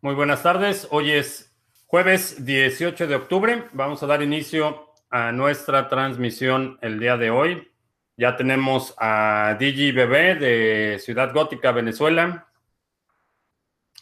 Muy 0.00 0.14
buenas 0.14 0.44
tardes. 0.44 0.86
Hoy 0.92 1.10
es 1.10 1.52
jueves 1.86 2.44
18 2.46 3.08
de 3.08 3.16
octubre. 3.16 3.64
Vamos 3.72 4.00
a 4.00 4.06
dar 4.06 4.22
inicio 4.22 4.92
a 5.10 5.32
nuestra 5.32 5.88
transmisión 5.88 6.78
el 6.82 7.00
día 7.00 7.16
de 7.16 7.30
hoy. 7.30 7.68
Ya 8.16 8.36
tenemos 8.36 8.94
a 8.96 9.56
Digi 9.58 9.90
Bebé 9.90 10.36
de 10.36 11.00
Ciudad 11.00 11.34
Gótica, 11.34 11.72
Venezuela. 11.72 12.46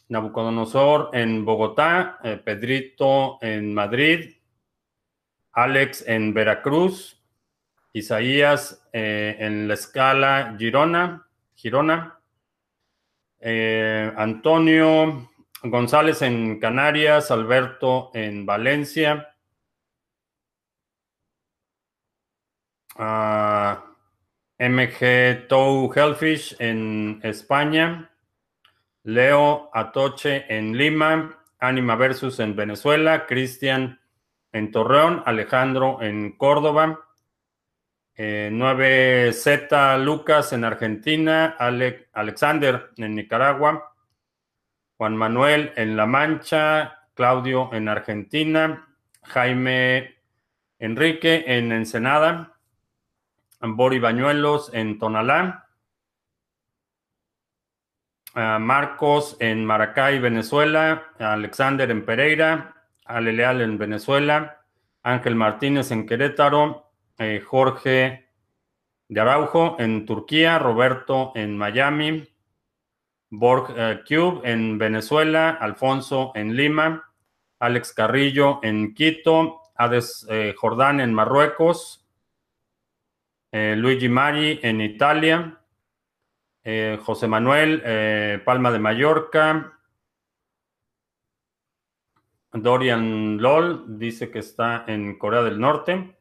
Nabucodonosor 0.08 1.12
en 1.14 1.46
Bogotá. 1.46 2.18
Eh, 2.22 2.36
Pedrito 2.44 3.38
en 3.40 3.72
Madrid. 3.72 4.34
Alex 5.52 6.04
en 6.06 6.34
Veracruz. 6.34 7.24
Isaías 7.94 8.86
eh, 8.92 9.36
en 9.38 9.66
La 9.66 9.72
Escala, 9.72 10.56
Girona. 10.58 11.26
Girona. 11.54 12.20
Eh, 13.40 14.12
Antonio 14.14 15.30
González 15.62 16.22
en 16.22 16.60
Canarias, 16.60 17.30
Alberto 17.30 18.10
en 18.14 18.46
Valencia. 18.46 19.34
Ah, 22.96 23.84
MG 24.58 25.46
Tow 25.48 25.92
Hellfish 25.94 26.56
en 26.58 27.20
España. 27.22 28.10
Leo 29.02 29.70
Atoche 29.72 30.44
en 30.48 30.76
Lima. 30.76 31.38
Anima 31.58 31.96
Versus 31.96 32.40
en 32.40 32.56
Venezuela. 32.56 33.26
Cristian 33.26 34.00
en 34.52 34.70
Torreón. 34.72 35.22
Alejandro 35.26 36.02
en 36.02 36.36
Córdoba. 36.36 37.02
9Z 38.16 39.68
eh, 39.70 39.98
Lucas 39.98 40.52
en 40.52 40.64
Argentina. 40.64 41.56
Alexander 42.12 42.90
en 42.96 43.14
Nicaragua. 43.14 43.95
Juan 44.96 45.16
Manuel 45.16 45.72
en 45.76 45.96
La 45.96 46.06
Mancha, 46.06 47.08
Claudio 47.14 47.70
en 47.72 47.88
Argentina, 47.88 48.88
Jaime 49.22 50.16
Enrique 50.78 51.44
en 51.46 51.72
Ensenada, 51.72 52.58
Bori 53.60 53.98
Bañuelos 53.98 54.70
en 54.72 54.98
Tonalá, 54.98 55.66
Marcos 58.34 59.36
en 59.40 59.64
Maracay, 59.64 60.18
Venezuela, 60.18 61.04
Alexander 61.18 61.90
en 61.90 62.04
Pereira, 62.04 62.74
Ale 63.06 63.32
Leal 63.32 63.62
en 63.62 63.78
Venezuela, 63.78 64.60
Ángel 65.02 65.34
Martínez 65.36 65.90
en 65.90 66.06
Querétaro, 66.06 66.90
eh, 67.18 67.40
Jorge 67.40 68.28
de 69.08 69.20
Araujo 69.20 69.76
en 69.78 70.04
Turquía, 70.04 70.58
Roberto 70.58 71.32
en 71.34 71.56
Miami, 71.56 72.28
Borg 73.30 73.74
eh, 73.76 74.02
Cube 74.06 74.40
en 74.44 74.78
Venezuela, 74.78 75.50
Alfonso 75.50 76.32
en 76.34 76.56
Lima, 76.56 77.12
Alex 77.58 77.92
Carrillo 77.92 78.60
en 78.62 78.94
Quito, 78.94 79.60
Hades 79.74 80.26
eh, 80.30 80.54
Jordán 80.56 81.00
en 81.00 81.12
Marruecos, 81.12 82.06
eh, 83.52 83.74
Luigi 83.76 84.08
Mari 84.08 84.60
en 84.62 84.80
Italia, 84.80 85.60
José 87.04 87.28
Manuel 87.28 88.42
Palma 88.44 88.72
de 88.72 88.80
Mallorca, 88.80 89.76
Dorian 92.52 93.40
Lol 93.40 93.98
dice 93.98 94.30
que 94.30 94.40
está 94.40 94.84
en 94.88 95.18
Corea 95.18 95.42
del 95.42 95.60
Norte. 95.60 96.15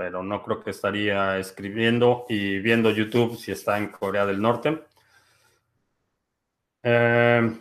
Pero 0.00 0.22
no 0.22 0.42
creo 0.42 0.62
que 0.64 0.70
estaría 0.70 1.36
escribiendo 1.36 2.24
y 2.26 2.58
viendo 2.60 2.90
YouTube 2.90 3.36
si 3.36 3.52
está 3.52 3.76
en 3.76 3.88
Corea 3.88 4.24
del 4.24 4.40
Norte. 4.40 4.82
Eh, 6.82 7.52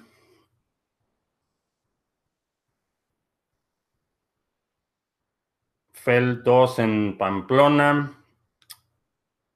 Fel 5.91 6.41
2 6.41 6.79
en 6.79 7.17
Pamplona. 7.17 8.09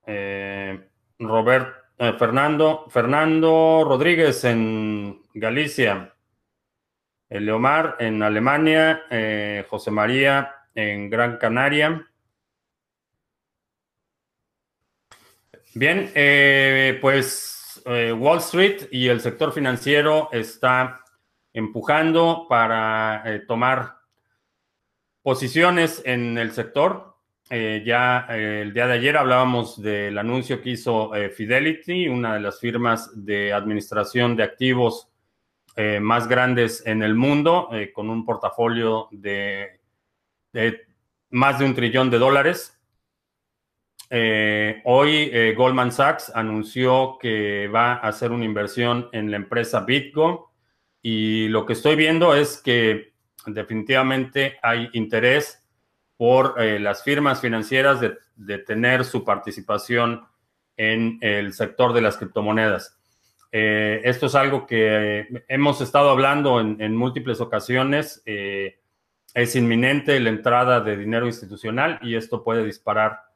Eh, 0.05 0.89
Robert, 1.19 1.85
eh, 1.97 2.13
Fernando, 2.19 2.85
Fernando 2.89 3.85
Rodríguez 3.87 4.43
en 4.43 5.21
Galicia. 5.33 6.13
Leomar 7.29 7.95
en 7.99 8.21
Alemania. 8.21 9.03
José 9.69 9.89
María 9.89 10.53
en 10.75 11.09
Gran 11.09 11.37
Canaria. 11.37 12.09
Bien, 15.75 16.11
eh, 16.13 16.99
pues 17.01 17.81
eh, 17.87 18.13
Wall 18.13 18.37
Street 18.37 18.89
y 18.91 19.07
el 19.07 19.21
sector 19.21 19.51
financiero 19.51 20.29
está 20.31 21.03
empujando 21.51 22.45
para 22.47 23.23
eh, 23.25 23.39
tomar 23.39 23.95
posiciones 25.23 26.03
en 26.05 26.37
el 26.37 26.51
sector. 26.51 27.15
ya 27.49 28.25
el 28.29 28.73
día 28.73 28.87
de 28.87 28.93
ayer 28.93 29.17
hablábamos 29.17 29.81
del 29.81 30.17
anuncio 30.17 30.61
que 30.61 30.71
hizo 30.71 31.11
Fidelity, 31.35 32.07
una 32.07 32.35
de 32.35 32.39
las 32.39 32.59
firmas 32.59 33.11
de 33.13 33.53
administración 33.53 34.35
de 34.35 34.43
activos 34.43 35.09
más 36.01 36.27
grandes 36.27 36.83
en 36.87 37.03
el 37.03 37.15
mundo, 37.15 37.69
con 37.93 38.09
un 38.09 38.25
portafolio 38.25 39.07
de 39.11 39.81
más 41.29 41.59
de 41.59 41.65
un 41.65 41.75
trillón 41.75 42.09
de 42.09 42.17
dólares. 42.17 42.82
Eh, 44.15 44.79
hoy 44.83 45.31
eh, 45.33 45.55
Goldman 45.57 45.91
Sachs 45.91 46.31
anunció 46.35 47.17
que 47.19 47.67
va 47.67 47.93
a 47.93 48.09
hacer 48.09 48.31
una 48.31 48.45
inversión 48.45 49.09
en 49.11 49.31
la 49.31 49.37
empresa 49.37 49.79
Bitgo 49.79 50.51
y 51.01 51.47
lo 51.47 51.65
que 51.65 51.73
estoy 51.73 51.95
viendo 51.95 52.35
es 52.35 52.61
que 52.63 53.15
definitivamente 53.47 54.59
hay 54.61 54.87
interés 54.93 55.65
por 56.15 56.61
eh, 56.61 56.79
las 56.79 57.03
firmas 57.03 57.41
financieras 57.41 58.01
de, 58.01 58.59
tener 58.59 59.03
su 59.03 59.23
participación 59.23 60.21
en 60.77 61.17
el 61.21 61.51
sector 61.51 61.91
de 61.91 62.01
las 62.01 62.17
criptomonedas. 62.17 62.99
esto 63.51 64.27
es 64.27 64.35
algo 64.35 64.67
que 64.67 65.27
hemos 65.47 65.81
estado 65.81 66.11
hablando 66.11 66.59
en, 66.59 66.79
en 66.79 66.95
múltiples 66.95 67.41
ocasiones. 67.41 68.21
es 68.25 69.55
inminente 69.55 70.19
la 70.19 70.29
entrada 70.29 70.81
de 70.81 70.97
dinero 70.97 71.25
institucional 71.25 71.97
y 72.03 72.13
esto 72.15 72.43
puede 72.43 72.63
disparar 72.63 73.32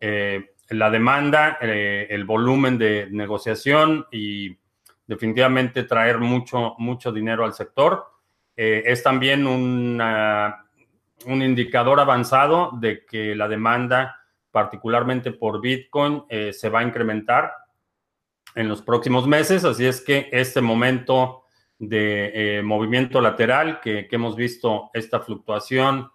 eh, 0.00 0.54
la 0.70 0.90
demanda, 0.90 1.58
eh, 1.60 2.06
el 2.10 2.24
volumen 2.24 2.78
de 2.78 3.08
negociación 3.10 4.06
y 4.10 4.56
definitivamente 5.06 5.82
traer 5.82 6.18
mucho, 6.18 6.74
mucho 6.78 7.12
dinero 7.12 7.44
al 7.44 7.52
sector. 7.52 8.06
Eh, 8.56 8.84
es 8.86 9.02
también 9.02 9.46
un 9.46 10.00
indicador 11.26 12.00
avanzado 12.00 12.70
de 12.80 13.04
que 13.04 13.34
la 13.34 13.48
demanda, 13.48 14.20
particularmente 14.50 15.32
por 15.32 15.60
Bitcoin, 15.60 16.24
se 16.52 16.68
va 16.68 16.80
a 16.80 16.84
incrementar 16.84 17.52
en 18.54 18.68
los 18.68 18.82
próximos 18.82 19.26
meses. 19.26 19.64
Así 19.64 19.86
es 19.86 20.00
que 20.00 20.28
este 20.30 20.60
momento 20.60 21.44
de 21.78 22.60
movimiento 22.62 23.20
lateral 23.20 23.80
que, 23.80 24.06
que, 24.06 24.16
hemos 24.16 24.36
visto, 24.36 24.90
esta 24.92 25.20
fluctuación 25.20 26.10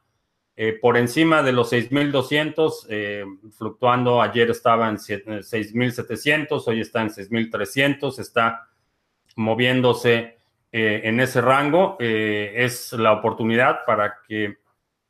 eh, 0.57 0.77
por 0.81 0.95
encima 0.95 1.43
de 1.43 1.51
los 1.51 1.73
6.200, 1.73 2.85
eh, 2.89 3.25
fluctuando, 3.57 4.21
ayer 4.21 4.49
estaba 4.49 4.87
en 4.87 4.95
6.700, 4.95 6.63
hoy 6.67 6.79
está 6.79 7.01
en 7.01 7.09
6.300, 7.09 8.19
está 8.19 8.69
moviéndose 9.35 10.37
eh, 10.71 11.01
en 11.03 11.19
ese 11.19 11.41
rango. 11.41 11.97
es 11.99 12.93
la 12.93 13.11
oportunidad 13.11 13.79
para 13.85 14.19
que, 14.25 14.57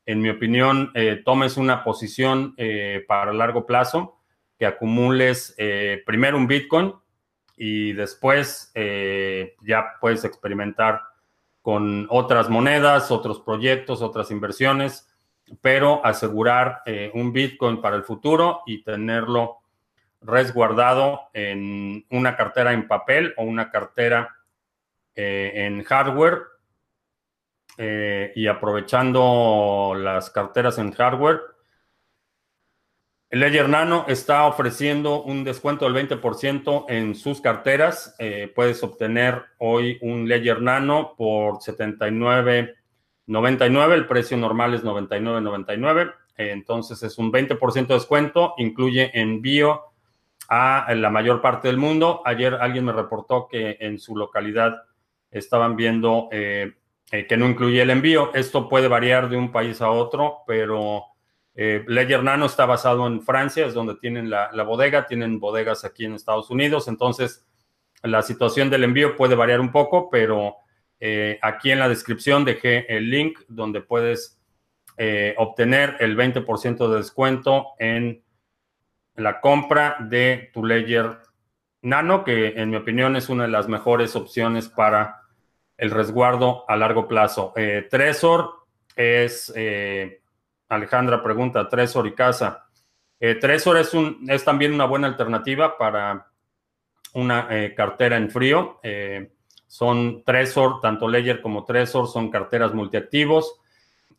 en 0.04 0.20
mi 0.20 0.30
opinión, 0.30 0.92
tomes 1.24 1.56
una 1.56 1.84
posición 1.84 2.56
para 3.06 3.32
largo 3.32 3.66
plazo, 3.66 4.18
que 4.58 4.66
acumules 4.66 5.54
primero 6.04 6.36
un 6.36 6.46
Bitcoin 6.46 6.92
y 7.56 7.92
después 7.92 8.72
ya 8.74 9.94
puedes 10.00 10.24
experimentar 10.24 11.02
con 11.62 12.06
otras 12.10 12.48
monedas, 12.48 13.10
otros 13.10 13.40
proyectos, 13.40 14.02
otras 14.02 14.30
inversiones 14.30 15.06
pero 15.60 16.04
asegurar 16.04 16.82
eh, 16.86 17.10
un 17.14 17.32
Bitcoin 17.32 17.80
para 17.80 17.96
el 17.96 18.02
futuro 18.02 18.62
y 18.66 18.82
tenerlo 18.82 19.58
resguardado 20.20 21.28
en 21.32 22.04
una 22.10 22.36
cartera 22.36 22.72
en 22.72 22.88
papel 22.88 23.32
o 23.36 23.44
una 23.44 23.70
cartera 23.70 24.36
eh, 25.14 25.52
en 25.54 25.84
hardware 25.84 26.42
eh, 27.78 28.32
y 28.34 28.46
aprovechando 28.46 29.94
las 29.96 30.30
carteras 30.30 30.78
en 30.78 30.92
hardware. 30.92 31.40
Ledger 33.30 33.68
Nano 33.68 34.04
está 34.08 34.46
ofreciendo 34.46 35.22
un 35.22 35.44
descuento 35.44 35.84
del 35.84 36.08
20% 36.08 36.86
en 36.88 37.14
sus 37.14 37.40
carteras. 37.40 38.16
puedes 38.54 38.82
obtener 38.82 39.42
hoy 39.58 39.98
un 40.00 40.28
Ledger 40.28 40.62
Nano 40.62 41.14
por 41.16 41.60
79 41.60 42.76
99, 43.26 43.94
el 43.94 44.06
precio 44.06 44.36
normal 44.36 44.74
es 44.74 44.84
99.99, 44.84 46.14
entonces 46.36 47.02
es 47.02 47.18
un 47.18 47.32
20% 47.32 47.86
de 47.86 47.94
descuento, 47.94 48.54
incluye 48.58 49.10
envío 49.18 49.82
a 50.48 50.94
la 50.94 51.10
mayor 51.10 51.40
parte 51.40 51.68
del 51.68 51.78
mundo. 51.78 52.22
Ayer 52.24 52.54
alguien 52.54 52.84
me 52.84 52.92
reportó 52.92 53.48
que 53.48 53.76
en 53.80 53.98
su 53.98 54.16
localidad 54.16 54.82
estaban 55.30 55.76
viendo 55.76 56.28
eh, 56.30 56.74
eh, 57.10 57.26
que 57.26 57.36
no 57.36 57.46
incluye 57.46 57.82
el 57.82 57.90
envío. 57.90 58.32
Esto 58.34 58.68
puede 58.68 58.88
variar 58.88 59.28
de 59.28 59.36
un 59.36 59.52
país 59.52 59.80
a 59.80 59.90
otro, 59.90 60.38
pero 60.46 61.04
eh, 61.54 61.84
Ledger 61.86 62.22
Nano 62.22 62.46
está 62.46 62.66
basado 62.66 63.06
en 63.06 63.22
Francia, 63.22 63.66
es 63.66 63.74
donde 63.74 63.94
tienen 63.94 64.28
la, 64.28 64.50
bodega, 64.62 65.06
tienen 65.06 65.38
bodegas 65.40 65.84
aquí 65.84 66.04
en 66.04 66.14
Estados 66.14 66.50
Unidos, 66.50 66.88
entonces 66.88 67.46
la 68.02 68.22
situación 68.22 68.70
del 68.70 68.84
envío 68.84 69.16
puede 69.16 69.34
variar 69.34 69.60
un 69.60 69.72
poco, 69.72 70.10
pero 70.10 70.56
aquí 71.42 71.70
en 71.70 71.78
la 71.78 71.88
descripción 71.88 72.44
dejé 72.44 72.86
el 72.94 73.10
link 73.10 73.40
donde 73.48 73.80
puedes 73.80 74.40
obtener 75.36 75.96
el 76.00 76.16
20% 76.16 76.88
de 76.88 76.96
descuento 76.96 77.68
en 77.78 78.22
la 79.16 79.40
compra 79.40 79.96
de 80.00 80.50
tu 80.52 80.64
Ledger 80.64 81.18
Nano, 81.82 82.24
que 82.24 82.48
en 82.60 82.70
mi 82.70 82.76
opinión 82.76 83.16
es 83.16 83.28
una 83.28 83.44
de 83.44 83.50
las 83.50 83.68
mejores 83.68 84.16
opciones 84.16 84.68
para 84.68 85.22
el 85.76 85.90
resguardo 85.90 86.64
a 86.68 86.76
largo 86.76 87.06
plazo. 87.06 87.52
Eh, 87.56 87.86
Tresor 87.90 88.66
es, 88.94 89.52
eh, 89.54 90.22
Alejandra 90.68 91.22
pregunta, 91.22 91.68
Tresor 91.68 92.06
y 92.06 92.14
Casa. 92.14 92.66
Eh, 93.20 93.36
Tresor 93.36 93.78
es, 93.78 93.94
un, 93.94 94.26
es 94.28 94.44
también 94.44 94.72
una 94.72 94.84
buena 94.84 95.06
alternativa 95.06 95.76
para 95.78 96.28
una 97.14 97.48
cartera 97.74 98.18
en 98.18 98.30
frío. 98.30 98.78
Son 99.76 100.24
Tresor, 100.24 100.80
tanto 100.80 101.06
Ledger 101.06 101.42
como 101.42 101.66
Tresor 101.66 102.08
son 102.08 102.30
carteras 102.30 102.72
multiactivos. 102.72 103.60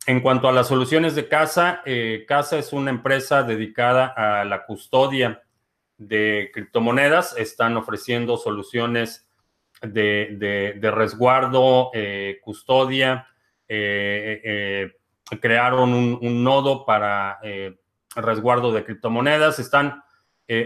En 0.05 0.21
cuanto 0.21 0.47
a 0.47 0.51
las 0.51 0.67
soluciones 0.67 1.15
de 1.15 1.27
Casa, 1.27 1.81
eh, 1.83 2.25
Casa 2.27 2.59
es 2.59 2.73
una 2.73 2.91
empresa 2.91 3.41
dedicada 3.41 4.05
a 4.05 4.45
la 4.45 4.67
custodia 4.67 5.41
de 5.97 6.51
criptomonedas. 6.53 7.35
Están 7.37 7.75
ofreciendo 7.75 8.37
soluciones 8.37 9.27
de, 9.81 10.77
resguardo, 10.93 11.89
eh, 11.95 12.37
custodia. 12.43 13.25
Eh, 13.67 14.91
crearon 15.41 15.91
un, 15.91 16.43
nodo 16.43 16.85
para 16.85 17.39
resguardo 18.15 18.71
de 18.71 18.85
criptomonedas. 18.85 19.57
Están 19.57 20.03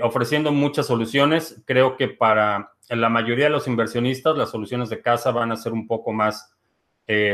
ofreciendo 0.02 0.52
muchas 0.52 0.86
soluciones. 0.86 1.64
Creo 1.66 1.96
que 1.96 2.10
para 2.10 2.74
la 3.00 3.10
mayoría 3.10 3.46
de 3.46 3.52
los 3.52 3.68
inversionistas 3.68 4.38
las 4.38 4.52
soluciones 4.52 4.90
de 4.90 5.02
Casa 5.02 5.32
van 5.32 5.52
a 5.52 5.58
ser 5.58 5.74
un 5.74 5.88
poco 5.88 6.12
más 6.12 6.54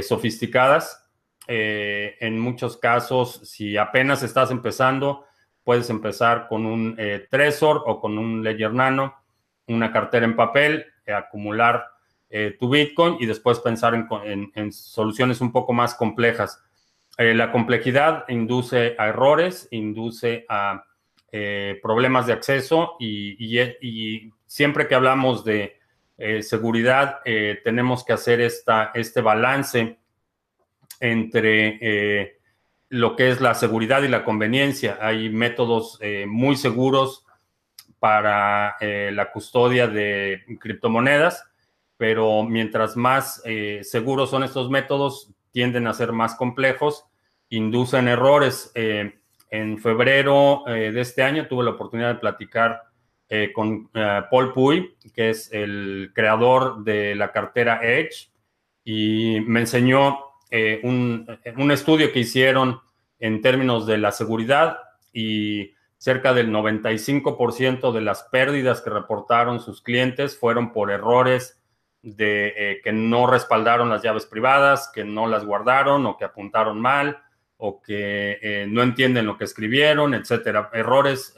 sofisticadas 0.02 1.08
eh, 1.48 2.18
en 2.20 2.38
muchos 2.40 2.78
casos, 2.78 3.40
si 3.46 3.78
apenas 3.78 4.22
estás 4.22 4.52
empezando, 4.52 5.26
puedes 5.64 5.90
empezar 5.90 6.48
con 6.50 6.66
un 6.66 6.96
eh, 6.98 7.26
Trezor 7.32 7.84
o 7.86 8.02
con 8.02 8.18
un 8.18 8.44
Ledger 8.44 8.74
Nano, 8.74 9.16
una 9.68 9.92
cartera 9.92 10.26
en 10.26 10.36
papel, 10.36 10.86
eh, 11.06 11.14
acumular 11.14 11.86
tu 12.60 12.70
Bitcoin 12.70 13.16
y 13.22 13.26
después 13.26 13.62
pensar 13.62 13.94
en, 13.96 14.74
soluciones 14.74 15.40
un 15.40 15.54
poco 15.54 15.72
más 15.72 15.96
complejas. 15.96 16.62
la 17.18 17.54
complejidad 17.54 18.26
induce 18.28 18.98
a 19.00 19.08
errores, 19.08 19.70
induce 19.72 20.46
a 20.50 20.84
problemas 21.82 22.26
de 22.28 22.34
acceso 22.34 22.96
y, 23.00 24.32
siempre 24.46 24.88
que 24.88 24.96
hablamos 24.96 25.44
de 25.44 25.78
seguridad, 26.42 27.20
tenemos 27.64 28.04
que 28.04 28.14
hacer 28.14 28.42
esta, 28.42 28.92
este 28.94 29.22
balance 29.22 29.98
entre 31.00 31.78
eh, 31.82 32.38
lo 32.90 33.16
que 33.16 33.30
es 33.30 33.42
la 33.42 33.54
seguridad 33.54 34.04
y 34.04 34.08
la 34.08 34.24
conveniencia. 34.24 34.98
Hay 35.02 35.30
métodos 35.30 35.98
eh, 36.02 36.26
muy 36.28 36.56
seguros 36.56 37.26
para 38.00 38.76
eh, 38.80 39.12
la 39.14 39.32
custodia 39.32 39.88
de 39.88 40.44
criptomonedas, 40.60 41.44
pero 41.98 42.44
mientras 42.44 42.96
más 42.96 43.42
seguros 43.82 44.30
son 44.30 44.44
estos 44.44 44.70
métodos, 44.70 45.32
tienden 45.52 45.88
a 45.88 45.94
ser 45.94 46.12
más 46.12 46.36
complejos, 46.36 47.06
inducen 47.50 48.08
errores. 48.08 48.72
En 49.50 49.78
febrero 49.78 50.64
de 50.66 51.00
este 51.00 51.24
año 51.24 51.48
tuve 51.48 51.64
la 51.64 51.72
oportunidad 51.72 52.16
de 52.16 52.20
platicar 52.20 52.84
con 53.54 53.90
Paul 53.90 54.54
Puy, 54.54 54.96
que 55.14 55.30
es 55.30 55.52
el 55.52 56.12
creador 56.14 56.84
de 56.84 57.16
la 57.16 57.32
cartera 57.32 57.80
Edge, 57.82 58.30
y 58.84 59.42
me 59.42 59.60
enseñó 59.60 60.28
eh, 60.50 60.80
un, 60.84 61.72
estudio 61.72 62.14
que 62.14 62.20
hicieron 62.20 62.80
en 63.20 63.42
términos 63.42 63.86
de 63.86 63.98
la 63.98 64.14
seguridad 64.14 64.78
y 65.12 65.74
cerca 65.98 66.34
del 66.34 66.52
95% 66.52 67.92
de 67.92 68.02
las 68.02 68.24
pérdidas 68.24 68.82
que 68.82 68.90
reportaron 68.90 69.60
sus 69.60 69.82
clientes 69.82 70.38
fueron 70.40 70.72
por 70.72 70.92
errores 70.92 71.62
de 72.02 72.54
eh, 72.56 72.82
que 72.82 72.94
no 72.94 73.28
respaldaron 73.28 73.90
las 73.90 74.04
llaves 74.04 74.26
privadas, 74.26 74.90
que 74.94 75.04
no 75.04 75.28
las 75.28 75.44
guardaron 75.44 76.06
o 76.06 76.16
que 76.16 76.24
apuntaron 76.24 76.80
mal 76.80 77.18
o 77.58 77.82
que 77.82 78.40
eh, 78.42 78.66
no 78.68 78.84
entienden 78.84 79.26
lo 79.26 79.38
que 79.38 79.46
escribieron, 79.46 80.14
etcétera. 80.14 80.70
Errores 80.74 81.34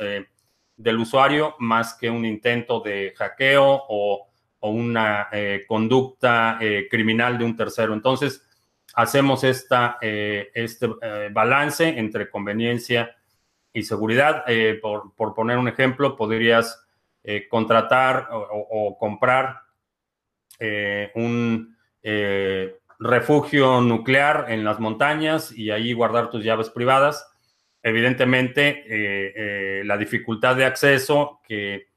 del 0.76 0.98
usuario 0.98 1.56
más 1.60 1.94
que 1.94 2.10
un 2.10 2.26
intento 2.26 2.82
de 2.82 3.14
hackeo 3.18 3.86
o, 3.90 4.26
una 4.62 5.30
conducta 5.68 6.60
criminal 6.90 7.38
de 7.38 7.46
un 7.46 7.56
tercero. 7.56 7.94
Entonces, 7.94 8.46
hacemos 8.94 9.44
esta, 9.44 9.98
eh, 10.02 10.52
este 10.54 10.88
eh, 11.02 11.30
balance 11.32 11.88
entre 11.88 12.30
conveniencia 12.30 13.16
y 13.74 13.84
seguridad. 13.84 14.44
Eh, 14.48 14.80
por, 14.82 15.14
poner 15.34 15.58
un 15.58 15.68
ejemplo, 15.68 16.16
podrías 16.16 16.86
contratar 17.50 18.30
o, 18.32 18.98
comprar 18.98 19.62
un 21.14 21.78
refugio 23.00 23.82
nuclear 23.82 24.46
en 24.50 24.64
las 24.64 24.80
montañas 24.80 25.52
y 25.52 25.72
ahí 25.72 25.94
guardar 25.94 26.30
tus 26.30 26.44
llaves 26.44 26.70
privadas. 26.70 27.26
Evidentemente, 27.82 29.84
la 29.86 29.98
dificultad 29.98 30.58
de 30.58 30.66
acceso 30.66 31.40
que 31.48 31.88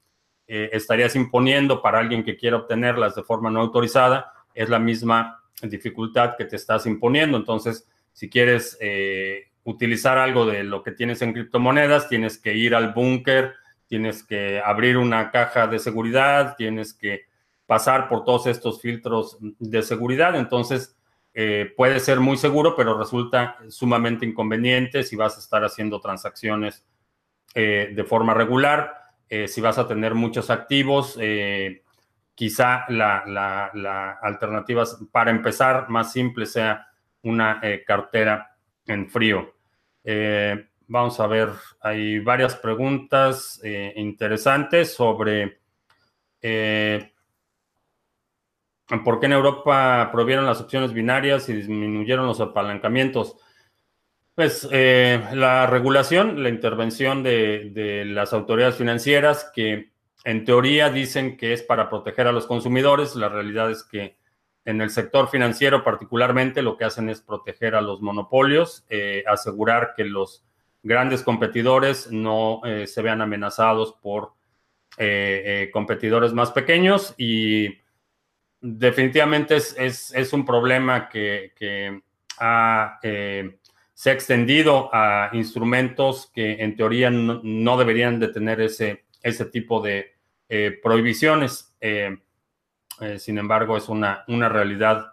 estarías 0.47 1.17
imponiendo 1.17 1.83
para 1.83 1.99
alguien 1.99 2.23
que 2.23 2.37
quiera 2.37 2.57
obtenerlas 2.57 3.17
de 3.17 3.25
forma 3.25 3.51
no 3.51 3.61
autorizada 3.61 4.33
es 4.55 4.69
la 4.69 4.79
misma 4.79 5.43
dificultad 5.63 6.37
que 6.37 6.45
te 6.45 6.57
estás 6.57 6.87
imponiendo. 6.87 7.37
Entonces, 7.37 7.89
si 8.13 8.29
quieres 8.29 8.77
eh, 8.81 9.51
utilizar 9.65 10.19
algo 10.19 10.47
de 10.47 10.65
lo 10.65 10.83
que 10.83 10.93
tienes 10.93 11.23
en 11.23 11.33
criptomonedas, 11.33 12.09
tienes 12.09 12.39
que 12.39 12.55
ir 12.55 12.75
al 12.75 12.93
búnker, 12.93 13.55
tienes 13.87 14.23
que 14.23 14.61
abrir 14.65 14.97
una 14.97 15.31
caja 15.31 15.67
de 15.67 15.79
seguridad, 15.79 16.57
tienes 16.57 16.95
que 16.95 17.27
pasar 17.67 18.09
por 18.09 18.25
todos 18.25 18.47
estos 18.47 18.81
filtros 18.81 19.39
de 19.41 19.83
seguridad. 19.83 20.37
Entonces, 20.37 20.97
eh, 21.35 21.73
puede 21.77 22.01
ser 22.01 22.21
muy 22.21 22.37
seguro, 22.37 22.75
pero 22.77 22.99
resulta 22.99 23.57
sumamente 23.69 24.27
inconveniente 24.27 25.03
si 25.03 25.17
vas 25.17 25.37
a 25.37 25.41
estar 25.41 25.65
haciendo 25.65 26.01
transacciones 26.01 26.85
eh, 27.55 27.93
de 27.95 28.05
forma 28.05 28.35
regular, 28.35 28.99
si 29.47 29.63
vas 29.63 29.79
a 29.79 29.89
tener 29.89 30.15
muchos 30.15 30.51
activos 30.51 31.17
quizá 32.35 32.85
la, 32.89 34.19
alternativa 34.23 34.85
para 35.11 35.31
empezar 35.31 35.89
más 35.89 36.13
simple 36.13 36.47
sea 36.47 36.87
una 37.23 37.61
eh, 37.63 37.85
cartera 37.87 38.57
en 38.87 39.09
frío. 39.09 39.55
Eh, 40.03 40.69
vamos 40.89 41.21
a 41.21 41.27
ver, 41.27 41.51
hay 41.81 42.19
varias 42.19 42.57
preguntas 42.57 43.61
eh, 43.63 43.93
interesantes 43.97 44.95
sobre 44.95 45.61
por 49.05 49.21
qué 49.21 49.27
en 49.27 49.33
Europa 49.33 50.09
prohibieron 50.13 50.47
las 50.47 50.61
opciones 50.61 50.93
binarias 50.93 51.49
y 51.49 51.55
disminuyeron 51.55 52.27
los 52.27 52.41
apalancamientos. 52.41 53.37
Pues 54.35 54.69
la 54.71 55.67
regulación, 55.67 56.43
la 56.43 56.49
intervención 56.49 57.23
de 57.23 58.05
las 58.07 58.33
autoridades 58.33 58.77
financieras 58.77 59.51
que 59.55 59.93
en 60.25 60.45
teoría 60.45 60.91
dicen 60.91 61.37
que 61.37 61.53
es 61.53 61.63
para 61.63 61.89
proteger 61.89 62.27
a 62.27 62.33
los 62.33 62.47
consumidores, 62.47 63.17
la 63.17 63.29
realidad 63.29 63.71
es 63.71 63.83
que 63.83 64.17
en 64.65 64.81
el 64.81 64.91
sector 64.91 65.29
financiero 65.29 65.83
particularmente 65.83 66.63
lo 66.63 66.77
que 66.77 66.85
hacen 66.85 67.09
es 67.09 67.21
proteger 67.21 67.75
a 67.75 67.81
los 67.81 68.01
monopolios, 68.01 68.85
eh, 68.89 69.25
asegurar 69.27 69.95
que 69.97 70.05
los 70.05 70.45
grandes 70.83 71.23
competidores 71.23 72.11
no 72.11 72.61
eh, 72.65 72.87
se 72.87 73.03
vean 73.03 73.21
amenazados 73.21 73.95
por 74.01 74.33
eh, 74.99 75.71
competidores 75.73 76.33
más 76.33 76.53
pequeños 76.53 77.15
y 77.17 77.79
definitivamente 78.63 79.57
es, 79.57 80.33
un 80.33 80.47
problema 80.47 81.09
que, 81.09 81.53
se 83.95 84.11
ha 84.11 84.15
extendido 84.15 84.89
a 84.93 85.31
instrumentos 85.33 86.31
que 86.33 86.63
en 86.63 86.77
teoría 86.77 87.11
no, 87.11 87.77
deberían 87.77 88.19
de 88.19 88.29
tener 88.29 88.61
ese, 88.61 89.05
ese 89.23 89.45
tipo 89.47 89.81
de 89.81 90.15
eh, 90.49 90.79
prohibiciones. 90.83 91.77
Eh, 91.81 92.17
eh, 93.01 93.19
sin 93.19 93.39
embargo, 93.39 93.77
es 93.77 93.89
una, 93.89 94.25
una 94.29 94.49
realidad. 94.49 95.09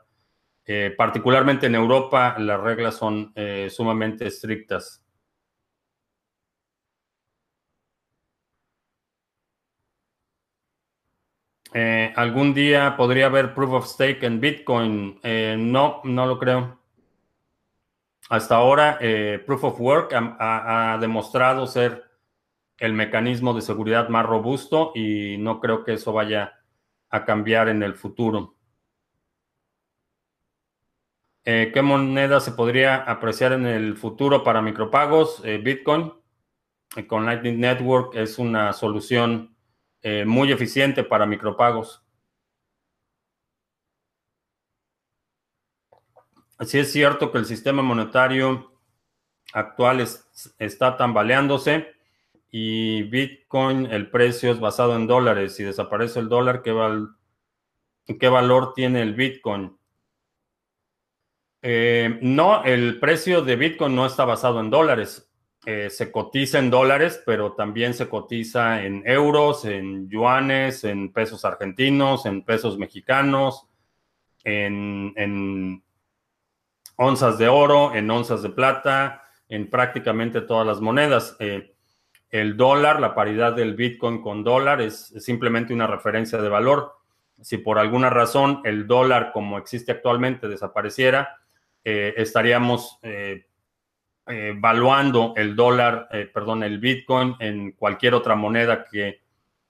particularmente 0.96 1.66
en 1.66 1.74
Europa, 1.74 2.36
las 2.38 2.62
reglas 2.62 2.96
son 2.96 3.34
sumamente 3.70 4.28
estrictas. 4.28 5.04
Eh, 11.74 12.12
¿Algún 12.16 12.54
día 12.54 12.96
podría 12.98 13.28
haber 13.28 13.54
proof 13.54 13.72
of 13.74 13.86
stake 13.88 14.24
en 14.24 14.40
Bitcoin? 14.40 15.20
Eh, 15.24 15.56
no, 15.58 16.02
no 16.04 16.26
lo 16.26 16.40
creo. 16.40 16.80
Hasta 18.30 18.56
ahora, 18.56 18.98
eh, 19.02 19.42
proof 19.46 19.64
of 19.64 19.80
work 19.80 20.14
ha, 20.14 20.98
demostrado 21.00 21.68
ser 21.68 22.04
el 22.78 22.94
mecanismo 22.94 23.54
de 23.54 23.62
seguridad 23.62 24.10
más 24.10 24.26
robusto 24.26 24.92
y 24.96 25.38
no 25.38 25.60
creo 25.60 25.84
que 25.84 25.94
eso 25.94 26.14
vaya 26.14 26.54
a 27.10 27.26
cambiar 27.26 27.70
en 27.70 27.84
el 27.84 27.96
futuro. 27.96 28.56
¿Qué 31.44 31.82
moneda 31.82 32.40
se 32.42 32.52
podría 32.52 32.98
apreciar 32.98 33.54
en 33.54 33.66
el 33.66 33.98
futuro 33.98 34.44
para 34.44 34.62
micropagos? 34.62 35.42
Bitcoin. 35.42 36.14
con 37.08 37.26
Lightning 37.26 37.60
Network 37.60 38.14
es 38.16 38.38
una 38.38 38.72
solución 38.74 39.56
eh, 40.02 40.26
muy 40.26 40.52
eficiente 40.52 41.04
para 41.04 41.26
micropagos. 41.26 42.04
Así 46.58 46.78
es 46.78 46.92
cierto 46.92 47.32
que 47.32 47.38
el 47.38 47.46
sistema 47.46 47.82
monetario 47.82 48.74
actual 49.54 50.06
está 50.58 50.98
tambaleándose 50.98 51.88
y 52.52 53.04
Bitcoin, 53.04 53.86
el 53.86 54.10
precio 54.10 54.52
es 54.52 54.60
basado 54.60 54.96
en 54.96 55.08
dólares. 55.08 55.56
Si 55.56 55.64
desaparece 55.64 56.20
el 56.20 56.30
dólar, 56.30 56.62
¿qué, 56.62 56.74
qué 58.20 58.28
valor 58.28 58.74
tiene 58.74 59.02
el 59.02 59.14
Bitcoin? 59.14 59.78
Eh, 61.62 62.20
no, 62.22 62.64
el 62.64 63.00
precio 63.00 63.42
de 63.42 63.56
Bitcoin 63.56 63.96
no 63.96 64.06
está 64.06 64.26
basado 64.26 64.60
en 64.60 64.70
dólares. 64.70 65.29
Eh, 65.66 65.90
se 65.90 66.10
cotiza 66.10 66.58
en 66.58 66.70
dólares, 66.70 67.22
pero 67.26 67.52
también 67.52 67.94
se 67.94 68.08
cotiza 68.08 68.82
en 68.84 69.04
euros, 69.06 69.66
en 69.66 70.10
yuanes, 70.10 70.86
en 70.86 71.12
pesos 71.12 71.44
argentinos, 71.44 72.26
en 72.26 72.44
pesos 72.44 72.78
mexicanos, 72.78 73.68
en, 74.46 75.84
onzas 76.96 77.38
de 77.38 77.50
oro, 77.50 77.94
en 77.94 78.10
onzas 78.10 78.42
de 78.42 78.50
plata, 78.50 79.24
en 79.50 79.70
prácticamente 79.70 80.42
todas 80.42 80.66
las 80.66 80.80
monedas. 80.80 81.36
Eh, 81.40 81.76
el 82.30 82.56
dólar, 82.56 83.02
la 83.02 83.14
paridad 83.14 83.54
del 83.54 83.76
Bitcoin 83.76 84.22
con 84.22 84.44
dólar 84.46 84.82
es, 84.82 85.14
simplemente 85.20 85.74
una 85.74 85.88
referencia 85.88 86.42
de 86.42 86.48
valor. 86.48 86.94
Si 87.42 87.58
por 87.58 87.80
alguna 87.80 88.10
razón 88.10 88.62
el 88.64 88.88
dólar 88.88 89.32
como 89.34 89.58
existe 89.58 89.92
actualmente 89.92 90.48
desapareciera, 90.48 91.38
eh, 91.84 92.14
estaríamos 92.18 93.00
valuando 94.58 95.34
el 95.36 95.56
dólar, 95.56 96.08
eh, 96.12 96.30
perdón, 96.32 96.62
el 96.64 96.78
Bitcoin 96.78 97.36
en 97.40 97.72
cualquier 97.72 98.14
otra 98.14 98.36
moneda 98.36 98.86
que 98.86 99.22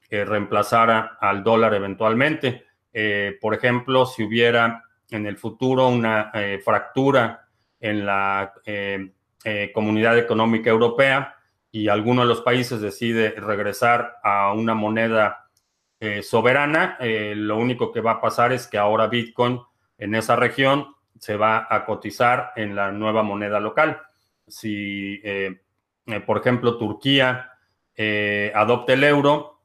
reemplazara 0.10 1.18
al 1.22 1.44
dólar 1.44 1.74
eventualmente. 1.76 2.66
Eh, 2.92 3.38
por 3.40 3.54
ejemplo, 3.54 4.06
si 4.06 4.24
hubiera 4.24 4.84
en 5.10 5.28
el 5.28 5.38
futuro 5.38 5.88
una 5.88 6.32
fractura 6.64 7.48
en 7.80 8.06
la 8.06 8.54
comunidad 9.74 10.18
económica 10.18 10.70
europea 10.70 11.36
y 11.72 11.88
alguno 11.88 12.22
de 12.22 12.28
los 12.28 12.42
países 12.42 12.82
decide 12.82 13.32
regresar 13.32 14.18
a 14.24 14.54
una 14.54 14.76
moneda 14.76 15.50
soberana, 16.22 16.98
lo 17.00 17.58
único 17.58 17.92
que 17.92 18.02
va 18.02 18.12
a 18.12 18.22
pasar 18.22 18.52
es 18.52 18.68
que 18.68 18.78
ahora 18.78 19.08
Bitcoin 19.08 19.60
en 19.98 20.14
esa 20.14 20.36
región 20.36 20.94
se 21.18 21.38
va 21.38 21.68
a 21.70 21.86
cotizar 21.86 22.52
en 22.56 22.76
la 22.76 22.92
nueva 22.92 23.24
moneda 23.24 23.60
local 23.60 24.00
si, 24.50 25.22
eh, 25.24 25.62
eh, 26.08 26.20
por 26.22 26.38
ejemplo, 26.38 26.78
Turquía 26.78 27.52
eh, 27.96 28.52
adopte 28.56 28.94
el 28.94 29.04
euro 29.04 29.62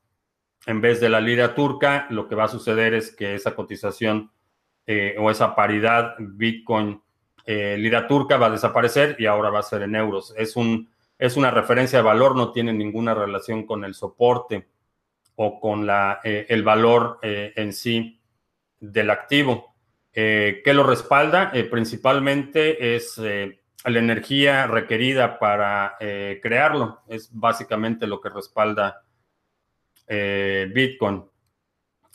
en 0.67 0.81
vez 0.81 1.01
de 1.01 1.09
la 1.09 1.21
lira 1.21 1.55
turca, 1.55 2.07
lo 2.11 2.29
que 2.29 2.35
va 2.35 2.45
a 2.45 2.49
suceder 2.49 2.95
es 2.95 3.15
que 3.15 3.35
esa 3.35 3.55
cotización 3.55 4.31
o 5.19 5.31
esa 5.31 5.55
paridad 5.55 6.15
Bitcoin 6.19 7.03
lira 7.47 8.07
turca 8.07 8.37
va 8.37 8.47
a 8.47 8.51
desaparecer 8.51 9.17
y 9.19 9.27
ahora 9.27 9.51
va 9.51 9.61
a 9.61 9.63
ser 9.63 9.83
en 9.83 9.95
euros. 9.95 10.35
Es, 10.39 10.57
un, 10.57 10.91
es 11.19 11.37
una 11.37 11.51
referencia 11.51 11.99
de 11.99 12.05
valor, 12.05 12.35
no 12.35 12.51
tiene 12.53 12.73
ninguna 12.73 13.15
relación 13.15 13.67
con 13.67 13.85
el 13.85 13.95
soporte 13.95 14.69
o 15.37 15.61
con 15.61 15.87
la, 15.87 16.21
el 16.23 16.63
valor 16.63 17.19
en 17.23 17.73
sí 17.75 18.21
del 18.81 19.11
activo. 19.11 19.75
¿Qué 20.13 20.73
lo 20.73 20.83
respalda? 20.83 21.53
principalmente 21.71 22.95
es 22.97 23.21
la 23.91 23.99
energía 23.99 24.67
requerida 24.67 25.39
para 25.39 25.97
eh, 26.01 26.41
crearlo. 26.43 27.03
Es 27.07 27.31
básicamente 27.33 28.07
lo 28.07 28.21
que 28.21 28.31
respalda 28.31 29.03
eh, 30.07 30.71
Bitcoin. 30.75 31.25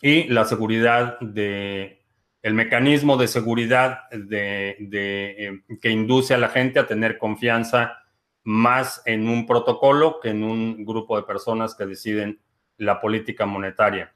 Y 0.02 0.24
la 0.26 0.46
seguridad 0.46 1.20
de, 1.20 2.02
el 2.42 2.54
mecanismo 2.54 3.18
de 3.18 3.28
seguridad 3.28 4.10
de, 4.12 4.78
eh, 4.80 5.62
que 5.82 5.90
induce 5.90 6.34
a 6.34 6.38
la 6.38 6.50
gente 6.50 6.80
a 6.80 6.88
tener 6.88 7.18
confianza 7.18 7.98
más 8.44 9.04
en 9.06 9.28
un 9.28 9.46
protocolo 9.46 10.20
que 10.22 10.30
en 10.30 10.44
un 10.44 10.84
grupo 10.86 11.18
de 11.18 11.24
personas 11.24 11.76
que 11.76 11.86
deciden 11.86 12.40
la 12.78 13.00
política 13.00 13.46
monetaria. 13.46 14.14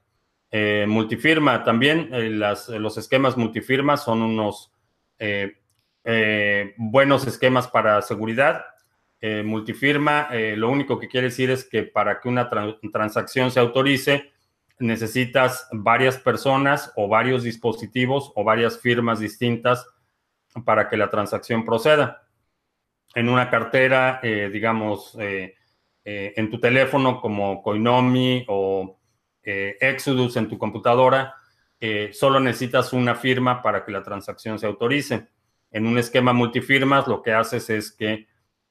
multifirma 0.88 1.64
también, 1.64 2.10
los 2.40 2.98
esquemas 2.98 3.36
multifirma 3.36 3.98
son 3.98 4.22
unos 4.22 4.72
buenos 6.78 7.28
esquemas 7.28 7.68
para 7.68 8.02
seguridad. 8.02 8.66
Eh, 9.26 9.42
multifirma, 9.42 10.28
eh, 10.34 10.58
lo 10.58 10.70
único 10.70 11.00
que 11.00 11.08
quiere 11.08 11.28
decir 11.28 11.50
es 11.50 11.64
que 11.64 11.84
para 11.84 12.20
que 12.20 12.28
una 12.28 12.50
transacción 12.92 13.52
se 13.52 13.62
autorice, 13.62 14.34
necesitas 14.80 15.70
varias 15.72 16.18
personas 16.18 16.92
o 16.98 17.08
varios 17.08 17.44
dispositivos 17.44 18.34
o 18.36 18.44
varias 18.44 18.82
firmas 18.82 19.20
distintas 19.22 19.88
para 20.66 20.90
que 20.90 20.98
la 20.98 21.10
transacción 21.10 21.64
proceda. 21.64 22.28
En 23.16 23.30
una 23.30 23.50
cartera, 23.50 24.20
digamos, 24.22 25.18
en 26.04 26.50
tu 26.50 26.60
teléfono 26.60 27.22
como 27.22 27.62
Coinomi 27.64 28.44
o 28.50 29.00
Exodus 29.42 30.36
en 30.36 30.50
tu 30.50 30.58
computadora, 30.58 31.36
solo 32.12 32.42
necesitas 32.42 32.92
una 32.92 33.16
firma 33.16 33.62
para 33.62 33.86
que 33.86 33.92
la 33.94 34.04
transacción 34.04 34.60
se 34.60 34.66
autorice. 34.66 35.30
En 35.74 35.88
un 35.88 35.98
esquema 35.98 36.34
multifirmas, 36.34 37.08
lo 37.08 37.24
que 37.24 37.34
haces 37.34 37.70
es 37.72 37.92
que 37.92 38.28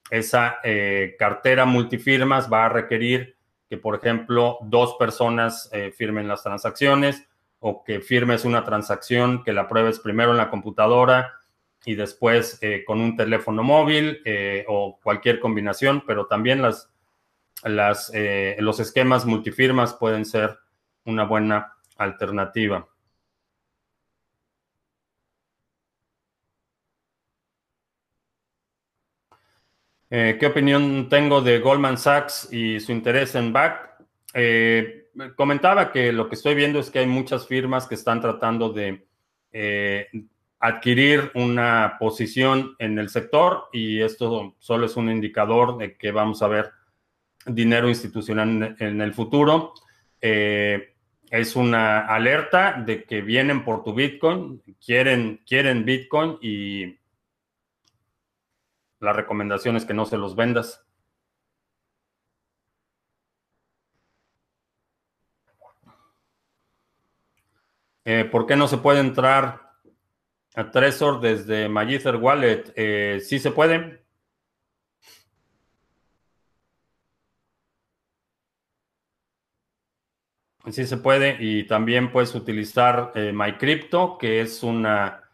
esa 0.09 0.59
eh, 0.63 1.17
cartera 1.19 1.65
multifirmas 1.65 2.51
va 2.51 2.67
a 2.67 2.69
requerir 2.69 3.37
que, 3.69 3.77
por 3.77 3.97
ejemplo, 3.97 4.59
dos 4.63 4.95
personas 4.99 5.69
eh, 5.73 5.91
firmen 5.91 6.29
las 6.29 6.45
transacciones 6.45 7.27
o 7.59 7.83
que 7.83 8.01
firmes 8.01 8.45
una 8.45 8.63
transacción 8.63 9.43
que 9.43 9.53
la 9.53 9.67
pruebes 9.67 9.99
primero 9.99 10.31
en 10.31 10.37
la 10.37 10.49
computadora 10.49 11.33
y 11.85 11.97
después 11.97 12.59
eh, 12.63 12.85
con 12.87 13.01
un 13.01 13.17
teléfono 13.17 13.65
móvil 13.65 14.23
o 14.69 15.01
cualquier 15.03 15.41
combinación, 15.41 16.05
pero 16.07 16.27
también 16.27 16.63
las, 16.63 16.89
los 17.65 18.81
esquemas 18.81 19.27
multifirmas 19.27 19.95
pueden 19.95 20.25
ser 20.25 20.57
una 21.05 21.25
buena 21.25 21.73
alternativa. 21.97 22.87
Eh, 30.15 30.37
¿Qué 30.39 30.45
opinión 30.45 31.09
tengo 31.09 31.41
de 31.41 31.59
Goldman 31.59 31.97
Sachs 31.97 32.53
y 32.53 32.79
su 32.81 32.93
interés 32.93 33.35
en 33.35 33.51
BAC? 33.51 33.97
Eh, 34.35 35.09
comentaba 35.37 35.91
que 35.91 36.13
lo 36.13 36.29
que 36.29 36.35
estoy 36.35 36.55
viendo 36.55 36.81
es 36.81 36.91
que 36.91 36.99
hay 36.99 37.07
muchas 37.07 37.47
firmas 37.47 37.87
que 37.87 37.95
están 37.95 38.21
tratando 38.21 38.75
de 38.75 39.07
eh, 39.53 40.09
adquirir 40.59 41.31
una 41.33 41.97
posición 41.99 42.77
en 42.79 42.99
el 42.99 43.09
sector 43.09 43.71
y 43.73 44.03
esto 44.03 44.55
solo 44.59 44.85
es 44.85 44.99
un 44.99 45.09
indicador 45.09 45.79
de 45.79 45.97
que 45.97 46.13
vamos 46.13 46.43
a 46.43 46.49
ver 46.49 46.73
dinero 47.47 47.89
institucional 47.89 48.77
en, 48.79 49.01
el 49.01 49.15
futuro. 49.15 49.73
es 50.21 51.57
una 51.57 52.01
alerta 52.01 52.75
de 52.87 53.05
que 53.05 53.23
vienen 53.23 53.65
por 53.65 53.83
tu 53.83 53.95
Bitcoin, 53.95 54.61
quieren, 54.79 55.41
quieren 55.47 55.87
Bitcoin 55.87 56.37
y 56.43 56.99
la 59.03 59.13
recomendación 59.13 59.77
es 59.77 59.85
que 59.85 59.95
no 59.95 60.07
se 60.07 60.17
los 60.17 60.37
vendas. 60.37 60.87
Eh, 68.05 68.25
¿Por 68.31 68.47
qué 68.47 68.57
no 68.57 68.69
se 68.69 68.79
puede 68.79 69.01
entrar 69.01 69.73
a 70.55 70.71
Trezor 70.71 71.21
desde 71.21 71.69
Magither 71.69 72.17
Wallet? 72.17 72.73
Eh, 72.77 73.21
sí 73.21 73.39
se 73.39 73.51
puede. 73.51 74.05
Sí 80.71 80.87
se 80.87 80.97
puede 80.97 81.37
y 81.41 81.67
también 81.67 82.13
puedes 82.13 82.35
utilizar 82.37 83.11
eh, 83.17 83.33
MyCrypto, 83.33 84.17
que 84.17 84.41
es 84.41 84.63
una 84.63 85.29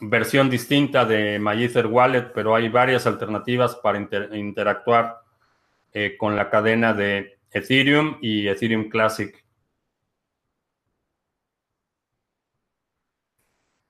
versión 0.00 0.48
distinta 0.48 1.04
de 1.04 1.38
MyEther 1.38 1.86
Wallet, 1.86 2.32
pero 2.34 2.54
hay 2.54 2.68
varias 2.68 3.06
alternativas 3.06 3.76
para 3.76 3.98
interactuar 4.32 5.20
eh, 5.92 6.16
con 6.16 6.36
la 6.36 6.48
cadena 6.48 6.94
de 6.94 7.38
Ethereum 7.50 8.18
y 8.20 8.48
Ethereum 8.48 8.88
Classic. 8.88 9.44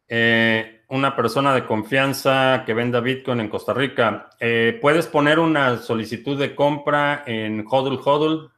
Eh, 0.08 0.82
una 0.88 1.14
persona 1.14 1.54
de 1.54 1.64
confianza 1.64 2.64
que 2.66 2.74
venda 2.74 3.00
Bitcoin 3.00 3.40
en 3.40 3.48
Costa 3.48 3.72
Rica. 3.72 4.30
Eh, 4.40 4.78
¿Puedes 4.80 5.06
poner 5.06 5.38
una 5.38 5.76
solicitud 5.76 6.38
de 6.38 6.54
compra 6.54 7.22
en 7.26 7.64
HODL 7.68 8.00
HODL? 8.04 8.50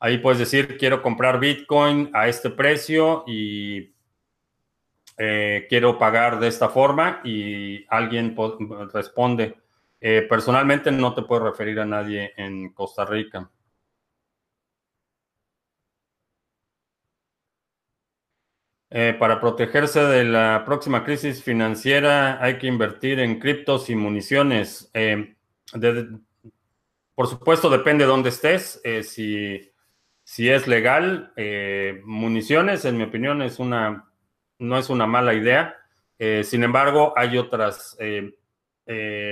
ahí 0.00 0.18
puedes 0.18 0.40
decir, 0.40 0.76
quiero 0.76 1.02
comprar 1.02 1.38
Bitcoin 1.38 2.10
a 2.14 2.26
este 2.28 2.50
precio 2.50 3.24
y 3.28 3.92
quiero 5.18 5.98
pagar 5.98 6.38
de 6.38 6.48
esta 6.48 6.68
forma 6.68 7.20
y 7.24 7.84
alguien 7.88 8.36
responde. 8.92 9.56
personalmente 10.00 10.92
no 10.92 11.14
te 11.14 11.22
puedo 11.22 11.44
referir 11.44 11.80
a 11.80 11.84
nadie 11.84 12.32
en 12.36 12.72
Costa 12.72 13.04
Rica. 13.04 13.50
Eh, 18.90 19.14
para 19.18 19.38
protegerse 19.38 20.00
de 20.00 20.24
la 20.24 20.62
próxima 20.64 21.04
crisis 21.04 21.42
financiera 21.42 22.42
hay 22.42 22.56
que 22.56 22.66
invertir 22.66 23.20
en 23.20 23.38
criptos 23.38 23.90
y 23.90 23.96
municiones. 23.96 24.90
Eh, 24.94 25.34
por 27.14 27.26
supuesto, 27.26 27.68
depende 27.68 28.04
de 28.04 28.10
dónde 28.10 28.30
estés. 28.30 28.80
Eh, 28.84 29.02
si, 29.02 29.70
si, 30.24 30.48
es 30.48 30.66
legal, 30.66 31.32
municiones, 32.04 32.84
en 32.86 32.96
mi 32.96 33.04
opinión, 33.04 33.42
es 33.42 33.58
una, 33.58 34.07
no 34.58 34.78
es 34.78 34.90
una 34.90 35.06
mala 35.06 35.34
idea. 35.34 35.76
sin 36.42 36.64
embargo, 36.64 37.12
hay 37.16 37.38
otras 37.38 37.96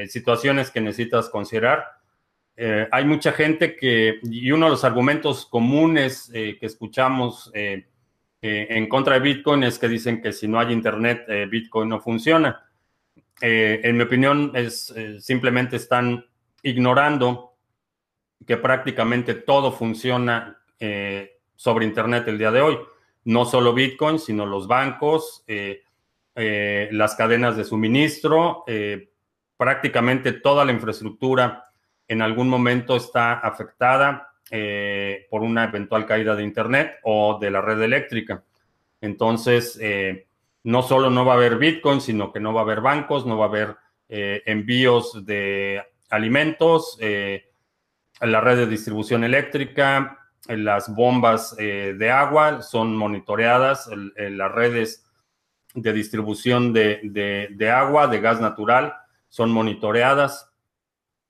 situaciones 0.09 0.71
que 0.71 0.81
necesitas 0.81 1.29
considerar. 1.29 1.85
hay 2.91 3.05
mucha 3.05 3.33
gente 3.33 3.77
que, 3.77 4.21
y 4.23 4.51
uno 4.53 4.67
de 4.67 4.71
los 4.73 4.85
argumentos 4.85 5.47
comunes 5.47 6.31
que 6.33 6.59
escuchamos, 6.61 7.51
en 8.49 8.89
contra 8.89 9.15
de 9.15 9.21
Bitcoin 9.21 9.65
es 9.65 9.79
que 9.79 9.89
dicen 9.89 10.21
que 10.21 10.33
si 10.33 10.47
no 10.47 10.59
hay 10.59 10.73
Internet, 10.73 11.25
eh, 11.29 11.47
Bitcoin 11.51 11.89
no 11.89 12.01
funciona. 12.01 12.65
Eh, 13.41 13.81
en 13.83 13.97
mi 13.97 14.05
opinión, 14.05 14.53
es 14.55 14.91
eh, 14.97 15.21
simplemente 15.21 15.77
están 15.77 16.25
ignorando 16.63 17.55
que 18.47 18.57
prácticamente 18.57 19.35
todo 19.35 19.73
funciona 19.73 20.59
sobre 21.55 21.87
Internet 21.87 22.29
el 22.29 22.37
día 22.39 22.51
de 22.51 22.61
hoy. 22.61 22.79
No 23.27 23.45
solo 23.45 23.73
Bitcoin, 23.73 24.19
sino 24.19 24.47
los 24.47 24.67
bancos, 24.67 25.45
las 26.35 27.15
cadenas 27.15 27.57
de 27.57 27.65
suministro, 27.65 28.65
prácticamente 29.57 30.33
toda 30.33 30.65
la 30.65 30.73
infraestructura 30.73 31.65
en 32.09 32.23
algún 32.23 32.49
momento 32.49 32.97
está 32.97 33.35
afectada 33.35 34.33
eh, 34.51 35.27
por 35.31 35.43
una 35.43 35.65
eventual 35.65 36.07
caída 36.07 36.37
de 36.37 36.45
Internet 36.45 36.99
o 37.03 37.39
de 37.41 37.51
la 37.51 37.61
red 37.61 37.83
eléctrica. 37.83 38.45
Entonces, 39.01 39.79
eh, 39.81 40.27
no 40.65 40.83
solo 40.83 41.11
no 41.11 41.25
va 41.25 41.33
a 41.33 41.37
haber 41.37 41.57
Bitcoin, 41.57 42.01
sino 42.01 42.33
que 42.33 42.41
no 42.41 42.53
va 42.53 42.61
a 42.61 42.65
haber 42.65 42.81
bancos, 42.81 43.27
no 43.27 43.39
va 43.39 43.47
a 43.47 43.49
haber 43.49 43.77
eh, 44.09 44.43
envíos 44.47 45.25
de 45.25 45.83
alimentos, 46.11 46.99
la 47.01 48.41
red 48.41 48.57
de 48.57 48.67
distribución 48.67 49.25
eléctrica, 49.25 50.26
las 50.49 50.95
bombas 50.95 51.57
de 51.57 52.11
agua 52.11 52.63
son 52.63 52.97
monitoreadas, 52.97 53.91
las 54.17 54.53
redes 54.53 55.05
de 55.75 55.93
distribución 55.93 56.73
de 56.73 57.71
agua, 57.75 58.07
de 58.07 58.21
gas 58.21 58.41
natural, 58.41 58.95
son 59.29 59.51
monitoreadas 59.51 60.53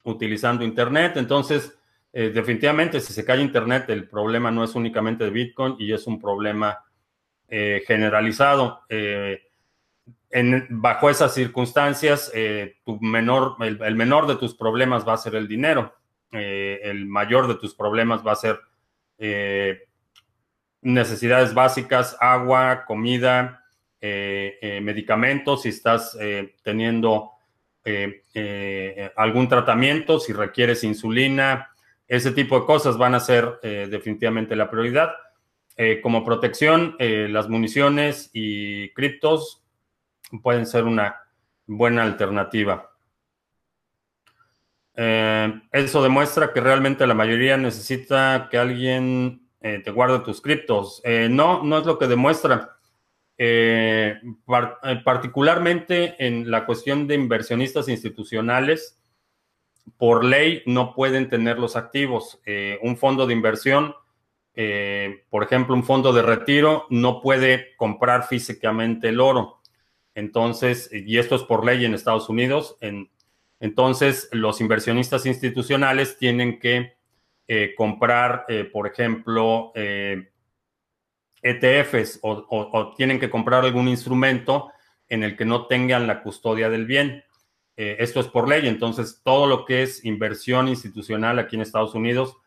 utilizando 0.04 0.64
Internet. 0.64 1.16
Entonces, 1.16 1.76
eh, 2.12 2.30
definitivamente, 2.30 3.00
si 3.00 3.12
se 3.12 3.24
cae 3.24 3.40
Internet, 3.40 3.90
el 3.90 4.08
problema 4.08 4.50
no 4.50 4.64
es 4.64 4.74
únicamente 4.74 5.24
de 5.24 5.30
Bitcoin 5.30 5.76
y 5.78 5.92
es 5.92 6.06
un 6.06 6.20
problema 6.20 6.78
eh, 7.48 7.82
generalizado. 7.86 8.80
Eh, 8.88 9.42
bajo 10.70 11.10
esas 11.10 11.34
circunstancias, 11.34 12.32
tu 12.84 13.00
menor, 13.00 13.56
el, 13.60 13.94
menor 13.94 14.26
de 14.26 14.36
tus 14.36 14.54
problemas 14.54 15.06
va 15.06 15.14
a 15.14 15.18
ser 15.18 15.34
el 15.34 15.48
dinero. 15.48 15.94
el 16.30 17.06
mayor 17.06 17.48
de 17.48 17.54
tus 17.54 17.74
problemas 17.74 18.26
va 18.26 18.32
a 18.32 18.36
ser 18.36 18.60
necesidades 20.82 21.54
básicas, 21.54 22.16
agua, 22.20 22.84
comida, 22.86 23.64
medicamentos, 24.00 25.62
si 25.62 25.70
estás 25.70 26.16
teniendo 26.62 27.32
algún 29.16 29.48
tratamiento, 29.48 30.20
si 30.20 30.32
requieres 30.32 30.84
insulina, 30.84 31.70
ese 32.08 32.30
tipo 32.30 32.60
de 32.60 32.66
cosas 32.66 32.96
van 32.96 33.14
a 33.14 33.20
ser 33.20 33.58
eh, 33.62 33.88
definitivamente 33.90 34.56
la 34.56 34.70
prioridad. 34.70 35.10
Eh, 35.76 36.00
como 36.00 36.24
protección, 36.24 36.96
eh, 36.98 37.28
las 37.28 37.48
municiones 37.48 38.30
y 38.32 38.90
criptos 38.94 39.62
pueden 40.42 40.66
ser 40.66 40.84
una 40.84 41.16
buena 41.66 42.02
alternativa. 42.02 42.95
Eso 44.96 46.02
demuestra 46.02 46.52
que 46.52 46.60
realmente 46.60 47.06
la 47.06 47.14
mayoría 47.14 47.56
necesita 47.56 48.48
que 48.50 48.58
alguien 48.58 49.48
te 49.60 49.90
guarde 49.90 50.20
tus 50.20 50.40
criptos. 50.40 51.02
no, 51.30 51.62
no 51.62 51.78
es 51.78 51.86
lo 51.86 51.98
que 51.98 52.06
demuestra. 52.06 52.78
particularmente 55.04 56.14
en 56.18 56.50
la 56.50 56.64
cuestión 56.64 57.06
de 57.06 57.14
inversionistas 57.14 57.88
institucionales, 57.88 58.96
por 59.98 60.24
ley 60.24 60.62
no 60.66 60.94
pueden 60.94 61.28
tener 61.28 61.58
los 61.58 61.76
activos. 61.76 62.40
Eh, 62.44 62.78
un 62.82 62.96
fondo 62.96 63.26
de 63.26 63.32
inversión, 63.32 63.94
eh, 64.54 65.24
por 65.30 65.42
ejemplo, 65.44 65.74
un 65.74 65.84
fondo 65.84 66.12
de 66.12 66.22
retiro, 66.22 66.86
no 66.90 67.20
puede 67.20 67.76
comprar 67.76 68.26
físicamente 68.26 69.08
el 69.08 69.20
oro. 69.20 69.60
Entonces, 70.14 70.90
y 70.92 71.18
esto 71.18 71.36
es 71.36 71.42
por 71.42 71.64
ley 71.64 71.84
en 71.84 71.94
Estados 71.94 72.28
Unidos, 72.28 72.76
entonces 73.60 74.28
los 74.32 74.60
inversionistas 74.60 75.26
institucionales 75.26 76.18
tienen 76.18 76.58
que 76.58 76.96
eh, 77.48 77.74
comprar, 77.76 78.46
por 78.72 78.86
ejemplo, 78.86 79.72
ETFs 81.42 82.16
e 82.16 82.20
o 82.22 82.94
tienen 82.96 83.20
que 83.20 83.30
comprar 83.30 83.64
algún 83.64 83.88
instrumento 83.88 84.72
en 85.08 85.22
el 85.22 85.36
que 85.36 85.44
no 85.44 85.66
tengan 85.66 86.06
la 86.06 86.22
custodia 86.22 86.68
del 86.70 86.86
bien. 86.86 87.24
Eh, 87.76 87.96
esto 88.00 88.20
es 88.20 88.28
por 88.28 88.48
ley, 88.48 88.66
entonces 88.66 89.20
todo 89.22 89.46
lo 89.46 89.64
que 89.64 89.82
es 89.82 90.04
inversión 90.04 90.68
institucional 90.68 91.38
aquí 91.38 91.56
en 91.56 91.62
Estados 91.62 91.94
Unidos 91.94 92.38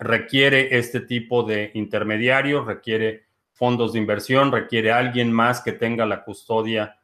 requiere 0.00 0.76
este 0.76 1.00
tipo 1.00 1.44
de 1.44 1.70
intermediarios, 1.74 2.66
requiere 2.66 3.26
fondos 3.52 3.92
de 3.92 4.00
inversión, 4.00 4.50
requiere 4.50 4.90
alguien 4.90 5.32
más 5.32 5.60
que 5.60 5.70
tenga 5.70 6.04
la 6.06 6.24
custodia 6.24 6.98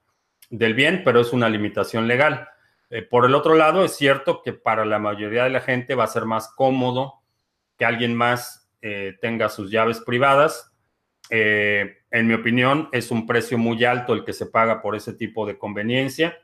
del 0.51 0.75
bien, 0.75 1.03
pero 1.05 1.21
es 1.21 1.33
una 1.33 1.49
limitación 1.49 2.09
legal. 2.09 2.49
Eh, 2.91 3.03
por 3.03 3.25
el 3.25 3.35
otro 3.35 3.55
lado, 3.55 3.85
es 3.85 3.97
cierto 3.97 4.43
que 4.43 4.53
para 4.53 4.85
la 4.85 4.99
mayoría 4.99 5.45
de 5.45 5.51
la 5.51 5.61
gente 5.61 5.95
va 5.95 6.05
a 6.05 6.09
ser 6.09 6.25
más 6.25 6.53
cómodo 6.55 7.23
que 7.79 7.85
alguien 7.85 8.15
más 8.15 8.71
eh, 8.83 9.17
tenga 9.21 9.49
sus 9.49 9.71
llaves 9.71 10.01
privadas. 10.01 10.67
en 11.31 12.27
mi 12.27 12.35
opinión, 12.35 12.89
es 12.93 13.13
un 13.13 13.25
precio 13.27 13.57
muy 13.57 13.85
alto 13.85 14.13
el 14.13 14.25
que 14.25 14.33
se 14.33 14.47
paga 14.47 14.83
por 14.83 14.97
ese 14.97 15.13
tipo 15.15 15.47
de 15.47 15.57
conveniencia 15.57 16.37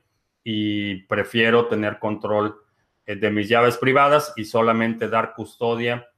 y 0.48 1.02
prefiero 1.06 1.66
tener 1.66 1.98
control 1.98 2.54
eh, 3.06 3.16
de 3.16 3.30
mis 3.30 3.48
llaves 3.48 3.78
privadas 3.78 4.32
y 4.36 4.44
solamente 4.44 5.08
dar 5.08 5.32
custodia 5.34 6.08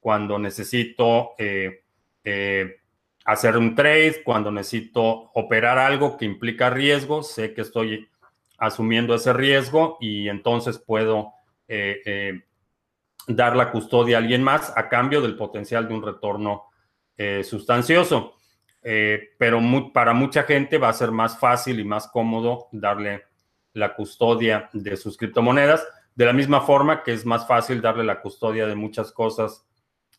cuando 0.00 0.38
necesito 0.38 1.30
eh, 1.38 1.84
eh, 2.24 2.80
hacer 3.24 3.56
un 3.56 3.74
trade, 3.74 4.22
cuando 4.24 4.50
necesito 4.50 5.30
operar 5.34 5.78
algo 5.78 6.16
que 6.16 6.24
implica 6.24 6.70
riesgo, 6.70 7.22
sé 7.22 7.52
que 7.52 7.60
estoy 7.60 8.08
asumiendo 8.58 9.14
ese 9.14 9.32
riesgo 9.32 9.96
y 10.00 10.28
entonces 10.28 10.78
puedo 10.78 11.32
dar 13.28 13.56
la 13.56 13.70
custodia 13.70 14.16
a 14.16 14.20
alguien 14.20 14.42
más 14.42 14.72
a 14.76 14.88
cambio 14.88 15.20
del 15.20 15.36
potencial 15.36 15.86
de 15.86 15.94
un 15.94 16.02
retorno 16.02 16.64
sustancioso. 17.44 18.34
pero 19.38 19.60
para 19.92 20.14
mucha 20.14 20.44
gente 20.44 20.78
va 20.78 20.88
a 20.88 20.94
ser 20.94 21.10
más 21.10 21.38
fácil 21.38 21.78
y 21.78 21.84
más 21.84 22.08
cómodo 22.08 22.68
darle 22.72 23.24
la 23.78 23.94
custodia 23.94 24.68
de 24.72 24.96
sus 24.96 25.16
criptomonedas, 25.16 25.86
de 26.14 26.26
la 26.26 26.32
misma 26.32 26.60
forma 26.60 27.02
que 27.02 27.12
es 27.12 27.24
más 27.24 27.46
fácil 27.46 27.80
darle 27.80 28.04
la 28.04 28.20
custodia 28.20 28.66
de 28.66 28.74
muchas 28.74 29.12
cosas 29.12 29.66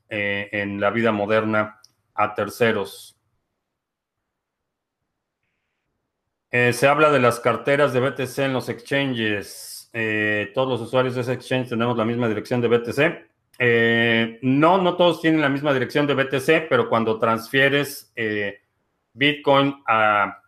eh, 0.08 0.50
en 0.54 0.80
la 0.80 0.90
vida 0.90 1.12
moderna 1.12 1.82
a 2.16 2.34
terceros. 2.34 3.19
Eh, 6.52 6.74
se 6.74 6.88
habla 6.88 7.12
de 7.12 7.20
las 7.20 7.40
carteras 7.40 7.94
de 7.94 8.00
BTC 8.00 8.40
en 8.40 8.54
los 8.54 8.70
exchanges. 8.70 9.90
Eh, 9.94 10.52
todos 10.54 10.68
los 10.68 10.82
usuarios 10.82 11.16
de 11.16 11.22
ese 11.22 11.34
exchange 11.34 11.70
tenemos 11.70 11.96
la 11.96 12.06
misma 12.06 12.28
dirección 12.28 12.62
de 12.62 12.68
BTC. 12.68 14.40
no, 14.42 14.82
no 14.82 14.96
todos 14.96 15.22
tienen 15.22 15.42
la 15.42 15.50
misma 15.50 15.74
dirección 15.74 16.08
de 16.08 16.16
BTC, 16.16 16.68
pero 16.70 16.90
cuando 16.90 17.20
transfieres 17.20 18.12
Bitcoin 19.14 19.76
a 19.88 20.42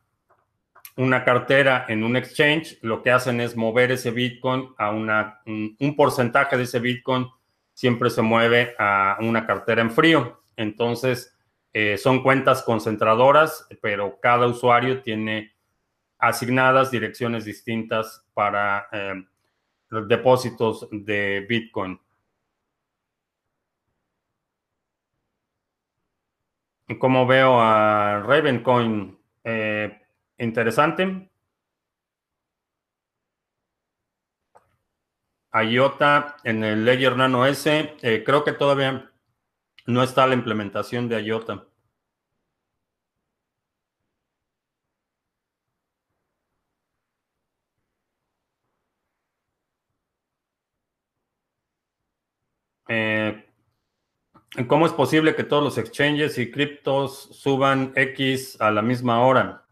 una 0.97 1.23
cartera 1.23 1.85
en 1.87 2.03
un 2.03 2.15
exchange, 2.15 2.79
lo 2.81 3.03
que 3.03 3.11
hacen 3.11 3.39
es 3.41 3.55
mover 3.55 3.91
ese 3.91 4.11
Bitcoin 4.11 4.69
a 4.77 4.91
una, 4.91 5.41
un, 5.45 5.95
porcentaje 5.95 6.57
de 6.57 6.63
ese 6.63 6.79
Bitcoin 6.79 7.27
siempre 7.73 8.09
se 8.09 8.21
mueve 8.21 8.75
a 8.77 9.17
una 9.19 9.45
cartera 9.45 9.81
en 9.81 9.91
frío. 9.91 10.41
Entonces, 10.55 11.35
son 11.97 12.21
cuentas 12.21 12.63
concentradoras, 12.63 13.67
pero 13.81 14.19
cada 14.21 14.47
usuario 14.47 15.01
tiene 15.01 15.50
asignadas 16.21 16.91
direcciones 16.91 17.43
distintas 17.43 18.23
para 18.33 18.87
los 19.89 20.07
depósitos 20.07 20.87
de 20.91 21.45
Bitcoin. 21.49 21.99
Como 26.99 27.25
veo 27.25 27.59
a 27.59 28.19
Ravencoin, 28.19 29.17
eh, 29.43 30.01
interesante. 30.37 31.29
IOTA 35.53 36.37
en 36.43 36.63
el 36.63 36.85
Ledger 36.85 37.17
Nano 37.17 37.45
S, 37.45 37.95
eh, 38.01 38.23
creo 38.25 38.43
que 38.43 38.53
todavía 38.53 39.11
no 39.85 40.03
está 40.03 40.27
la 40.27 40.33
implementación 40.33 41.09
de 41.09 41.21
IOTA. 41.23 41.65
Eh, 52.93 53.45
¿Cómo 54.67 54.85
es 54.85 54.91
posible 54.91 55.33
que 55.33 55.45
todos 55.45 55.63
los 55.63 55.77
exchanges 55.77 56.37
y 56.37 56.51
criptos 56.51 57.29
suban 57.31 57.93
X 57.95 58.59
a 58.59 58.69
la 58.69 58.81
misma 58.81 59.25
hora? 59.25 59.63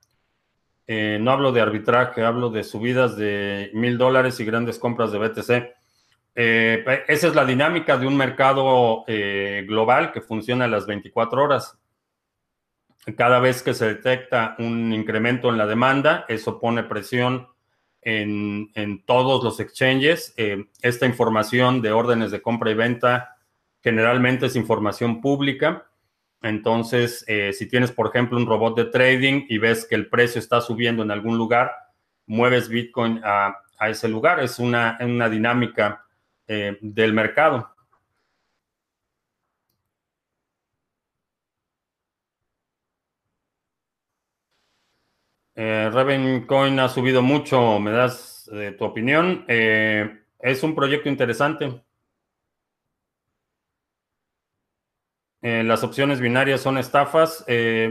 Eh, 0.88 1.18
no 1.20 1.32
hablo 1.32 1.52
de 1.52 1.60
arbitraje, 1.60 2.24
hablo 2.24 2.50
de 2.50 2.64
subidas 2.64 3.18
de 3.18 3.72
mil 3.74 3.98
dólares 3.98 4.40
y 4.40 4.46
grandes 4.46 4.80
compras 4.80 5.12
de 5.12 5.20
BTC. 5.20 5.76
Eh, 6.34 7.04
esa 7.10 7.28
es 7.28 7.36
la 7.36 7.44
dinámica 7.44 7.98
de 7.98 8.08
un 8.08 8.16
mercado 8.16 9.04
global 9.68 10.14
que 10.14 10.22
funciona 10.22 10.64
a 10.64 10.70
las 10.70 10.88
24 10.88 11.44
horas. 11.44 11.78
Cada 13.18 13.40
vez 13.40 13.62
que 13.62 13.74
se 13.74 13.96
detecta 13.96 14.56
un 14.60 14.94
incremento 14.94 15.50
en 15.50 15.58
la 15.58 15.66
demanda, 15.66 16.24
eso 16.30 16.58
pone 16.58 16.84
presión 16.84 17.50
en, 18.02 19.04
todos 19.06 19.44
los 19.44 19.60
exchanges. 19.60 20.34
Eh, 20.38 20.66
esta 20.82 21.06
información 21.06 21.82
de 21.82 21.92
órdenes 21.92 22.32
de 22.32 22.42
compra 22.42 22.72
y 22.72 22.76
venta 22.76 23.38
generalmente 23.82 24.48
es 24.48 24.56
información 24.56 25.22
pública. 25.22 25.86
Entonces, 26.42 27.26
eh, 27.28 27.52
si 27.54 27.68
tienes, 27.68 27.92
por 27.92 28.08
ejemplo, 28.08 28.38
un 28.38 28.46
robot 28.46 28.78
de 28.78 28.86
trading 28.86 29.46
y 29.50 29.58
ves 29.58 29.86
que 29.86 29.96
el 29.96 30.08
precio 30.08 30.40
está 30.40 30.62
subiendo 30.62 31.04
en 31.04 31.12
algún 31.12 31.38
lugar, 31.38 31.72
mueves 32.26 32.70
Bitcoin 32.70 33.22
a, 33.24 33.56
ese 33.88 34.10
lugar. 34.10 34.42
Es 34.42 34.60
una, 34.60 34.98
una 35.02 35.30
dinámica 35.30 36.06
eh, 36.48 36.78
del 36.82 37.14
mercado. 37.14 37.70
Eh, 45.62 45.92
ha 46.80 46.88
subido 46.88 47.22
mucho, 47.22 47.82
¿me 47.82 47.92
das 47.92 48.50
eh, 48.54 48.74
tu 48.80 48.86
opinión? 48.86 49.44
Eh, 49.50 50.10
es 50.40 50.64
un 50.64 50.74
proyecto 50.74 51.10
interesante. 51.10 51.84
las 55.42 55.84
opciones 55.84 56.22
binarias 56.22 56.62
son 56.62 56.78
estafas. 56.78 57.46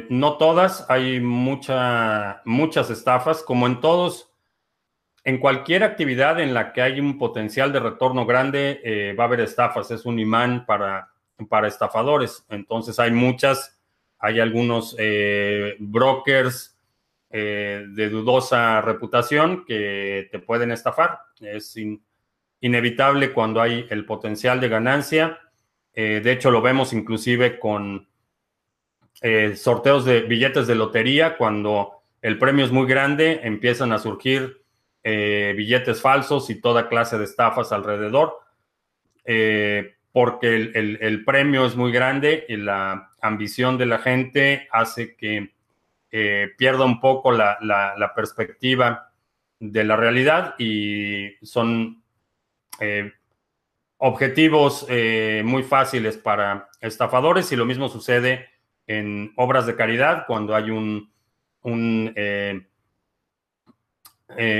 no 0.08 0.38
todas, 0.38 0.86
hay 0.88 1.20
mucha, 1.20 2.40
muchas 2.46 2.88
estafas, 2.90 3.42
como 3.42 3.66
en 3.66 3.80
todos. 3.80 4.32
En 5.24 5.38
cualquier 5.38 5.82
actividad 5.84 6.40
en 6.40 6.54
la 6.54 6.72
que 6.72 6.80
hay 6.82 7.00
un 7.00 7.18
potencial 7.18 7.72
de 7.72 7.80
retorno 7.80 8.24
grande, 8.24 9.14
va 9.18 9.24
a 9.24 9.26
haber 9.26 9.40
estafas. 9.40 9.90
Es 9.90 10.06
un 10.06 10.18
imán 10.18 10.64
para, 10.66 11.10
para 11.48 11.68
estafadores. 11.68 12.44
Entonces 12.48 12.98
hay 12.98 13.10
muchas. 13.10 13.78
Hay 14.18 14.40
algunos 14.40 14.96
brokers 15.78 16.77
eh, 17.30 17.84
de 17.90 18.08
dudosa 18.08 18.80
reputación 18.80 19.66
que 19.66 20.28
te 20.32 20.38
pueden 20.38 20.72
estafar. 20.72 21.20
Es 21.40 21.76
inevitable 22.60 23.32
cuando 23.34 23.60
hay 23.60 23.86
el 23.90 24.06
potencial 24.06 24.60
de 24.60 24.68
ganancia. 24.70 25.38
Eh, 25.92 26.22
de 26.24 26.32
hecho, 26.32 26.50
lo 26.50 26.62
vemos 26.62 26.94
inclusive 26.94 27.58
con 27.58 28.08
eh, 29.20 29.56
sorteos 29.56 30.06
de 30.06 30.22
billetes 30.22 30.66
de 30.66 30.74
lotería. 30.74 31.36
Cuando 31.36 32.02
el 32.22 32.38
premio 32.38 32.64
es 32.64 32.72
muy 32.72 32.86
grande, 32.86 33.40
empiezan 33.42 33.92
a 33.92 33.98
surgir 33.98 34.62
billetes 35.04 36.02
falsos 36.02 36.50
y 36.50 36.60
toda 36.60 36.90
clase 36.90 37.16
de 37.16 37.24
estafas 37.24 37.72
alrededor. 37.72 38.40
porque 40.12 40.54
el 40.54 41.24
premio 41.24 41.64
es 41.64 41.76
muy 41.76 41.92
grande 41.92 42.44
y 42.46 42.56
la 42.56 43.12
ambición 43.22 43.78
de 43.78 43.86
la 43.86 43.98
gente 43.98 44.68
hace 44.70 45.16
que 45.16 45.54
eh, 46.10 46.54
pierda 46.56 46.86
un 46.86 47.00
poco 47.00 47.32
la, 47.32 48.12
perspectiva 48.16 49.12
de 49.58 49.84
la 49.84 49.94
realidad 49.94 50.54
y 50.58 51.32
son 51.42 52.02
eh, 52.80 53.12
objetivos 53.98 54.86
eh, 54.88 55.42
muy 55.44 55.62
fáciles 55.62 56.16
para 56.16 56.70
estafadores 56.80 57.52
y 57.52 57.56
lo 57.56 57.66
mismo 57.66 57.90
sucede 57.90 58.48
en 58.86 59.34
obras 59.36 59.66
de 59.66 59.76
caridad 59.76 60.24
cuando 60.26 60.54
hay 60.54 60.70
un, 60.70 61.12
un, 61.62 62.14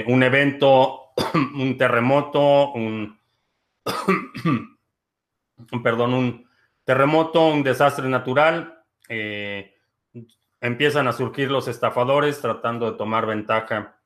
un 0.07 0.23
evento, 0.23 1.13
un 1.35 1.79
terremoto, 1.79 2.73
un, 2.73 3.19
perdón, 5.83 6.13
un 6.13 6.49
terremoto, 6.85 7.47
un 7.47 7.63
desastre 7.63 8.07
natural 8.07 8.85
empiezan 10.61 11.09
a 11.09 11.13
surgir 11.13 11.51
los 11.51 11.69
estafadores 11.69 12.41
tratando 12.41 12.91
de 12.91 12.97
tomar 12.97 13.27
ventaja 13.27 13.99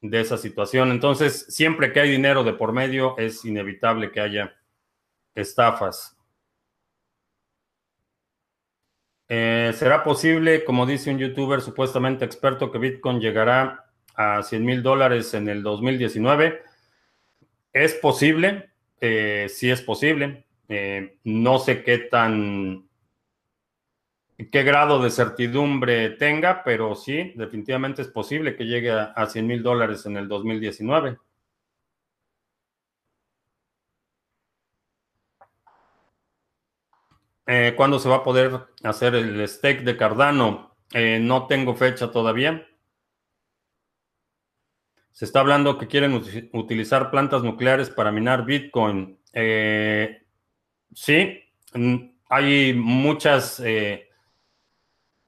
de 0.00 0.20
esa 0.20 0.36
situación. 0.36 0.90
Entonces, 0.90 1.46
siempre 1.48 1.92
que 1.92 2.00
hay 2.00 2.10
dinero 2.10 2.42
de 2.44 2.52
por 2.52 2.72
medio, 2.72 3.16
es 3.18 3.44
inevitable 3.44 4.10
que 4.10 4.20
haya 4.20 4.54
estafas. 5.34 6.16
Eh, 9.28 9.72
¿Será 9.74 10.04
posible, 10.04 10.64
como 10.64 10.84
dice 10.84 11.10
un 11.10 11.18
youtuber 11.18 11.62
supuestamente 11.62 12.24
experto, 12.24 12.70
que 12.70 12.78
Bitcoin 12.78 13.20
llegará 13.20 13.86
a 14.14 14.42
100 14.42 14.64
mil 14.64 14.82
dólares 14.82 15.32
en 15.34 15.48
el 15.48 15.62
2019? 15.62 16.60
Es 17.72 17.94
posible, 17.94 18.70
eh, 19.00 19.46
sí 19.48 19.70
es 19.70 19.80
posible. 19.80 20.44
Eh, 20.68 21.18
no 21.24 21.58
sé 21.58 21.82
qué 21.82 21.98
tan 21.98 22.88
qué 24.50 24.62
grado 24.62 25.02
de 25.02 25.10
certidumbre 25.10 26.10
tenga, 26.10 26.62
pero 26.64 26.94
sí, 26.94 27.32
definitivamente 27.36 28.02
es 28.02 28.08
posible 28.08 28.56
que 28.56 28.64
llegue 28.64 28.90
a, 28.90 29.26
100 29.26 29.46
mil 29.46 29.62
dólares 29.62 30.06
en 30.06 30.16
el 30.16 30.28
2019. 30.28 31.18
Eh, 37.46 37.74
¿Cuándo 37.76 37.98
se 37.98 38.08
va 38.08 38.16
a 38.16 38.22
poder 38.22 38.66
hacer 38.82 39.14
el 39.14 39.46
stake 39.48 39.82
de 39.82 39.96
Cardano? 39.96 40.76
Eh, 40.92 41.18
no 41.20 41.46
tengo 41.46 41.74
fecha 41.74 42.10
todavía. 42.10 42.66
Se 45.10 45.24
está 45.26 45.40
hablando 45.40 45.76
que 45.78 45.88
quieren 45.88 46.14
utilizar 46.52 47.10
plantas 47.10 47.42
nucleares 47.42 47.90
para 47.90 48.12
minar 48.12 48.44
Bitcoin. 48.46 49.18
Eh, 49.32 50.22
sí, 50.94 51.38
hay 52.28 52.74
muchas 52.74 53.60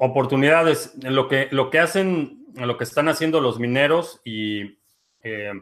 oportunidades. 0.04 0.94
Lo 1.02 1.28
que, 1.28 1.48
lo 1.50 1.70
que 1.70 1.78
hacen, 1.78 2.44
lo 2.54 2.76
que 2.76 2.84
están 2.84 3.08
haciendo 3.08 3.40
los 3.40 3.58
mineros 3.58 4.20
y 4.24 4.78
eh, 5.22 5.52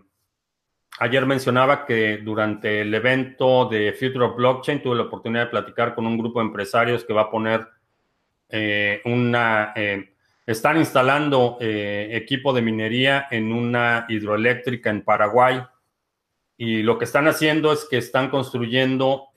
ayer 0.99 1.25
mencionaba 1.27 1.87
que 1.87 2.19
durante 2.19 2.81
el 2.81 2.93
evento 2.93 3.67
de 3.67 3.93
Future 3.93 4.25
of 4.27 4.37
Blockchain 4.37 4.83
tuve 4.83 4.97
la 4.97 5.05
oportunidad 5.05 5.45
de 5.45 5.51
platicar 5.51 5.95
con 5.95 6.07
un 6.07 6.19
grupo 6.19 6.41
de 6.41 6.47
empresarios 6.47 7.05
que 7.05 7.13
va 7.13 7.23
a 7.23 7.31
poner 7.31 7.67
eh, 8.49 9.01
una... 9.05 9.73
Eh, 9.77 10.09
están 10.45 10.77
instalando 10.77 11.57
equipo 11.61 12.53
de 12.53 12.63
minería 12.63 13.29
en 13.31 13.53
una 13.53 14.07
hidroeléctrica 14.09 14.91
en 14.91 15.05
Paraguay 15.05 15.63
y 16.57 16.83
lo 16.83 16.99
que 16.99 17.05
están 17.05 17.29
haciendo 17.29 17.73
es 17.73 17.87
que 17.89 17.99
están 17.99 18.29
construyendo 18.29 19.29